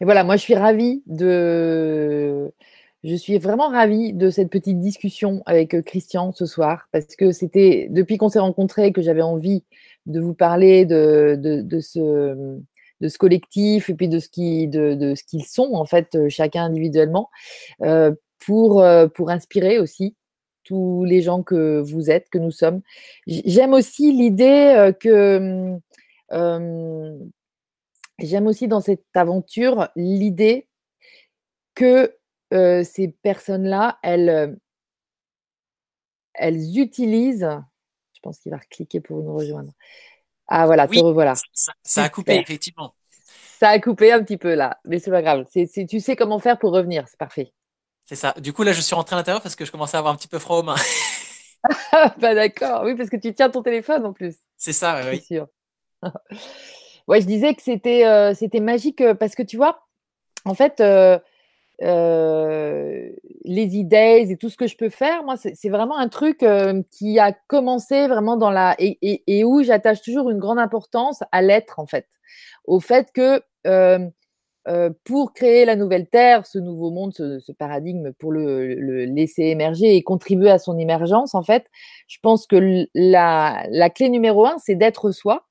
Mais 0.00 0.04
voilà, 0.04 0.24
moi, 0.24 0.36
je 0.36 0.42
suis 0.42 0.54
ravie 0.54 1.02
de. 1.06 2.52
Je 3.04 3.14
suis 3.14 3.36
vraiment 3.36 3.68
ravie 3.68 4.14
de 4.14 4.30
cette 4.30 4.48
petite 4.48 4.80
discussion 4.80 5.42
avec 5.44 5.74
euh, 5.74 5.82
Christian 5.82 6.32
ce 6.32 6.46
soir, 6.46 6.88
parce 6.90 7.16
que 7.16 7.32
c'était 7.32 7.88
depuis 7.90 8.16
qu'on 8.16 8.30
s'est 8.30 8.38
rencontrés 8.38 8.92
que 8.92 9.02
j'avais 9.02 9.20
envie 9.22 9.62
de 10.06 10.20
vous 10.20 10.32
parler 10.32 10.86
de, 10.86 11.36
de, 11.38 11.80
ce, 11.80 12.58
de 13.00 13.08
ce 13.08 13.18
collectif 13.18 13.90
et 13.90 13.94
puis 13.94 14.08
de 14.08 14.18
ce 14.18 14.30
qui, 14.30 14.68
de, 14.68 15.14
ce 15.14 15.22
qu'ils 15.22 15.44
sont 15.44 15.74
en 15.74 15.84
fait 15.84 16.14
euh, 16.14 16.30
chacun 16.30 16.64
individuellement, 16.64 17.28
euh, 17.82 18.12
pour, 18.38 18.84
pour 19.14 19.30
inspirer 19.30 19.78
aussi 19.78 20.14
tous 20.64 21.04
les 21.04 21.22
gens 21.22 21.42
que 21.42 21.80
vous 21.80 22.10
êtes, 22.10 22.28
que 22.30 22.38
nous 22.38 22.50
sommes. 22.50 22.80
J'aime 23.26 23.72
aussi 23.72 24.12
l'idée 24.12 24.92
que 25.00 25.78
J'aime 28.18 28.46
aussi 28.46 28.68
dans 28.68 28.80
cette 28.80 29.04
aventure 29.14 29.88
l'idée 29.96 30.68
que 31.74 32.16
ces 32.50 33.08
personnes-là, 33.22 33.98
elles, 34.02 34.56
elles 36.34 36.78
utilisent. 36.78 37.50
Je 38.12 38.20
pense 38.22 38.38
qu'il 38.38 38.52
va 38.52 38.58
cliquer 38.58 39.00
pour 39.00 39.22
nous 39.22 39.34
rejoindre. 39.34 39.72
Ah 40.46 40.66
voilà, 40.66 40.86
te 40.86 40.98
revoilà. 40.98 41.34
Ça, 41.82 42.04
a 42.04 42.08
coupé, 42.08 42.36
effectivement. 42.36 42.94
Ça 43.58 43.70
a 43.70 43.78
coupé 43.78 44.12
un 44.12 44.22
petit 44.22 44.36
peu 44.36 44.54
là, 44.54 44.78
mais 44.84 44.98
c'est 44.98 45.10
pas 45.10 45.22
grave. 45.22 45.46
tu 45.52 46.00
sais 46.00 46.16
comment 46.16 46.38
faire 46.38 46.58
pour 46.58 46.72
revenir, 46.72 47.08
c'est 47.08 47.18
parfait. 47.18 47.52
C'est 48.04 48.16
ça. 48.16 48.34
Du 48.38 48.52
coup, 48.52 48.62
là, 48.62 48.72
je 48.72 48.80
suis 48.80 48.94
rentré 48.94 49.16
à 49.16 49.18
l'intérieur 49.18 49.42
parce 49.42 49.56
que 49.56 49.64
je 49.64 49.72
commençais 49.72 49.96
à 49.96 50.00
avoir 50.00 50.12
un 50.12 50.16
petit 50.16 50.28
peu 50.28 50.38
froid 50.38 50.58
aux 50.58 50.62
mains. 50.62 50.76
pas 51.90 52.14
d'accord. 52.34 52.82
Oui, 52.84 52.94
parce 52.94 53.08
que 53.08 53.16
tu 53.16 53.32
tiens 53.32 53.48
ton 53.48 53.62
téléphone 53.62 54.04
en 54.04 54.12
plus. 54.12 54.36
C'est 54.58 54.74
ça, 54.74 55.00
oui. 55.08 55.18
C'est 55.26 55.36
sûr. 55.36 55.48
Ouais, 57.08 57.20
je 57.20 57.26
disais 57.26 57.54
que 57.54 57.62
c'était 57.62 58.06
euh, 58.06 58.34
c'était 58.34 58.60
magique 58.60 59.00
euh, 59.00 59.14
parce 59.14 59.34
que 59.34 59.42
tu 59.42 59.56
vois, 59.56 59.86
en 60.44 60.54
fait, 60.54 60.80
euh, 60.80 61.18
les 61.80 63.76
idées 63.76 64.26
et 64.28 64.36
tout 64.36 64.48
ce 64.48 64.56
que 64.56 64.66
je 64.66 64.76
peux 64.76 64.90
faire, 64.90 65.24
moi, 65.24 65.36
c'est 65.36 65.68
vraiment 65.68 65.98
un 65.98 66.08
truc 66.08 66.44
qui 66.90 67.18
a 67.18 67.32
commencé 67.32 68.06
vraiment 68.06 68.36
dans 68.36 68.50
la 68.50 68.76
et, 68.78 69.22
et, 69.26 69.44
où 69.44 69.62
j'attache 69.62 70.02
toujours 70.02 70.30
une 70.30 70.38
grande 70.38 70.58
importance 70.58 71.22
à 71.32 71.42
l'être 71.42 71.78
en 71.78 71.86
fait, 71.86 72.06
au 72.64 72.80
fait 72.80 73.10
que 73.12 73.42
pour 75.04 75.34
créer 75.34 75.64
la 75.64 75.76
nouvelle 75.76 76.08
terre, 76.08 76.46
ce 76.46 76.58
nouveau 76.58 76.90
monde, 76.90 77.12
ce, 77.12 77.38
ce 77.38 77.52
paradigme, 77.52 78.12
pour 78.12 78.32
le, 78.32 78.74
le, 78.74 79.04
laisser 79.04 79.42
émerger 79.44 79.96
et 79.96 80.02
contribuer 80.02 80.50
à 80.50 80.58
son 80.58 80.78
émergence, 80.78 81.34
en 81.34 81.42
fait, 81.42 81.66
je 82.06 82.18
pense 82.22 82.46
que 82.46 82.86
la, 82.94 83.66
la 83.68 83.90
clé 83.90 84.08
numéro 84.08 84.46
un, 84.46 84.56
c'est 84.58 84.76
d'être 84.76 85.10
soi 85.10 85.46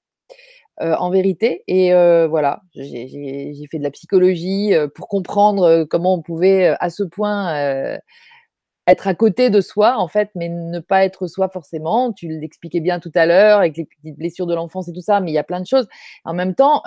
euh, 0.82 0.95
en 0.95 1.11
vérité. 1.11 1.63
Et 1.67 1.93
euh, 1.93 2.28
voilà, 2.28 2.63
j'ai 2.74 3.67
fait 3.69 3.78
de 3.78 3.84
la 3.84 3.91
psychologie 3.91 4.74
euh, 4.74 4.88
pour 4.88 5.07
comprendre 5.07 5.84
comment 5.84 6.15
on 6.15 6.24
pouvait 6.24 6.76
à 6.80 6.89
ce 6.89 7.03
point 7.03 7.99
être 8.88 9.07
à 9.07 9.13
côté 9.13 9.51
de 9.51 9.61
soi, 9.61 9.97
en 9.99 10.07
fait, 10.07 10.32
mais 10.34 10.49
ne 10.49 10.80
pas 10.80 11.05
être 11.05 11.28
soi 11.28 11.47
forcément. 11.47 12.11
Tu 12.11 12.28
l'expliquais 12.28 12.80
bien 12.80 12.99
tout 12.99 13.11
à 13.13 13.28
l'heure 13.28 13.59
avec 13.59 13.78
les 13.78 13.86
petites 13.86 14.17
blessures 14.17 14.47
de 14.47 14.55
l'enfance 14.55 14.88
et 14.88 14.93
tout 14.93 15.01
ça, 15.01 15.19
mais 15.19 15.30
il 15.30 15.36
y 15.36 15.38
a 15.38 15.43
plein 15.43 15.61
de 15.61 15.67
choses. 15.67 15.88
En 16.26 16.34
même 16.34 16.55
temps, 16.55 16.82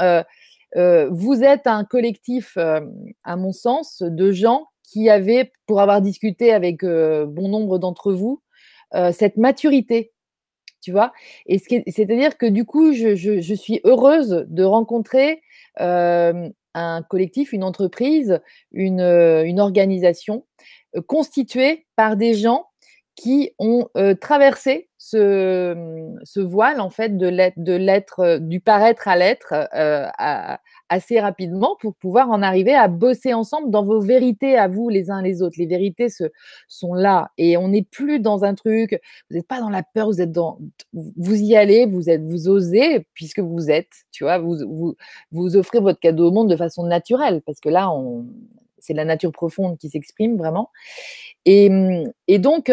vous 0.74 1.42
êtes 1.44 1.68
un 1.68 1.84
collectif, 1.84 2.56
à 2.56 3.36
mon 3.36 3.52
sens, 3.52 4.02
de 4.02 4.32
gens 4.32 4.66
qui 4.82 5.08
avaient, 5.08 5.52
pour 5.66 5.80
avoir 5.80 6.02
discuté 6.02 6.52
avec 6.52 6.84
bon 6.84 7.48
nombre 7.48 7.78
d'entre 7.78 8.12
vous, 8.12 8.42
cette 9.12 9.36
maturité 9.36 10.12
tu 10.86 10.92
vois. 10.92 11.12
Et 11.46 11.58
c'est-à-dire 11.58 12.38
que 12.38 12.46
du 12.46 12.64
coup, 12.64 12.92
je, 12.92 13.54
suis 13.56 13.80
heureuse 13.82 14.46
de 14.48 14.62
rencontrer 14.62 15.42
un 15.80 17.02
collectif, 17.10 17.52
une 17.52 17.64
entreprise, 17.64 18.40
une, 18.70 19.00
une 19.00 19.58
organisation 19.58 20.46
constituée 21.08 21.86
par 21.96 22.16
des 22.16 22.34
gens 22.34 22.66
qui 23.16 23.52
ont 23.58 23.88
traversé 24.20 24.88
ce, 24.98 25.74
ce, 26.24 26.40
voile 26.40 26.80
en 26.80 26.90
fait 26.90 27.16
de 27.16 27.26
l'être, 27.26 27.58
de 27.58 27.72
l'être, 27.72 28.38
du 28.38 28.60
paraître 28.60 29.08
à 29.08 29.16
l'être 29.16 29.54
assez 30.88 31.18
rapidement 31.18 31.76
pour 31.80 31.94
pouvoir 31.94 32.30
en 32.30 32.42
arriver 32.42 32.74
à 32.74 32.88
bosser 32.88 33.34
ensemble 33.34 33.70
dans 33.70 33.84
vos 33.84 34.00
vérités 34.00 34.56
à 34.56 34.68
vous 34.68 34.88
les 34.88 35.10
uns 35.10 35.22
les 35.22 35.42
autres. 35.42 35.56
Les 35.58 35.66
vérités 35.66 36.08
se, 36.08 36.24
sont 36.68 36.94
là 36.94 37.30
et 37.38 37.56
on 37.56 37.68
n'est 37.68 37.82
plus 37.82 38.20
dans 38.20 38.44
un 38.44 38.54
truc. 38.54 39.00
Vous 39.30 39.36
n'êtes 39.36 39.48
pas 39.48 39.60
dans 39.60 39.70
la 39.70 39.82
peur, 39.82 40.08
vous 40.08 40.20
êtes 40.20 40.32
dans, 40.32 40.58
vous 40.92 41.36
y 41.36 41.56
allez, 41.56 41.86
vous 41.86 42.10
êtes, 42.10 42.22
vous 42.22 42.48
osez 42.48 43.06
puisque 43.14 43.40
vous 43.40 43.70
êtes. 43.70 43.92
Tu 44.12 44.24
vois, 44.24 44.38
vous 44.38 44.56
vous, 44.68 44.96
vous 45.32 45.56
offrez 45.56 45.80
votre 45.80 46.00
cadeau 46.00 46.28
au 46.28 46.32
monde 46.32 46.50
de 46.50 46.56
façon 46.56 46.84
naturelle 46.84 47.42
parce 47.46 47.60
que 47.60 47.68
là 47.70 47.90
c'est 48.78 48.94
la 48.94 49.04
nature 49.04 49.32
profonde 49.32 49.78
qui 49.78 49.88
s'exprime 49.88 50.36
vraiment. 50.36 50.70
Et, 51.44 51.70
et 52.28 52.38
donc, 52.38 52.70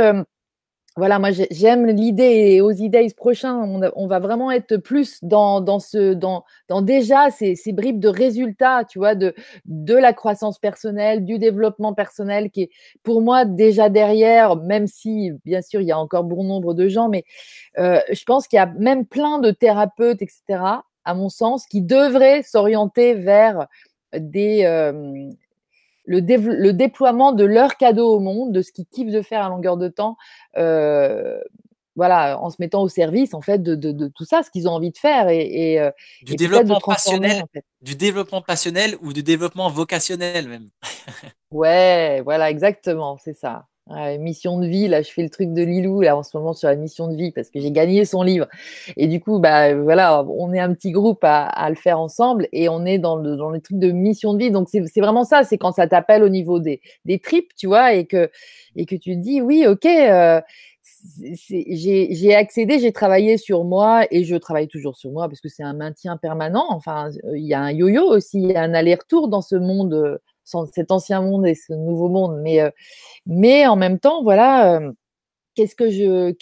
voilà, 0.96 1.18
moi 1.18 1.30
j'aime 1.32 1.88
l'idée 1.88 2.52
et 2.52 2.62
aux 2.62 2.72
idées 2.72 3.08
prochains, 3.18 3.58
on, 3.96 4.08
va 4.08 4.20
vraiment 4.20 4.52
être 4.52 4.78
plus 4.78 5.18
dans, 5.24 5.60
dans 5.60 5.80
ce, 5.80 6.14
dans, 6.14 6.46
dans 6.68 6.84
déjà 6.84 7.32
ces, 7.32 7.56
ces, 7.56 7.74
bribes 7.74 8.00
de 8.00 8.10
résultats, 8.10 8.84
tu 8.88 9.00
vois, 9.00 9.16
de, 9.16 9.34
de 9.66 9.96
la 9.96 10.14
croissance 10.14 10.60
personnelle, 10.60 11.26
du 11.26 11.40
développement 11.40 11.96
personnel 11.96 12.52
qui 12.52 12.64
est 12.64 12.70
pour 13.02 13.22
moi 13.22 13.44
déjà 13.46 13.90
derrière, 13.90 14.56
même 14.56 14.86
si 14.86 15.32
bien 15.46 15.64
sûr 15.64 15.82
il 15.82 15.88
y 15.88 15.92
a 15.92 15.98
encore 15.98 16.26
bon 16.26 16.44
nombre 16.44 16.76
de 16.76 16.88
gens, 16.88 17.10
mais 17.10 17.24
euh, 17.80 18.00
je 18.12 18.24
pense 18.24 18.48
qu'il 18.48 18.58
y 18.58 18.60
a 18.60 18.68
même 18.78 19.06
plein 19.06 19.40
de 19.40 19.50
thérapeutes, 19.50 20.22
etc., 20.22 20.60
à 21.06 21.14
mon 21.16 21.30
sens, 21.30 21.66
qui 21.66 21.82
devraient 21.82 22.44
s'orienter 22.44 23.16
vers 23.16 23.68
des, 24.16 24.64
euh, 24.66 25.28
le, 26.06 26.20
le, 26.20 26.74
déploiement 26.74 27.32
de 27.32 27.44
leur 27.44 27.78
cadeau 27.78 28.16
au 28.16 28.20
monde, 28.20 28.52
de 28.52 28.62
ce 28.62 28.72
qu'ils 28.72 28.86
kiffent 28.86 29.12
de 29.12 29.22
faire 29.22 29.44
à 29.44 29.50
longueur 29.50 29.78
de 29.78 29.88
temps, 29.88 30.18
euh, 30.58 31.40
voilà, 31.96 32.40
en 32.40 32.50
se 32.50 32.58
mettant 32.60 32.82
au 32.82 32.90
service 32.90 33.34
en 33.34 33.42
fait 33.42 33.62
de, 33.62 33.76
de, 33.76 33.92
de 33.92 34.08
tout 34.08 34.26
ça, 34.26 34.42
ce 34.44 34.50
qu'ils 34.50 34.68
ont 34.68 34.72
envie 34.72 34.92
de 34.92 34.98
faire 34.98 35.30
et, 35.30 35.80
euh, 35.80 35.92
du 36.24 36.36
développement 36.36 36.80
passionnel, 36.80 37.44
du 37.82 37.96
développement 37.96 38.42
passionnel 38.42 38.98
ou 39.02 39.14
du 39.14 39.24
développement 39.24 39.70
vocationnel 39.70 40.48
même. 40.48 40.70
ouais, 41.52 42.22
voilà, 42.22 42.50
exactement, 42.50 43.18
c'est 43.24 43.38
ça 43.38 43.68
mission 44.20 44.60
de 44.60 44.68
vie, 44.68 44.88
là, 44.88 45.02
je 45.02 45.12
fais 45.12 45.24
le 45.24 45.30
truc 45.30 45.54
de 45.54 45.62
Lilou, 45.62 46.02
là, 46.02 46.16
en 46.18 46.24
ce 46.24 46.36
moment, 46.38 46.54
sur 46.54 46.70
la 46.70 46.76
mission 46.76 47.08
de 47.08 47.16
vie, 47.16 47.32
parce 47.32 47.50
que 47.50 47.60
j'ai 47.60 47.72
gagné 47.72 48.06
son 48.06 48.24
livre. 48.24 48.48
Et 48.98 49.08
du 49.08 49.20
coup, 49.20 49.40
bah, 49.40 49.76
voilà, 49.76 50.24
on 50.24 50.54
est 50.54 50.60
un 50.60 50.74
petit 50.74 50.92
groupe 50.92 51.24
à, 51.24 51.46
à 51.46 51.70
le 51.70 51.76
faire 51.76 52.00
ensemble 52.00 52.48
et 52.54 52.70
on 52.70 52.86
est 52.86 52.98
dans 52.98 53.18
le, 53.18 53.36
dans 53.36 53.52
les 53.52 53.62
trucs 53.62 53.80
de 53.80 53.92
mission 53.92 54.34
de 54.34 54.40
vie. 54.40 54.52
Donc, 54.52 54.70
c'est 54.70 55.02
vraiment 55.02 55.24
ça, 55.26 55.44
c'est 55.44 55.58
quand 55.58 55.74
ça 55.74 55.88
t'appelle 55.88 56.24
au 56.24 56.30
niveau 56.30 56.60
des, 56.60 56.82
des 57.06 57.20
tripes, 57.20 57.52
tu 57.58 57.68
vois, 57.68 57.94
et 57.94 58.06
que, 58.06 58.30
et 58.76 58.86
que 58.86 58.96
tu 58.96 59.16
dis, 59.16 59.42
oui, 59.42 59.66
ok, 59.68 59.86
euh, 59.86 60.42
j'ai 61.22 62.36
accédé, 62.36 62.80
j'ai 62.80 62.92
travaillé 62.92 63.38
sur 63.38 63.64
moi 63.64 64.06
et 64.12 64.24
je 64.24 64.36
travaille 64.36 64.68
toujours 64.68 64.96
sur 64.96 65.12
moi 65.12 65.28
parce 65.28 65.42
que 65.42 65.50
c'est 65.50 65.64
un 65.64 65.74
maintien 65.74 66.18
permanent. 66.18 66.66
Enfin, 66.70 67.10
il 67.34 67.46
y 67.46 67.54
a 67.54 67.62
un 67.62 67.72
yo-yo 67.72 68.04
aussi, 68.04 68.42
il 68.42 68.52
y 68.52 68.56
a 68.56 68.62
un 68.62 68.74
aller-retour 68.74 69.28
dans 69.28 69.42
ce 69.42 69.56
monde 69.56 70.20
cet 70.44 70.92
ancien 70.92 71.22
monde 71.22 71.48
et 71.48 71.56
ce 71.56 71.74
nouveau 71.74 72.10
monde. 72.10 72.40
Mais, 72.42 72.62
euh, 72.62 72.70
mais 73.26 73.68
en 73.68 73.76
même 73.76 74.00
temps, 74.00 74.24
voilà, 74.24 74.76
euh, 74.76 74.92
qu'est-ce 75.56 75.76
que 75.76 75.90
je, 75.90 76.34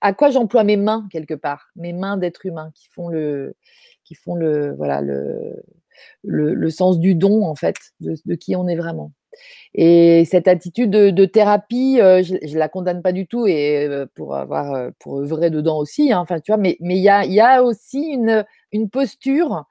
à 0.00 0.12
quoi 0.12 0.30
j'emploie 0.30 0.64
mes 0.64 0.76
mains 0.76 1.06
quelque 1.10 1.34
part, 1.34 1.68
mes 1.76 1.92
mains 1.92 2.16
d'être 2.16 2.46
humain 2.46 2.70
qui 2.74 2.88
font 2.90 3.08
le, 3.08 3.54
qui 4.04 4.14
font 4.14 4.34
le, 4.34 4.74
voilà, 4.74 5.00
le, 5.00 5.62
le, 6.22 6.70
sens 6.70 6.98
du 6.98 7.14
don 7.14 7.44
en 7.44 7.54
fait, 7.54 7.76
de, 8.00 8.34
qui 8.34 8.56
on 8.56 8.68
est 8.68 8.76
vraiment. 8.76 9.12
Et 9.74 10.24
cette 10.26 10.46
attitude 10.46 10.90
de, 10.90 11.24
thérapie, 11.24 12.00
euh, 12.00 12.22
je, 12.22 12.34
ne 12.34 12.58
la 12.58 12.68
condamne 12.68 13.02
pas 13.02 13.12
du 13.12 13.26
tout 13.26 13.46
et 13.48 13.88
pour 14.14 14.36
avoir 14.36 14.92
pour 15.00 15.18
œuvrer 15.18 15.50
dedans 15.50 15.78
aussi. 15.78 16.12
Hein, 16.12 16.20
enfin, 16.20 16.38
tu 16.40 16.52
vois, 16.52 16.58
mais 16.58 16.76
mais 16.80 16.96
il 16.96 17.02
y 17.02 17.08
a, 17.08 17.24
y 17.24 17.40
a 17.40 17.62
aussi 17.64 17.98
une, 17.98 18.44
une 18.72 18.88
posture 18.90 19.64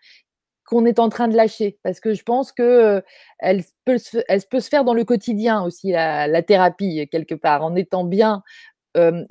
qu'on 0.73 0.85
est 0.85 0.99
en 0.99 1.09
train 1.09 1.27
de 1.27 1.35
lâcher 1.35 1.77
parce 1.83 1.99
que 1.99 2.13
je 2.13 2.23
pense 2.23 2.51
que 2.51 3.03
elle 3.39 3.63
peut 3.85 3.99
se, 3.99 4.17
elle 4.27 4.41
peut 4.49 4.59
se 4.59 4.69
faire 4.69 4.83
dans 4.83 4.95
le 4.95 5.03
quotidien 5.03 5.63
aussi 5.63 5.91
la, 5.91 6.41
thérapie 6.41 7.07
quelque 7.11 7.35
part 7.35 7.63
en 7.63 7.75
étant 7.75 8.03
bien 8.03 8.43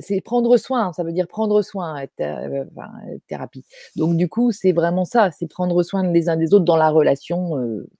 c'est 0.00 0.20
prendre 0.20 0.56
soin, 0.56 0.92
ça 0.92 1.04
veut 1.04 1.12
dire 1.12 1.28
prendre 1.28 1.62
soin, 1.62 2.04
euh, 2.20 2.64
thérapie. 3.28 3.64
Donc 3.94 4.16
du 4.16 4.28
coup, 4.28 4.50
c'est 4.50 4.72
vraiment 4.72 5.04
ça, 5.04 5.30
c'est 5.30 5.46
prendre 5.46 5.80
soin 5.84 6.02
les 6.04 6.28
uns 6.28 6.36
des 6.36 6.52
autres 6.52 6.64
dans 6.64 6.76
la 6.76 6.90
relation 6.90 7.52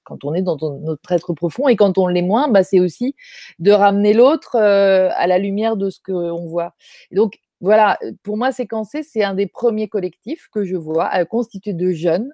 quand 0.02 0.24
on 0.24 0.34
est 0.34 0.42
dans 0.42 0.56
notre 0.56 1.12
être 1.12 1.34
profond 1.34 1.68
et 1.68 1.76
quand 1.76 1.98
on 1.98 2.08
l'est 2.08 2.22
moins, 2.22 2.48
bah, 2.48 2.64
c'est 2.64 2.80
aussi 2.80 3.14
de 3.60 3.70
ramener 3.70 4.12
l'autre 4.12 4.56
à 4.56 5.26
la 5.28 5.38
lumière 5.38 5.76
de 5.76 5.88
ce 5.88 6.00
qu'on 6.04 6.46
voit. 6.46 6.74
donc 7.12 7.38
voilà, 7.62 7.96
pour 8.24 8.36
moi, 8.36 8.50
Séquencer, 8.50 9.04
c'est 9.04 9.22
un 9.22 9.34
des 9.34 9.46
premiers 9.46 9.86
collectifs 9.86 10.48
que 10.52 10.64
je 10.64 10.74
vois, 10.74 11.24
constitué 11.26 11.72
de 11.72 11.92
jeunes 11.92 12.32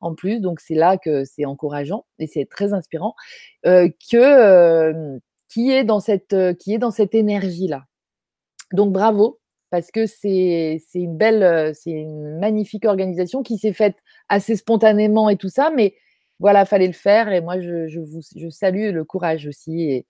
en 0.00 0.14
plus. 0.14 0.40
Donc 0.40 0.60
c'est 0.60 0.74
là 0.74 0.96
que 0.96 1.24
c'est 1.24 1.44
encourageant 1.44 2.06
et 2.18 2.26
c'est 2.26 2.46
très 2.46 2.72
inspirant 2.72 3.14
euh, 3.66 3.88
que 4.10 5.18
qui 5.48 5.70
est 5.70 5.84
dans 5.84 6.00
cette 6.00 7.14
énergie 7.14 7.68
là. 7.68 7.84
Donc 8.72 8.92
bravo 8.92 9.40
parce 9.70 9.90
que 9.90 10.06
c'est 10.06 10.80
une 10.94 11.16
belle 11.16 11.74
c'est 11.74 11.90
une 11.90 12.38
magnifique 12.38 12.84
organisation 12.84 13.42
qui 13.42 13.58
s'est 13.58 13.72
faite 13.72 13.96
assez 14.28 14.56
spontanément 14.56 15.28
et 15.28 15.36
tout 15.36 15.48
ça, 15.48 15.70
mais 15.74 15.94
voilà, 16.40 16.64
fallait 16.64 16.86
le 16.86 16.92
faire 16.94 17.28
et 17.32 17.40
moi 17.40 17.60
je, 17.60 17.98
vous 18.00 18.50
salue 18.50 18.92
le 18.92 19.04
courage 19.04 19.46
aussi 19.46 20.04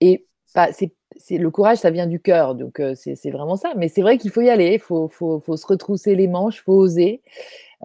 et 0.00 0.27
bah, 0.54 0.68
c'est 0.72 0.92
c'est 1.16 1.38
le 1.38 1.50
courage, 1.50 1.78
ça 1.78 1.90
vient 1.90 2.06
du 2.06 2.20
cœur, 2.20 2.54
donc 2.54 2.80
c'est 2.94 3.30
vraiment 3.30 3.56
ça. 3.56 3.72
Mais 3.76 3.88
c'est 3.88 4.02
vrai 4.02 4.18
qu'il 4.18 4.30
faut 4.30 4.40
y 4.40 4.50
aller, 4.50 4.74
il 4.74 4.80
faut, 4.80 5.10
se 5.10 5.66
retrousser 5.66 6.14
les 6.14 6.28
manches, 6.28 6.62
faut 6.62 6.74
oser, 6.74 7.22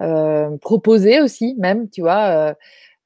euh, 0.01 0.57
proposer 0.57 1.22
aussi, 1.22 1.55
même, 1.57 1.89
tu 1.89 2.01
vois. 2.01 2.55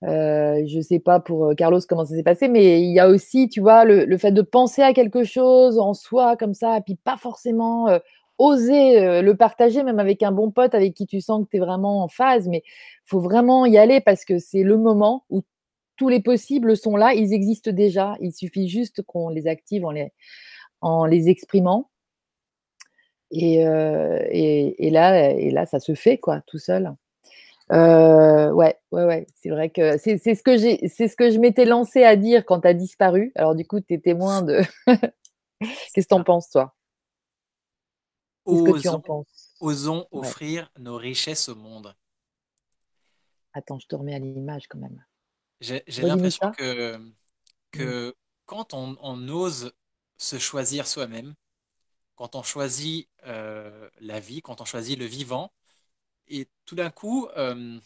Euh, 0.04 0.64
je 0.68 0.80
sais 0.82 1.00
pas 1.00 1.20
pour 1.20 1.56
Carlos 1.56 1.80
comment 1.90 2.06
ça 2.06 2.16
s'est 2.16 2.24
passé, 2.24 2.48
mais 2.50 2.82
il 2.82 2.94
y 2.94 3.00
a 3.00 3.08
aussi, 3.10 3.50
tu 3.50 3.62
vois, 3.62 3.86
le, 3.86 4.06
le, 4.06 4.18
fait 4.18 4.32
de 4.32 4.42
penser 4.42 4.82
à 4.84 4.94
quelque 4.94 5.24
chose 5.24 5.80
en 5.80 5.94
soi 5.94 6.38
comme 6.38 6.54
ça, 6.54 6.78
et 6.78 6.82
puis 6.82 6.96
pas 6.96 7.18
forcément 7.18 7.88
oser 8.38 9.22
le 9.22 9.36
partager, 9.36 9.84
même 9.84 10.00
avec 10.00 10.24
un 10.24 10.32
bon 10.32 10.52
pote 10.52 10.76
avec 10.76 10.94
qui 10.94 11.08
tu 11.08 11.22
sens 11.22 11.44
que 11.46 11.50
tu 11.50 11.58
es 11.58 11.60
vraiment 11.60 12.04
en 12.04 12.08
phase, 12.08 12.48
mais 12.48 12.64
faut 13.06 13.20
vraiment 13.20 13.66
y 13.66 13.78
aller 13.78 14.02
parce 14.02 14.26
que 14.26 14.38
c'est 14.40 14.64
le 14.64 14.78
moment 14.78 15.24
où 15.30 15.44
tous 15.98 16.10
les 16.10 16.22
possibles 16.22 16.78
sont 16.78 16.96
là, 16.96 17.14
ils 17.14 17.34
existent 17.34 17.72
déjà. 17.72 18.16
Il 18.22 18.32
suffit 18.32 18.70
juste 18.70 19.02
qu'on 19.02 19.30
les 19.30 19.48
active 19.48 19.86
en 19.86 19.92
les, 19.92 20.12
en 20.82 21.06
les 21.06 21.30
exprimant. 21.30 21.90
Et, 23.32 23.68
euh, 23.68 24.26
et, 24.30 24.90
là, 24.90 25.32
et 25.32 25.52
là, 25.52 25.66
ça 25.66 25.80
se 25.80 25.96
fait, 25.96 26.18
quoi, 26.18 26.42
tout 26.48 26.60
seul. 26.60 26.96
Euh, 27.74 28.50
ouais, 28.52 28.80
ouais, 28.92 29.04
ouais. 29.04 29.28
C'est 29.36 29.50
vrai 29.50 29.70
que 29.70 29.98
c'est 29.98 30.18
ce 30.18 30.42
que 30.42 30.58
j'ai, 30.58 30.88
c'est 30.88 31.10
ce 31.10 31.18
que 31.18 31.30
je 31.30 31.40
m'étais 31.40 31.66
lancé 31.66 32.04
à 32.04 32.16
dire 32.16 32.46
quand 32.46 32.62
tu 32.62 32.68
as 32.68 32.74
disparu. 32.74 33.34
Alors, 33.36 33.56
du 33.56 33.66
coup, 33.66 33.82
tu 33.82 33.96
es 33.96 34.00
témoin 34.00 34.42
de. 34.42 34.62
Qu'est-ce 35.60 36.08
que 36.08 36.08
tu 36.08 36.14
en 36.14 36.24
penses, 36.24 36.50
toi? 36.50 36.74
Qu'est-ce 38.46 38.64
que 38.64 38.80
tu 38.80 38.88
en 38.88 39.02
penses? 39.02 39.54
Osons 39.60 40.08
offrir 40.12 40.72
nos 40.80 40.96
richesses 40.96 41.50
au 41.50 41.56
monde. 41.56 41.94
Attends, 43.54 43.80
je 43.80 43.88
te 43.88 43.96
remets 43.96 44.16
à 44.16 44.20
l'image 44.20 44.68
quand 44.70 44.78
même. 44.78 45.04
J'ai 45.62 45.84
l'impression 46.04 46.52
que, 46.52 47.00
que 47.72 48.16
quand 48.46 48.74
on, 48.74 49.28
ose 49.30 49.74
se 50.18 50.40
choisir 50.40 50.88
soi-même, 50.88 51.36
quand 52.16 52.36
on 52.36 52.44
choisit 52.44 53.10
euh, 53.26 53.90
la 54.00 54.20
vie, 54.20 54.42
quand 54.42 54.62
on 54.62 54.66
choisit 54.66 54.98
le 54.98 55.06
vivant, 55.06 55.54
et 56.28 56.48
tout 56.66 56.76
d'un 56.76 56.90
coup, 56.92 57.28
euh, 57.38 57.80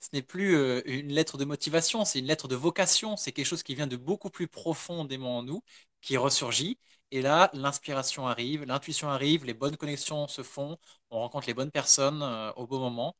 ce 0.00 0.08
n'est 0.12 0.22
plus 0.22 0.56
euh, 0.56 0.82
une 0.86 1.12
lettre 1.12 1.38
de 1.38 1.44
motivation, 1.44 2.04
c'est 2.04 2.20
une 2.20 2.26
lettre 2.26 2.48
de 2.48 2.56
vocation, 2.56 3.16
c'est 3.16 3.32
quelque 3.32 3.46
chose 3.46 3.62
qui 3.62 3.74
vient 3.74 3.86
de 3.86 3.96
beaucoup 3.96 4.30
plus 4.30 4.48
profondément 4.48 5.38
en 5.38 5.42
nous, 5.42 5.62
qui 6.00 6.16
ressurgit. 6.16 6.78
Et 7.12 7.22
là, 7.22 7.50
l'inspiration 7.54 8.26
arrive, 8.26 8.64
l'intuition 8.64 9.08
arrive, 9.08 9.44
les 9.44 9.54
bonnes 9.54 9.76
connexions 9.76 10.28
se 10.28 10.42
font, 10.42 10.78
on 11.10 11.20
rencontre 11.20 11.46
les 11.46 11.54
bonnes 11.54 11.70
personnes 11.70 12.22
au 12.56 12.66
bon 12.66 12.80
moment. 12.80 13.16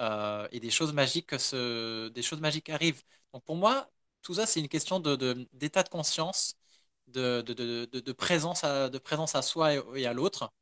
Euh, 0.00 0.48
et 0.50 0.60
des 0.60 0.70
choses 0.70 0.92
magiques 0.94 1.38
se, 1.38 2.08
des 2.08 2.22
choses 2.22 2.40
magiques 2.40 2.70
arrivent. 2.70 3.02
Donc 3.32 3.44
pour 3.44 3.56
moi, 3.56 3.90
tout 4.22 4.34
ça, 4.34 4.46
c'est 4.46 4.60
une 4.60 4.68
question 4.68 5.00
d'état 5.00 5.82
de, 5.82 5.88
conscience, 5.88 6.56
de, 7.08 8.12
présence 8.12 8.64
à, 9.34 9.42
soi 9.42 9.74
et, 9.96 10.06
à 10.06 10.12
l'autre, 10.12 10.52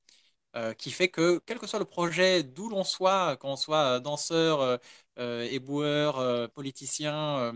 euh, 0.56 0.74
qui 0.74 0.90
fait 0.90 1.08
que, 1.10 1.40
quel 1.46 1.58
que 1.58 1.66
soit 1.66 1.78
le 1.78 1.84
projet, 1.86 2.42
d'où 2.42 2.68
l'on 2.70 2.84
soit, 2.84 3.36
qu'on 3.38 3.56
soit 3.56 4.00
danseur, 4.00 4.80
euh, 5.18 5.42
éboueur, 5.44 6.50
politicien, 6.52 7.52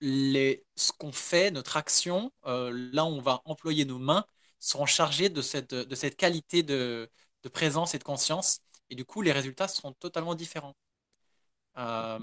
ce 0.00 0.92
qu'on 0.98 1.12
fait, 1.12 1.50
notre 1.50 1.76
action, 1.76 2.32
là 2.44 3.04
où 3.04 3.08
on 3.08 3.20
va 3.20 3.42
employer 3.44 3.84
nos 3.84 3.98
mains, 3.98 4.26
seront 4.60 4.86
chargés 4.86 5.28
de 5.30 5.42
cette, 5.42 6.16
qualité 6.16 6.62
de 6.62 7.08
présence 7.52 7.94
et 7.94 7.98
de 7.98 8.04
conscience. 8.04 8.60
Et 8.90 8.94
du 8.94 9.04
coup, 9.04 9.22
les 9.22 9.32
résultats 9.32 9.68
seront 9.68 9.92
totalement 9.92 10.34
différents. 10.34 10.76
Euh, 11.76 12.18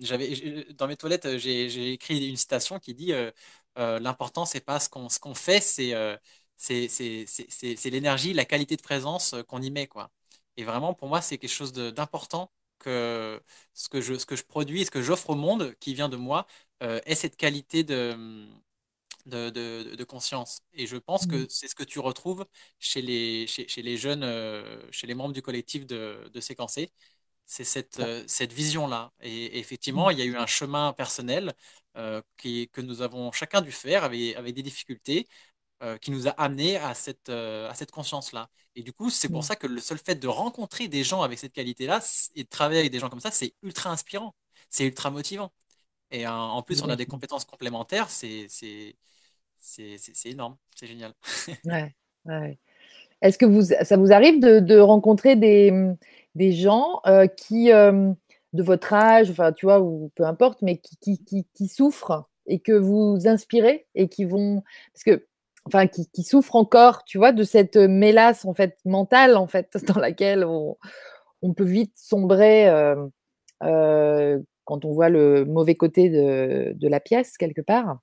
j'avais, 0.00 0.64
dans 0.74 0.86
mes 0.86 0.96
toilettes, 0.96 1.38
j'ai 1.38 1.92
écrit 1.92 2.28
une 2.28 2.36
citation 2.36 2.78
qui 2.78 2.94
dit 2.94 3.12
euh, 3.12 3.30
euh, 3.78 3.98
L'important, 3.98 4.44
c'est 4.44 4.60
pas 4.60 4.78
ce 4.80 4.88
qu'on 4.88 5.08
ce 5.08 5.18
qu'on 5.18 5.34
fait, 5.34 5.60
c'est 5.60 5.94
c'est 6.56 7.90
l'énergie, 7.90 8.32
la 8.32 8.44
qualité 8.44 8.76
de 8.76 8.82
présence 8.82 9.34
qu'on 9.48 9.62
y 9.62 9.70
met. 9.70 9.86
Quoi. 9.88 10.10
Et 10.56 10.64
vraiment, 10.64 10.94
pour 10.94 11.08
moi, 11.08 11.20
c'est 11.20 11.38
quelque 11.38 11.50
chose 11.50 11.72
d'important 11.72 12.52
que 12.78 13.40
ce 13.74 13.88
que, 13.88 14.00
je, 14.00 14.18
ce 14.18 14.26
que 14.26 14.36
je 14.36 14.44
produis, 14.44 14.84
ce 14.84 14.90
que 14.90 15.02
j'offre 15.02 15.30
au 15.30 15.34
monde, 15.36 15.74
qui 15.80 15.94
vient 15.94 16.08
de 16.08 16.16
moi, 16.16 16.46
ait 16.80 17.14
cette 17.14 17.36
qualité 17.36 17.84
de, 17.84 18.46
de, 19.26 19.50
de, 19.50 20.04
conscience. 20.04 20.62
Et 20.72 20.86
je 20.86 20.96
pense 20.96 21.26
que 21.26 21.36
mmh. 21.36 21.46
c'est 21.48 21.68
ce 21.68 21.74
que 21.74 21.84
tu 21.84 21.98
retrouves 22.00 22.44
chez 22.78 23.02
les, 23.02 23.46
chez, 23.46 23.68
chez 23.68 23.82
les 23.82 23.96
jeunes, 23.96 24.24
chez 24.90 25.06
les 25.06 25.14
membres 25.14 25.32
du 25.34 25.42
collectif 25.42 25.86
de, 25.86 26.28
de 26.32 26.40
séquencer 26.40 26.92
c'est 27.46 27.64
cette, 27.64 28.00
euh, 28.00 28.24
cette 28.26 28.52
vision-là. 28.52 29.12
Et, 29.20 29.58
effectivement, 29.58 30.10
il 30.10 30.18
y 30.18 30.22
a 30.22 30.24
eu 30.24 30.36
un 30.36 30.46
chemin 30.46 30.92
personnel 30.92 31.52
euh, 31.96 32.22
qui, 32.36 32.68
que 32.70 32.80
nous 32.80 33.02
avons 33.02 33.32
chacun 33.32 33.60
dû 33.60 33.72
faire 33.72 34.04
avec, 34.04 34.36
avec 34.36 34.54
des 34.54 34.62
difficultés 34.62 35.28
euh, 35.82 35.98
qui 35.98 36.10
nous 36.10 36.28
a 36.28 36.30
amené 36.32 36.76
à 36.76 36.94
cette, 36.94 37.28
à 37.28 37.74
cette 37.74 37.90
conscience-là. 37.90 38.48
Et 38.74 38.82
du 38.82 38.92
coup, 38.92 39.10
c'est 39.10 39.28
pour 39.28 39.44
ça 39.44 39.56
que 39.56 39.66
le 39.66 39.80
seul 39.80 39.98
fait 39.98 40.14
de 40.14 40.28
rencontrer 40.28 40.88
des 40.88 41.04
gens 41.04 41.22
avec 41.22 41.38
cette 41.38 41.52
qualité-là 41.52 42.00
et 42.34 42.44
de 42.44 42.48
travailler 42.48 42.80
avec 42.80 42.92
des 42.92 42.98
gens 42.98 43.10
comme 43.10 43.20
ça, 43.20 43.30
c'est 43.30 43.54
ultra 43.62 43.90
inspirant, 43.90 44.34
c'est 44.70 44.86
ultra 44.86 45.10
motivant. 45.10 45.52
Et 46.10 46.26
en 46.26 46.62
plus, 46.62 46.82
on 46.82 46.88
a 46.88 46.96
des 46.96 47.06
compétences 47.06 47.44
complémentaires, 47.44 48.08
c'est 48.10 48.46
énorme, 50.24 50.56
c'est 50.74 50.86
génial. 50.86 51.14
ouais, 51.64 51.94
ouais. 52.24 52.58
Est-ce 53.22 53.38
que 53.38 53.46
vous, 53.46 53.62
ça 53.62 53.96
vous 53.96 54.12
arrive 54.12 54.40
de, 54.40 54.58
de 54.58 54.78
rencontrer 54.78 55.36
des, 55.36 55.70
des 56.34 56.52
gens 56.52 57.00
euh, 57.06 57.26
qui, 57.26 57.72
euh, 57.72 58.12
de 58.52 58.62
votre 58.62 58.92
âge, 58.92 59.30
enfin, 59.30 59.52
tu 59.52 59.66
vois, 59.66 59.80
ou 59.80 60.10
peu 60.14 60.24
importe, 60.24 60.62
mais 60.62 60.78
qui, 60.78 60.96
qui, 61.18 61.46
qui, 61.54 61.68
souffrent 61.68 62.28
et 62.46 62.60
que 62.60 62.72
vous 62.72 63.20
inspirez 63.26 63.86
et 63.94 64.08
qui 64.08 64.24
vont, 64.24 64.62
parce 64.92 65.04
que, 65.04 65.26
enfin, 65.66 65.86
qui, 65.86 66.08
qui 66.10 66.22
souffrent 66.22 66.56
encore, 66.56 67.04
tu 67.04 67.18
vois, 67.18 67.32
de 67.32 67.44
cette 67.44 67.76
mélasse 67.76 68.44
en 68.44 68.54
fait 68.54 68.78
mentale 68.84 69.36
en 69.36 69.46
fait 69.46 69.72
dans 69.86 70.00
laquelle 70.00 70.44
on, 70.44 70.76
on 71.42 71.54
peut 71.54 71.64
vite 71.64 71.96
sombrer 71.96 72.68
euh, 73.62 74.38
quand 74.64 74.84
on 74.84 74.92
voit 74.92 75.08
le 75.08 75.44
mauvais 75.44 75.74
côté 75.74 76.08
de, 76.10 76.72
de 76.74 76.88
la 76.88 77.00
pièce 77.00 77.36
quelque 77.36 77.62
part. 77.62 77.98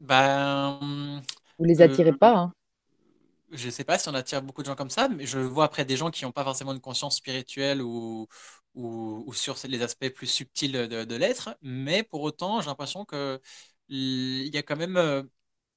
Ben, 0.00 1.20
vous 1.58 1.64
les 1.64 1.82
attirez 1.82 2.12
pas. 2.12 2.36
Hein 2.36 2.52
je 3.50 3.66
ne 3.66 3.70
sais 3.70 3.84
pas 3.84 3.98
si 3.98 4.08
on 4.08 4.14
attire 4.14 4.42
beaucoup 4.42 4.62
de 4.62 4.66
gens 4.66 4.76
comme 4.76 4.90
ça, 4.90 5.08
mais 5.08 5.26
je 5.26 5.38
vois 5.38 5.64
après 5.64 5.84
des 5.84 5.96
gens 5.96 6.10
qui 6.10 6.24
n'ont 6.24 6.32
pas 6.32 6.44
forcément 6.44 6.72
une 6.72 6.80
conscience 6.80 7.16
spirituelle 7.16 7.82
ou, 7.82 8.26
ou, 8.74 9.32
sur 9.34 9.56
les 9.68 9.82
aspects 9.82 10.08
plus 10.10 10.26
subtils 10.26 10.72
de, 10.72 11.14
l'être, 11.16 11.56
mais 11.62 12.02
pour 12.02 12.22
autant, 12.22 12.60
j'ai 12.60 12.66
l'impression 12.68 13.04
qu'il 13.04 13.40
y 13.88 14.56
a 14.58 14.62
quand 14.62 14.76
même 14.76 14.96
euh, 14.96 15.22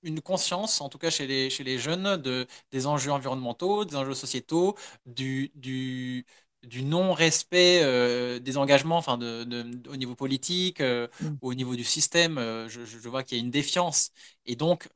une 0.03 0.21
conscience, 0.21 0.81
en 0.81 0.89
tout 0.89 0.97
cas 0.97 1.09
chez 1.09 1.27
les, 1.27 1.49
chez 1.49 1.63
les 1.63 1.77
jeunes, 1.79 2.17
de, 2.17 2.47
des 2.71 2.87
enjeux 2.87 3.11
environnementaux, 3.11 3.85
des 3.85 3.95
enjeux 3.95 4.13
sociétaux, 4.13 4.75
du, 5.05 5.51
du, 5.55 6.25
du 6.63 6.83
non-respect 6.83 7.81
euh, 7.83 8.39
des 8.39 8.57
engagements 8.57 8.97
enfin 8.97 9.17
de, 9.17 9.45
au 9.89 9.95
niveau 9.97 10.15
politique, 10.15 10.81
euh, 10.81 11.07
mm. 11.21 11.37
au 11.41 11.53
niveau 11.53 11.75
du 11.75 11.83
système. 11.83 12.37
Euh, 12.37 12.69
je, 12.69 13.09
vois 13.09 13.23
qu'il 13.23 13.37
y 13.37 13.41
a 13.41 13.43
une 13.43 13.51
défiance. 13.51 14.11
Et 14.45 14.55
donc, 14.55 14.89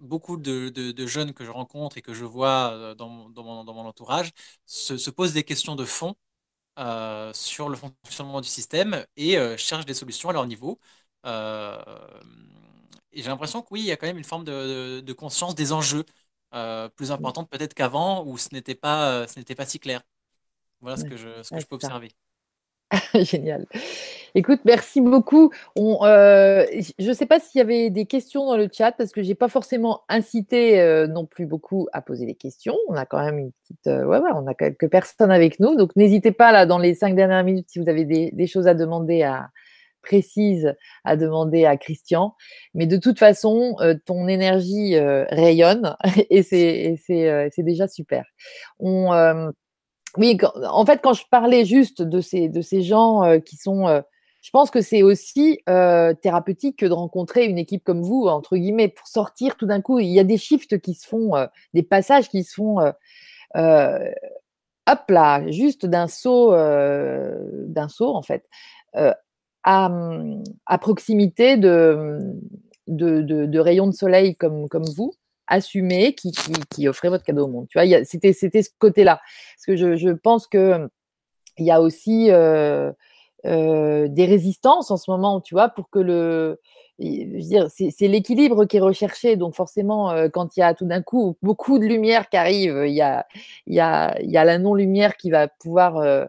beaucoup 0.00 0.36
de, 0.36 1.06
jeunes 1.06 1.32
que 1.32 1.44
je 1.44 1.50
rencontre 1.50 1.98
et 1.98 2.02
que 2.02 2.14
je 2.14 2.24
vois 2.24 2.94
dans, 2.96 3.28
dans, 3.30 3.42
mon, 3.42 3.64
dans 3.64 3.74
mon, 3.74 3.86
entourage 3.86 4.32
se, 4.66 5.10
posent 5.10 5.32
des 5.32 5.44
questions 5.44 5.76
de 5.76 5.84
fond 5.84 6.14
sur 7.32 7.68
le 7.68 7.76
fonctionnement 7.76 8.40
du 8.40 8.48
système 8.48 9.04
et 9.16 9.36
cherchent 9.56 9.86
des 9.86 9.94
solutions 9.94 10.28
à 10.28 10.32
leur 10.32 10.46
niveau. 10.46 10.78
et 11.24 11.30
j'ai 13.12 13.28
l'impression 13.28 13.62
que 13.62 13.68
oui, 13.70 13.80
il 13.80 13.86
y 13.86 13.92
a 13.92 13.96
quand 13.96 14.06
même 14.06 14.18
une 14.18 14.24
forme 14.24 14.44
de, 14.44 15.12
conscience 15.12 15.54
des 15.54 15.72
enjeux 15.72 16.04
plus 16.96 17.10
importante 17.12 17.48
peut-être 17.50 17.74
qu'avant 17.74 18.24
où 18.24 18.38
ce 18.38 18.48
n'était 18.52 18.74
pas, 18.74 19.26
ce 19.28 19.38
n'était 19.38 19.54
pas 19.54 19.66
si 19.66 19.78
clair. 19.80 20.02
Voilà 20.80 20.96
ce 20.96 21.04
que 21.04 21.16
je, 21.16 21.42
ce 21.42 21.50
que 21.50 21.60
je 21.60 21.66
peux 21.66 21.76
observer. 21.76 22.10
Génial. 23.14 23.66
Écoute, 24.34 24.60
merci 24.64 25.00
beaucoup. 25.00 25.52
Euh, 25.76 26.66
je 26.98 27.08
ne 27.08 27.12
sais 27.12 27.26
pas 27.26 27.38
s'il 27.38 27.58
y 27.58 27.62
avait 27.62 27.90
des 27.90 28.06
questions 28.06 28.46
dans 28.46 28.56
le 28.56 28.68
chat 28.72 28.92
parce 28.92 29.12
que 29.12 29.22
je 29.22 29.28
n'ai 29.28 29.34
pas 29.34 29.48
forcément 29.48 30.02
incité 30.08 30.80
euh, 30.80 31.06
non 31.06 31.26
plus 31.26 31.46
beaucoup 31.46 31.88
à 31.92 32.00
poser 32.00 32.24
des 32.24 32.34
questions. 32.34 32.76
On 32.88 32.94
a 32.94 33.04
quand 33.04 33.22
même 33.22 33.38
une 33.38 33.52
petite, 33.52 33.86
euh, 33.88 34.04
ouais, 34.04 34.18
ouais, 34.18 34.30
on 34.34 34.46
a 34.46 34.54
quelques 34.54 34.88
personnes 34.88 35.30
avec 35.30 35.60
nous, 35.60 35.76
donc 35.76 35.94
n'hésitez 35.96 36.32
pas 36.32 36.52
là 36.52 36.66
dans 36.66 36.78
les 36.78 36.94
cinq 36.94 37.14
dernières 37.14 37.44
minutes 37.44 37.68
si 37.68 37.78
vous 37.78 37.88
avez 37.88 38.04
des, 38.04 38.30
des 38.32 38.46
choses 38.46 38.66
à 38.66 38.74
demander 38.74 39.22
à 39.22 39.50
précises 40.00 40.74
à 41.04 41.16
demander 41.16 41.66
à 41.66 41.76
Christian. 41.76 42.34
Mais 42.72 42.86
de 42.86 42.96
toute 42.96 43.18
façon, 43.18 43.76
ton 44.06 44.28
énergie 44.28 44.98
rayonne 44.98 45.96
et 46.30 46.42
c'est 46.42 47.52
déjà 47.58 47.88
super. 47.88 48.24
On 48.78 49.52
oui, 50.16 50.38
en 50.64 50.86
fait, 50.86 51.00
quand 51.02 51.12
je 51.12 51.24
parlais 51.30 51.64
juste 51.64 52.02
de 52.02 52.20
ces, 52.20 52.48
de 52.48 52.60
ces 52.60 52.82
gens 52.82 53.24
euh, 53.24 53.38
qui 53.38 53.56
sont. 53.56 53.86
Euh, 53.86 54.00
je 54.40 54.50
pense 54.50 54.70
que 54.70 54.80
c'est 54.80 55.02
aussi 55.02 55.60
euh, 55.68 56.14
thérapeutique 56.14 56.78
que 56.78 56.86
de 56.86 56.92
rencontrer 56.92 57.44
une 57.44 57.58
équipe 57.58 57.82
comme 57.84 58.02
vous, 58.02 58.26
entre 58.28 58.56
guillemets, 58.56 58.88
pour 58.88 59.06
sortir 59.06 59.56
tout 59.56 59.66
d'un 59.66 59.80
coup. 59.82 59.98
Il 59.98 60.06
y 60.06 60.20
a 60.20 60.24
des 60.24 60.38
shifts 60.38 60.80
qui 60.80 60.94
se 60.94 61.06
font, 61.06 61.32
des 61.74 61.82
passages 61.82 62.28
qui 62.28 62.44
se 62.44 62.54
font. 62.54 62.78
hop 63.56 65.10
là, 65.10 65.50
juste 65.50 65.86
d'un 65.86 66.06
saut, 66.06 66.52
d'un 66.52 67.88
saut 67.88 68.14
en 68.14 68.22
fait, 68.22 68.48
à, 68.94 69.90
à, 70.66 70.78
proximité 70.78 71.56
de, 71.56 72.32
de, 72.86 73.22
de, 73.22 73.44
de, 73.44 73.58
rayons 73.58 73.88
de 73.88 73.92
soleil 73.92 74.36
comme, 74.36 74.68
comme 74.68 74.86
vous, 74.96 75.12
assumé 75.48 76.14
qui, 76.14 76.32
qui, 76.70 76.88
offrait 76.88 77.08
votre 77.08 77.24
cadeau 77.24 77.44
au 77.44 77.48
monde. 77.48 77.66
Tu 77.68 77.78
vois, 77.78 78.04
c'était, 78.04 78.32
ce 78.32 78.68
côté-là. 78.78 79.20
Parce 79.56 79.66
que 79.66 79.76
je, 79.76 79.96
je 79.96 80.10
pense 80.10 80.46
que 80.46 80.88
il 81.58 81.66
y 81.66 81.70
a 81.70 81.80
aussi 81.80 82.30
euh, 82.30 82.92
euh, 83.46 84.08
des 84.08 84.26
résistances 84.26 84.90
en 84.90 84.96
ce 84.96 85.10
moment, 85.10 85.40
tu 85.40 85.54
vois, 85.54 85.68
pour 85.68 85.90
que 85.90 85.98
le. 85.98 86.60
C'est, 87.00 88.08
l'équilibre 88.08 88.64
qui 88.64 88.78
est 88.78 88.80
recherché. 88.80 89.36
Donc, 89.36 89.54
forcément, 89.54 90.10
euh, 90.10 90.28
quand 90.28 90.56
il 90.56 90.60
y 90.60 90.62
a 90.64 90.74
tout 90.74 90.84
d'un 90.84 91.00
coup 91.00 91.36
beaucoup 91.42 91.78
de 91.78 91.86
lumière 91.86 92.28
qui 92.28 92.36
arrive, 92.36 92.82
il 92.86 92.92
y 92.92 93.02
a, 93.02 93.24
y 93.68 93.78
a, 93.78 94.20
y 94.20 94.36
a 94.36 94.44
la 94.44 94.58
non-lumière 94.58 95.16
qui 95.16 95.30
va 95.30 95.46
pouvoir 95.46 96.26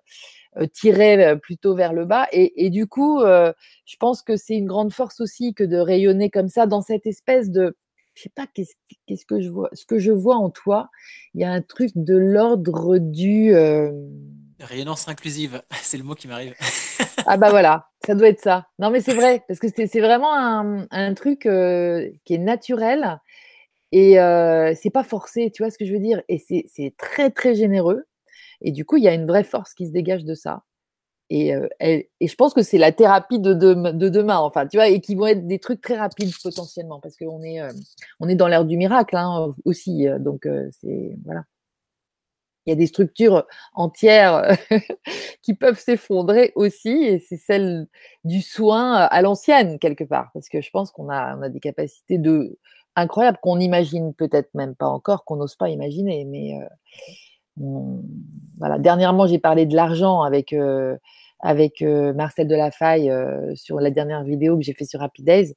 tirer 0.71 1.35
plutôt 1.39 1.73
vers 1.73 1.91
le 1.91 2.05
bas. 2.05 2.27
Et 2.31 2.69
du 2.69 2.85
coup, 2.85 3.19
je 3.23 3.95
pense 3.99 4.21
que 4.21 4.37
c'est 4.37 4.57
une 4.57 4.67
grande 4.67 4.93
force 4.93 5.21
aussi 5.21 5.55
que 5.55 5.63
de 5.63 5.77
rayonner 5.77 6.29
comme 6.29 6.49
ça 6.49 6.67
dans 6.67 6.81
cette 6.81 7.07
espèce 7.07 7.49
de 7.49 7.75
je 8.19 8.23
sais 8.23 8.31
pas 8.35 8.47
qu'est-ce 8.53 9.25
que 9.25 9.39
je 9.39 9.49
vois. 9.49 9.69
Ce 9.71 9.85
que 9.85 9.97
je 9.97 10.11
vois 10.11 10.35
en 10.35 10.49
toi, 10.49 10.89
il 11.33 11.41
y 11.41 11.45
a 11.45 11.51
un 11.51 11.61
truc 11.61 11.91
de 11.95 12.17
l'ordre 12.17 12.97
du. 12.97 13.53
Euh... 13.53 13.91
Rayonnance 14.59 15.07
inclusive, 15.07 15.61
c'est 15.81 15.97
le 15.97 16.03
mot 16.03 16.15
qui 16.15 16.27
m'arrive. 16.27 16.53
ah 17.25 17.37
bah 17.37 17.49
voilà, 17.49 17.87
ça 18.05 18.15
doit 18.15 18.27
être 18.27 18.41
ça. 18.41 18.67
Non 18.77 18.89
mais 18.89 18.99
c'est 18.99 19.13
vrai, 19.13 19.41
parce 19.47 19.59
que 19.61 19.67
c'est 19.69 20.01
vraiment 20.01 20.35
un, 20.35 20.85
un 20.91 21.13
truc 21.13 21.45
euh, 21.45 22.09
qui 22.25 22.33
est 22.33 22.39
naturel 22.39 23.19
et 23.93 24.19
euh, 24.19 24.73
c'est 24.75 24.89
pas 24.89 25.05
forcé, 25.05 25.49
tu 25.49 25.63
vois 25.63 25.71
ce 25.71 25.77
que 25.77 25.85
je 25.85 25.93
veux 25.93 25.99
dire? 25.99 26.21
Et 26.27 26.39
c'est 26.39 26.93
très 26.97 27.29
très 27.31 27.55
généreux. 27.55 28.03
Et 28.61 28.73
du 28.73 28.83
coup, 28.83 28.97
il 28.97 29.03
y 29.03 29.07
a 29.07 29.13
une 29.13 29.25
vraie 29.25 29.45
force 29.45 29.73
qui 29.73 29.87
se 29.87 29.93
dégage 29.93 30.25
de 30.25 30.33
ça. 30.33 30.63
Et, 31.29 31.53
euh, 31.53 31.67
et, 31.79 32.09
je 32.21 32.35
pense 32.35 32.53
que 32.53 32.63
c'est 32.63 32.79
la 32.79 32.91
thérapie 32.91 33.39
de, 33.39 33.53
de, 33.53 34.09
demain, 34.09 34.37
enfin, 34.37 34.65
tu 34.65 34.77
vois, 34.77 34.87
et 34.87 34.99
qui 34.99 35.13
vont 35.15 35.27
être 35.27 35.45
des 35.45 35.59
trucs 35.59 35.81
très 35.81 35.97
rapides 35.97 36.33
potentiellement, 36.41 36.99
parce 36.99 37.15
qu'on 37.15 37.41
est, 37.43 37.61
euh, 37.61 37.71
est 38.27 38.35
dans 38.35 38.47
l'ère 38.47 38.65
du 38.65 38.77
miracle 38.77 39.15
hein, 39.15 39.53
aussi. 39.63 40.07
Euh, 40.07 40.17
donc, 40.17 40.47
c'est 40.71 41.17
voilà. 41.23 41.43
Il 42.65 42.71
y 42.71 42.73
a 42.73 42.75
des 42.75 42.87
structures 42.87 43.47
entières 43.73 44.55
qui 45.41 45.55
peuvent 45.55 45.79
s'effondrer 45.79 46.51
aussi, 46.55 46.89
et 46.89 47.19
c'est 47.19 47.37
celle 47.37 47.87
du 48.23 48.41
soin 48.41 48.93
à 48.93 49.21
l'ancienne 49.21 49.79
quelque 49.79 50.03
part, 50.03 50.29
parce 50.33 50.49
que 50.49 50.61
je 50.61 50.69
pense 50.71 50.91
qu'on 50.91 51.09
a, 51.09 51.35
on 51.37 51.41
a 51.41 51.49
des 51.49 51.59
capacités 51.59 52.17
de 52.17 52.57
incroyables 52.95 53.39
qu'on 53.41 53.57
n'imagine 53.57 54.13
peut-être 54.13 54.53
même 54.55 54.75
pas 54.75 54.87
encore, 54.87 55.25
qu'on 55.25 55.37
n'ose 55.37 55.55
pas 55.55 55.69
imaginer, 55.69 56.25
mais 56.25 56.59
Dernièrement, 58.79 59.27
j'ai 59.27 59.39
parlé 59.39 59.65
de 59.65 59.75
l'argent 59.75 60.21
avec 60.21 60.53
avec 61.39 61.81
euh, 61.81 62.13
Marcel 62.13 62.47
Delafaille 62.47 63.09
euh, 63.09 63.55
sur 63.55 63.79
la 63.79 63.91
dernière 63.91 64.23
vidéo 64.23 64.57
que 64.57 64.63
j'ai 64.63 64.73
fait 64.73 64.85
sur 64.85 65.01
Happy 65.01 65.23
Days 65.23 65.55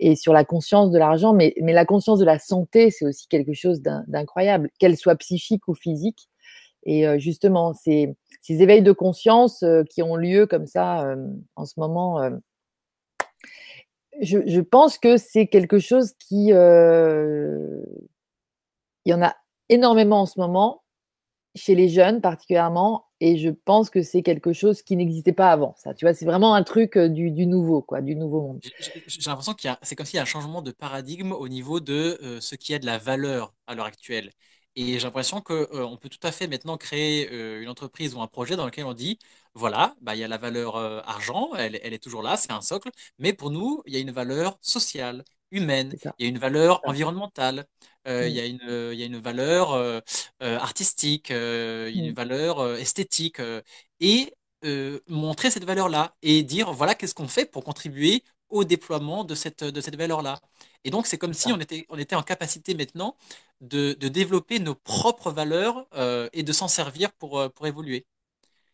et 0.00 0.16
sur 0.16 0.32
la 0.32 0.44
conscience 0.44 0.90
de 0.90 0.98
l'argent. 0.98 1.34
Mais, 1.34 1.54
mais 1.60 1.72
la 1.72 1.84
conscience 1.84 2.18
de 2.18 2.24
la 2.24 2.38
santé, 2.38 2.90
c'est 2.90 3.04
aussi 3.04 3.28
quelque 3.28 3.52
chose 3.52 3.82
d'incroyable, 3.82 4.70
qu'elle 4.78 4.96
soit 4.96 5.16
psychique 5.16 5.68
ou 5.68 5.74
physique. 5.74 6.28
Et 6.84 7.06
euh, 7.06 7.18
justement, 7.18 7.74
ces, 7.74 8.16
ces 8.40 8.62
éveils 8.62 8.82
de 8.82 8.92
conscience 8.92 9.64
qui 9.90 10.02
ont 10.02 10.16
lieu 10.16 10.46
comme 10.46 10.66
ça 10.66 11.14
en 11.56 11.66
ce 11.66 11.78
moment, 11.78 12.30
je, 14.20 14.60
pense 14.60 14.96
que 14.96 15.16
c'est 15.16 15.46
quelque 15.46 15.78
chose 15.78 16.14
qui. 16.18 16.52
Euh, 16.52 17.82
il 19.04 19.10
y 19.10 19.14
en 19.14 19.22
a 19.22 19.34
énormément 19.68 20.22
en 20.22 20.26
ce 20.26 20.40
moment, 20.40 20.82
chez 21.58 21.74
les 21.74 21.88
jeunes 21.88 22.20
particulièrement, 22.20 23.08
et 23.20 23.36
je 23.38 23.50
pense 23.50 23.90
que 23.90 24.02
c'est 24.02 24.22
quelque 24.22 24.52
chose 24.52 24.82
qui 24.82 24.96
n'existait 24.96 25.32
pas 25.32 25.50
avant. 25.50 25.74
Ça, 25.76 25.92
tu 25.92 26.04
vois, 26.04 26.14
c'est 26.14 26.24
vraiment 26.24 26.54
un 26.54 26.62
truc 26.62 26.96
euh, 26.96 27.08
du, 27.08 27.46
nouveau, 27.46 27.82
quoi, 27.82 28.00
du 28.00 28.14
nouveau 28.14 28.40
monde. 28.40 28.60
J'ai 28.62 29.20
l'impression 29.26 29.54
qu'il 29.54 29.76
c'est 29.82 29.96
comme 29.96 30.06
s'il 30.06 30.16
y 30.16 30.20
a 30.20 30.22
un 30.22 30.26
changement 30.26 30.62
de 30.62 30.70
paradigme 30.70 31.32
au 31.32 31.48
niveau 31.48 31.80
de 31.80 32.18
euh, 32.22 32.40
ce 32.40 32.54
qui 32.54 32.74
a 32.74 32.78
de 32.78 32.86
la 32.86 32.98
valeur 32.98 33.54
à 33.66 33.74
l'heure 33.74 33.86
actuelle. 33.86 34.30
Et 34.76 34.98
j'ai 34.98 35.06
l'impression 35.06 35.40
qu'on 35.40 35.54
euh, 35.54 35.96
peut 35.96 36.08
tout 36.08 36.24
à 36.24 36.30
fait 36.30 36.46
maintenant 36.46 36.76
créer 36.76 37.28
une 37.60 37.68
entreprise 37.68 38.14
ou 38.14 38.20
un 38.20 38.28
projet 38.28 38.54
dans 38.54 38.64
lequel 38.64 38.84
on 38.84 38.94
dit, 38.94 39.18
voilà, 39.54 39.96
bah, 40.00 40.14
il 40.14 40.20
y 40.20 40.24
a 40.24 40.28
la 40.28 40.38
valeur 40.38 40.76
argent, 40.76 41.50
elle, 41.56 41.74
est 41.74 42.02
toujours 42.02 42.22
là, 42.22 42.36
c'est 42.36 42.52
un 42.52 42.60
socle, 42.60 42.90
mais 43.18 43.32
pour 43.32 43.50
nous, 43.50 43.82
il 43.86 43.94
y 43.94 43.96
a 43.96 44.00
une 44.00 44.12
valeur 44.12 44.56
sociale, 44.60 45.24
humaine, 45.50 45.94
il 46.18 46.24
y 46.24 46.26
a 46.26 46.28
une 46.28 46.38
valeur 46.38 46.80
environnementale, 46.84 47.66
il, 48.06 48.28
y 48.28 48.40
a 48.40 48.46
une, 48.46 48.92
il 48.92 48.98
y 48.98 49.02
a 49.02 49.06
une 49.06 49.18
valeur 49.18 50.02
artistique, 50.40 51.30
il 51.30 51.34
y 51.34 52.00
a 52.00 52.06
une 52.06 52.14
valeur 52.14 52.76
esthétique, 52.76 53.40
et 54.00 54.34
montrer 55.08 55.50
cette 55.50 55.64
valeur-là 55.64 56.14
et 56.22 56.42
dire, 56.42 56.72
voilà, 56.72 56.94
qu'est-ce 56.94 57.14
qu'on 57.14 57.28
fait 57.28 57.46
pour 57.46 57.64
contribuer 57.64 58.22
au 58.50 58.64
déploiement 58.64 59.24
de 59.24 59.34
cette, 59.34 59.64
de 59.64 59.80
cette 59.80 59.96
valeur-là. 59.96 60.40
Et 60.84 60.90
donc, 60.90 61.06
c'est 61.06 61.18
comme 61.18 61.34
si 61.34 61.52
on 61.52 61.60
était, 61.60 61.86
on 61.88 61.98
était 61.98 62.16
en 62.16 62.22
capacité 62.22 62.74
maintenant 62.74 63.16
de, 63.60 63.92
développer 63.94 64.58
nos 64.58 64.74
propres 64.74 65.30
valeurs 65.30 65.86
euh, 65.94 66.28
et 66.32 66.42
de 66.42 66.52
s'en 66.52 66.68
servir 66.68 67.12
pour, 67.12 67.38
euh, 67.38 67.48
pour 67.48 67.66
évoluer. 67.66 68.06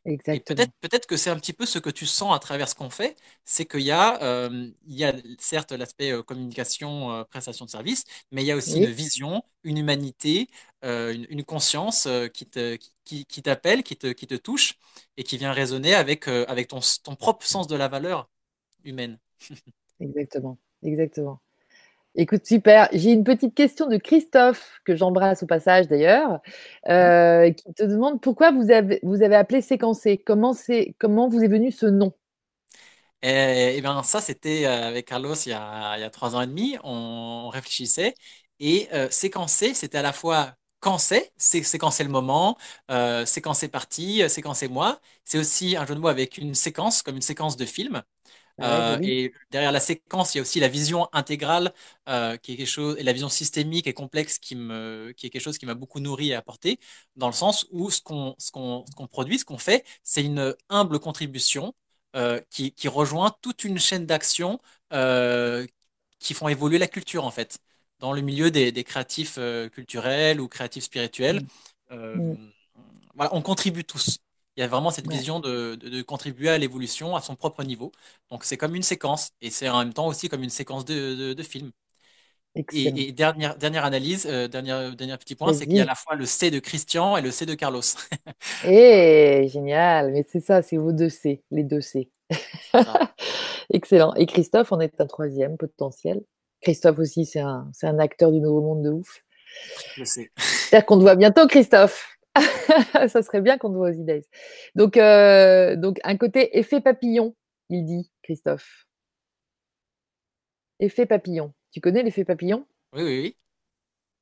Exactement. 0.04 0.36
Et 0.36 0.40
peut-être, 0.40 0.72
peut-être 0.80 1.06
que 1.06 1.16
c'est 1.16 1.30
un 1.30 1.36
petit 1.36 1.52
peu 1.52 1.64
ce 1.64 1.78
que 1.78 1.90
tu 1.90 2.04
sens 2.04 2.34
à 2.34 2.38
travers 2.38 2.68
ce 2.68 2.74
qu'on 2.74 2.90
fait, 2.90 3.16
c'est 3.44 3.64
qu'il 3.64 3.80
y 3.80 3.90
a, 3.90 4.22
euh, 4.22 4.70
il 4.86 4.94
y 4.94 5.04
a 5.04 5.14
certes 5.38 5.72
l'aspect 5.72 6.12
communication, 6.26 7.24
prestation 7.30 7.64
de 7.64 7.70
service, 7.70 8.04
mais 8.30 8.42
il 8.42 8.46
y 8.46 8.52
a 8.52 8.56
aussi 8.56 8.78
une 8.78 8.90
vision, 8.90 9.42
une 9.62 9.78
humanité, 9.78 10.48
une, 10.82 11.44
conscience 11.44 12.06
qui, 12.34 12.46
te, 12.46 12.76
qui, 13.04 13.24
qui 13.24 13.42
t'appelle, 13.42 13.82
qui 13.82 13.96
te, 13.96 14.08
qui 14.08 14.26
te 14.26 14.34
touche 14.34 14.74
et 15.16 15.24
qui 15.24 15.38
vient 15.38 15.52
résonner 15.52 15.94
avec, 15.94 16.28
avec 16.28 16.68
ton, 16.68 16.80
ton 17.02 17.16
propre 17.16 17.46
sens 17.46 17.66
de 17.66 17.76
la 17.76 17.88
valeur 17.88 18.28
humaine. 18.84 19.18
exactement, 20.00 20.58
exactement. 20.82 21.40
Écoute, 22.16 22.46
super. 22.46 22.88
J'ai 22.92 23.10
une 23.10 23.24
petite 23.24 23.54
question 23.54 23.88
de 23.88 23.96
Christophe, 23.96 24.80
que 24.84 24.94
j'embrasse 24.94 25.42
au 25.42 25.46
passage 25.46 25.88
d'ailleurs, 25.88 26.40
euh, 26.88 27.50
qui 27.50 27.74
te 27.74 27.82
demande 27.82 28.20
pourquoi 28.20 28.52
vous 28.52 28.70
avez, 28.70 29.00
vous 29.02 29.22
avez 29.22 29.34
appelé 29.34 29.60
séquencé? 29.60 30.18
Comment, 30.18 30.54
comment 30.98 31.28
vous 31.28 31.42
est 31.42 31.48
venu 31.48 31.72
ce 31.72 31.86
nom? 31.86 32.12
Eh, 33.22 33.74
eh 33.76 33.80
bien, 33.80 34.02
ça, 34.02 34.20
c'était 34.20 34.66
euh, 34.66 34.88
avec 34.88 35.06
Carlos 35.06 35.34
il 35.46 35.48
y 35.48 35.52
a, 35.52 35.96
il 35.96 36.02
y 36.02 36.04
a 36.04 36.10
trois 36.10 36.36
ans 36.36 36.42
et 36.42 36.46
demi. 36.46 36.76
On, 36.84 37.48
réfléchissait. 37.48 38.14
Et 38.60 38.88
euh, 38.92 39.08
séquencer, 39.10 39.74
c'était 39.74 39.98
à 39.98 40.02
la 40.02 40.12
fois 40.12 40.54
quand 40.80 40.98
c'est, 40.98 41.32
c'est 41.38 41.60
le 42.02 42.08
moment, 42.10 42.58
euh, 42.90 43.24
c'est 43.24 43.40
quand 43.40 43.54
c'est 43.54 43.68
parti, 43.68 44.22
c'est 44.28 44.42
quand 44.42 44.54
c'est 44.54 44.68
moi. 44.68 45.00
C'est 45.24 45.38
aussi 45.38 45.76
un 45.76 45.86
jeu 45.86 45.94
de 45.94 46.00
mots 46.00 46.08
avec 46.08 46.36
une 46.38 46.54
séquence, 46.54 47.02
comme 47.02 47.16
une 47.16 47.22
séquence 47.22 47.56
de 47.56 47.64
film. 47.64 48.02
Euh, 48.60 48.98
et 49.02 49.32
derrière 49.50 49.72
la 49.72 49.80
séquence, 49.80 50.34
il 50.34 50.38
y 50.38 50.40
a 50.40 50.42
aussi 50.42 50.60
la 50.60 50.68
vision 50.68 51.08
intégrale, 51.12 51.72
euh, 52.08 52.36
qui 52.36 52.52
est 52.52 52.56
quelque 52.56 52.68
chose, 52.68 52.96
et 52.98 53.02
la 53.02 53.12
vision 53.12 53.28
systémique 53.28 53.86
et 53.86 53.92
complexe 53.92 54.38
qui, 54.38 54.54
me, 54.54 55.12
qui 55.16 55.26
est 55.26 55.30
quelque 55.30 55.42
chose 55.42 55.58
qui 55.58 55.66
m'a 55.66 55.74
beaucoup 55.74 56.00
nourri 56.00 56.30
et 56.30 56.34
apporté, 56.34 56.78
dans 57.16 57.26
le 57.26 57.32
sens 57.32 57.66
où 57.70 57.90
ce 57.90 58.00
qu'on 58.00 58.34
ce 58.38 58.52
qu'on 58.52 58.84
produit, 59.10 59.38
ce 59.38 59.44
qu'on 59.44 59.58
fait, 59.58 59.84
c'est 60.02 60.22
une 60.22 60.54
humble 60.68 61.00
contribution 61.00 61.74
euh, 62.14 62.40
qui, 62.50 62.72
qui, 62.72 62.86
rejoint 62.86 63.34
toute 63.42 63.64
une 63.64 63.78
chaîne 63.78 64.06
d'actions 64.06 64.60
qui 66.20 66.34
font 66.34 66.48
évoluer 66.48 66.78
la 66.78 66.86
culture, 66.86 67.24
en 67.24 67.30
fait, 67.30 67.58
dans 67.98 68.12
le 68.12 68.20
milieu 68.20 68.50
des, 68.50 68.70
des 68.72 68.84
créatifs 68.84 69.38
culturels 69.72 70.40
ou 70.40 70.48
créatifs 70.48 70.84
spirituels. 70.84 71.42
Mmh. 71.90 71.96
Mmh. 71.96 72.36
Voilà, 73.14 73.34
on 73.34 73.42
contribue 73.42 73.84
tous. 73.84 74.23
Il 74.56 74.60
y 74.60 74.62
a 74.62 74.68
vraiment 74.68 74.90
cette 74.90 75.10
vision 75.10 75.40
de, 75.40 75.74
de, 75.74 76.02
contribuer 76.02 76.48
à 76.48 76.58
l'évolution 76.58 77.16
à 77.16 77.20
son 77.20 77.34
propre 77.34 77.64
niveau. 77.64 77.90
Donc 78.30 78.44
c'est 78.44 78.56
comme 78.56 78.76
une 78.76 78.84
séquence 78.84 79.30
et 79.40 79.50
c'est 79.50 79.68
en 79.68 79.78
même 79.78 79.92
temps 79.92 80.06
aussi 80.06 80.28
comme 80.28 80.44
une 80.44 80.50
séquence 80.50 80.84
de, 80.84 81.32
de, 81.32 81.42
film. 81.42 81.72
Et, 82.72 83.10
dernière, 83.10 83.56
dernière 83.56 83.84
analyse, 83.84 84.26
euh, 84.30 84.46
dernier, 84.46 84.94
dernier 84.96 85.16
petit 85.16 85.34
point, 85.34 85.52
c'est 85.52 85.66
qu'il 85.66 85.76
y 85.76 85.80
a 85.80 85.82
à 85.82 85.86
la 85.86 85.96
fois 85.96 86.14
le 86.14 86.24
C 86.24 86.52
de 86.52 86.60
Christian 86.60 87.16
et 87.16 87.20
le 87.20 87.32
C 87.32 87.46
de 87.46 87.54
Carlos. 87.54 87.82
Eh, 88.64 89.48
génial, 89.48 90.12
mais 90.12 90.24
c'est 90.30 90.40
ça, 90.40 90.62
c'est 90.62 90.76
vos 90.76 90.92
deux 90.92 91.08
C, 91.08 91.42
les 91.50 91.64
deux 91.64 91.80
C. 91.80 92.10
Excellent. 93.70 94.14
Et 94.14 94.26
Christophe 94.26 94.70
en 94.70 94.78
est 94.78 95.00
un 95.00 95.06
troisième 95.06 95.56
potentiel. 95.56 96.22
Christophe 96.60 97.00
aussi, 97.00 97.26
c'est 97.26 97.40
un, 97.40 97.70
un 97.82 97.98
acteur 97.98 98.30
du 98.30 98.40
Nouveau 98.40 98.60
Monde 98.60 98.82
de 98.84 98.90
ouf. 98.90 99.24
Je 99.96 100.04
sais. 100.04 100.30
J'espère 100.36 100.86
qu'on 100.86 100.96
te 100.96 101.02
voit 101.02 101.16
bientôt, 101.16 101.46
Christophe. 101.46 102.13
ça 103.08 103.22
serait 103.22 103.40
bien 103.40 103.58
qu'on 103.58 103.70
te 103.70 103.74
voit 103.74 103.90
aux 103.90 103.92
idées. 103.92 104.26
Donc, 104.74 104.96
euh, 104.96 105.76
donc, 105.76 105.98
un 106.04 106.16
côté 106.16 106.58
effet 106.58 106.80
papillon, 106.80 107.34
il 107.70 107.84
dit, 107.84 108.10
Christophe. 108.22 108.86
Effet 110.80 111.06
papillon. 111.06 111.52
Tu 111.70 111.80
connais 111.80 112.02
l'effet 112.02 112.24
papillon? 112.24 112.66
Oui, 112.92 113.02
oui, 113.02 113.20
oui. 113.20 113.36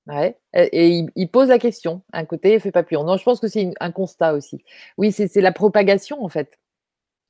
Ouais. 0.07 0.39
Et, 0.53 1.05
il, 1.15 1.29
pose 1.29 1.49
la 1.49 1.59
question, 1.59 2.03
un 2.13 2.25
côté 2.25 2.55
effet 2.55 2.73
papillon. 2.73 3.05
Non, 3.05 3.17
je 3.17 3.23
pense 3.23 3.41
que 3.41 3.49
c'est 3.49 3.73
un 3.81 3.93
constat 3.93 4.35
aussi. 4.35 4.65
Oui, 4.99 5.13
c'est 5.13 5.35
la 5.41 5.53
propagation, 5.53 6.25
en 6.25 6.29
fait. 6.29 6.59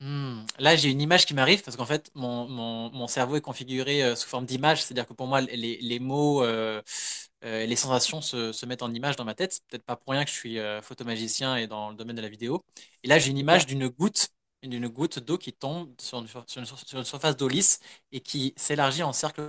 Hmm. 0.01 0.45
Là, 0.59 0.74
j'ai 0.74 0.91
une 0.91 1.01
image 1.01 1.26
qui 1.26 1.35
m'arrive 1.35 1.62
parce 1.62 1.76
qu'en 1.76 1.85
fait, 1.85 2.11
mon, 2.14 2.49
mon, 2.49 2.91
mon, 2.91 3.07
cerveau 3.07 3.37
est 3.37 3.41
configuré 3.41 4.03
euh, 4.03 4.16
sous 4.16 4.28
forme 4.28 4.47
d'image. 4.47 4.83
C'est-à-dire 4.83 5.07
que 5.07 5.12
pour 5.12 5.28
moi, 5.28 5.41
les, 5.43 5.78
les 5.80 5.99
mots, 6.01 6.43
euh, 6.43 6.83
euh, 7.45 7.66
les 7.66 7.76
sensations 7.76 8.20
se, 8.20 8.53
se, 8.53 8.66
mettent 8.66 8.82
en 8.82 8.93
image 8.93 9.16
dans 9.16 9.24
ma 9.24 9.34
tête. 9.34 9.53
C'est 9.55 9.64
peut-être 9.66 9.84
pas 9.84 9.97
pour 9.97 10.12
rien 10.12 10.24
que 10.24 10.30
je 10.30 10.34
suis 10.36 10.59
photomagicien 10.82 11.57
et 11.57 11.66
dans 11.66 11.90
le 11.90 11.97
domaine 11.97 12.16
de 12.16 12.22
la 12.22 12.28
vidéo. 12.28 12.64
Et 13.03 13.09
là, 13.09 13.18
j'ai 13.18 13.30
une 13.30 13.38
image 13.38 13.66
d'une 13.66 13.88
goutte, 13.88 14.28
d'une 14.62 14.88
goutte 14.88 15.18
d'eau 15.18 15.38
qui 15.38 15.53
tombe 15.53 15.93
sur 16.01 16.18
une, 16.20 16.28
sur 16.28 16.45
une, 16.57 16.64
sur 16.66 16.99
une 16.99 17.05
surface 17.05 17.36
d'eau 17.36 17.49
lisse 17.49 17.80
et 18.12 18.20
qui 18.20 18.55
s'élargit 18.57 19.03
en 19.03 19.12
cercle 19.12 19.43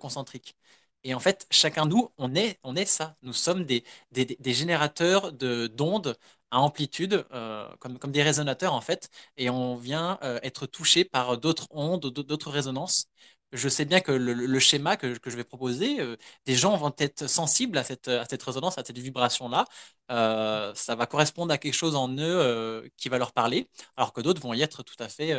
concentrique. 0.00 0.56
Et 1.04 1.14
en 1.14 1.20
fait, 1.20 1.46
chacun 1.50 1.86
de 1.86 1.90
nous, 1.90 2.10
on 2.18 2.34
est, 2.34 2.58
on 2.64 2.74
est 2.76 2.84
ça. 2.84 3.16
Nous 3.22 3.32
sommes 3.32 3.64
des, 3.64 3.84
des, 4.12 4.24
des 4.26 4.54
générateurs 4.54 5.32
d'ondes 5.32 6.16
à 6.50 6.60
amplitude, 6.60 7.24
euh, 7.32 7.68
comme, 7.78 7.98
comme 7.98 8.10
des 8.12 8.22
résonateurs 8.22 8.72
en 8.74 8.80
fait, 8.80 9.10
et 9.36 9.50
on 9.50 9.76
vient 9.76 10.18
euh, 10.22 10.38
être 10.42 10.66
touché 10.66 11.04
par 11.04 11.38
d'autres 11.38 11.66
ondes, 11.70 12.00
d'autres 12.06 12.50
résonances. 12.50 13.06
Je 13.52 13.68
sais 13.68 13.84
bien 13.84 14.00
que 14.00 14.12
le, 14.12 14.58
schéma 14.58 14.96
que, 14.96 15.16
que, 15.18 15.30
je 15.30 15.36
vais 15.36 15.44
proposer, 15.44 16.00
euh, 16.00 16.16
des 16.44 16.54
gens 16.54 16.76
vont 16.76 16.94
être 16.98 17.26
sensibles 17.28 17.78
à 17.78 17.84
cette, 17.84 18.08
à 18.08 18.24
cette 18.26 18.42
résonance, 18.42 18.76
à 18.78 18.84
cette 18.84 18.98
vibration-là. 18.98 19.64
ça 20.08 20.94
va 20.94 21.06
correspondre 21.06 21.52
à 21.52 21.58
quelque 21.58 21.74
chose 21.74 21.96
en 21.96 22.14
eux 22.18 22.90
qui 22.96 23.08
va 23.08 23.18
leur 23.18 23.32
parler, 23.32 23.68
alors 23.96 24.12
que 24.12 24.20
d'autres 24.20 24.42
vont 24.42 24.54
y 24.54 24.62
être 24.62 24.82
tout 24.82 24.96
à 24.98 25.08
fait 25.08 25.32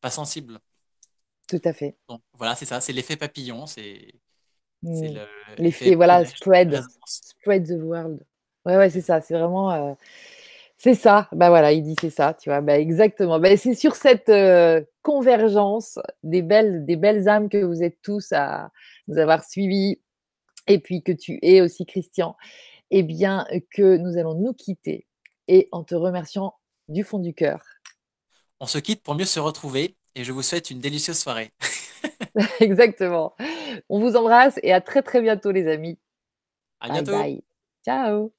pas 0.00 0.10
sensibles. 0.10 0.58
Tout 1.48 1.60
à 1.64 1.72
fait. 1.72 1.96
Donc 2.08 2.22
voilà, 2.34 2.54
c'est 2.54 2.66
ça, 2.66 2.80
c'est 2.80 2.92
l'effet 2.92 3.16
papillon, 3.16 3.66
c'est 3.66 4.14
mmh. 4.82 5.18
l'effet, 5.58 5.94
voilà, 5.94 6.24
spread, 6.24 6.82
spread 7.06 7.66
the 7.66 7.80
world. 7.82 8.20
Ouais, 8.64 8.76
ouais, 8.76 8.90
c'est 8.90 9.00
ça. 9.00 9.20
C'est 9.20 9.34
vraiment. 9.34 9.72
Euh, 9.72 9.94
c'est 10.76 10.94
ça. 10.94 11.28
Bah 11.32 11.48
voilà, 11.48 11.72
il 11.72 11.82
dit 11.82 11.96
c'est 12.00 12.10
ça, 12.10 12.34
tu 12.34 12.50
vois. 12.50 12.60
Bah 12.60 12.78
exactement. 12.78 13.38
Bah, 13.38 13.56
c'est 13.56 13.74
sur 13.74 13.96
cette 13.96 14.28
euh, 14.28 14.82
convergence 15.02 15.98
des 16.22 16.42
belles, 16.42 16.84
des 16.84 16.96
belles 16.96 17.28
âmes 17.28 17.48
que 17.48 17.62
vous 17.62 17.82
êtes 17.82 18.00
tous 18.02 18.32
à 18.32 18.70
nous 19.08 19.18
avoir 19.18 19.44
suivis, 19.44 20.00
et 20.66 20.78
puis 20.78 21.02
que 21.02 21.12
tu 21.12 21.38
es 21.42 21.60
aussi, 21.60 21.86
Christian, 21.86 22.36
eh 22.90 23.02
bien, 23.02 23.46
que 23.72 23.96
nous 23.96 24.18
allons 24.18 24.34
nous 24.34 24.52
quitter 24.52 25.06
et 25.48 25.68
en 25.72 25.84
te 25.84 25.94
remerciant 25.94 26.54
du 26.88 27.04
fond 27.04 27.18
du 27.18 27.34
cœur. 27.34 27.64
On 28.60 28.66
se 28.66 28.78
quitte 28.78 29.02
pour 29.02 29.14
mieux 29.14 29.24
se 29.24 29.40
retrouver 29.40 29.96
et 30.14 30.24
je 30.24 30.32
vous 30.32 30.42
souhaite 30.42 30.70
une 30.70 30.80
délicieuse 30.80 31.18
soirée. 31.18 31.50
Exactement. 32.60 33.34
On 33.88 34.00
vous 34.00 34.16
embrasse 34.16 34.58
et 34.62 34.72
à 34.72 34.80
très 34.80 35.02
très 35.02 35.20
bientôt 35.20 35.50
les 35.50 35.66
amis. 35.66 35.98
À 36.80 36.90
bientôt. 36.90 37.12
Ciao 37.84 38.32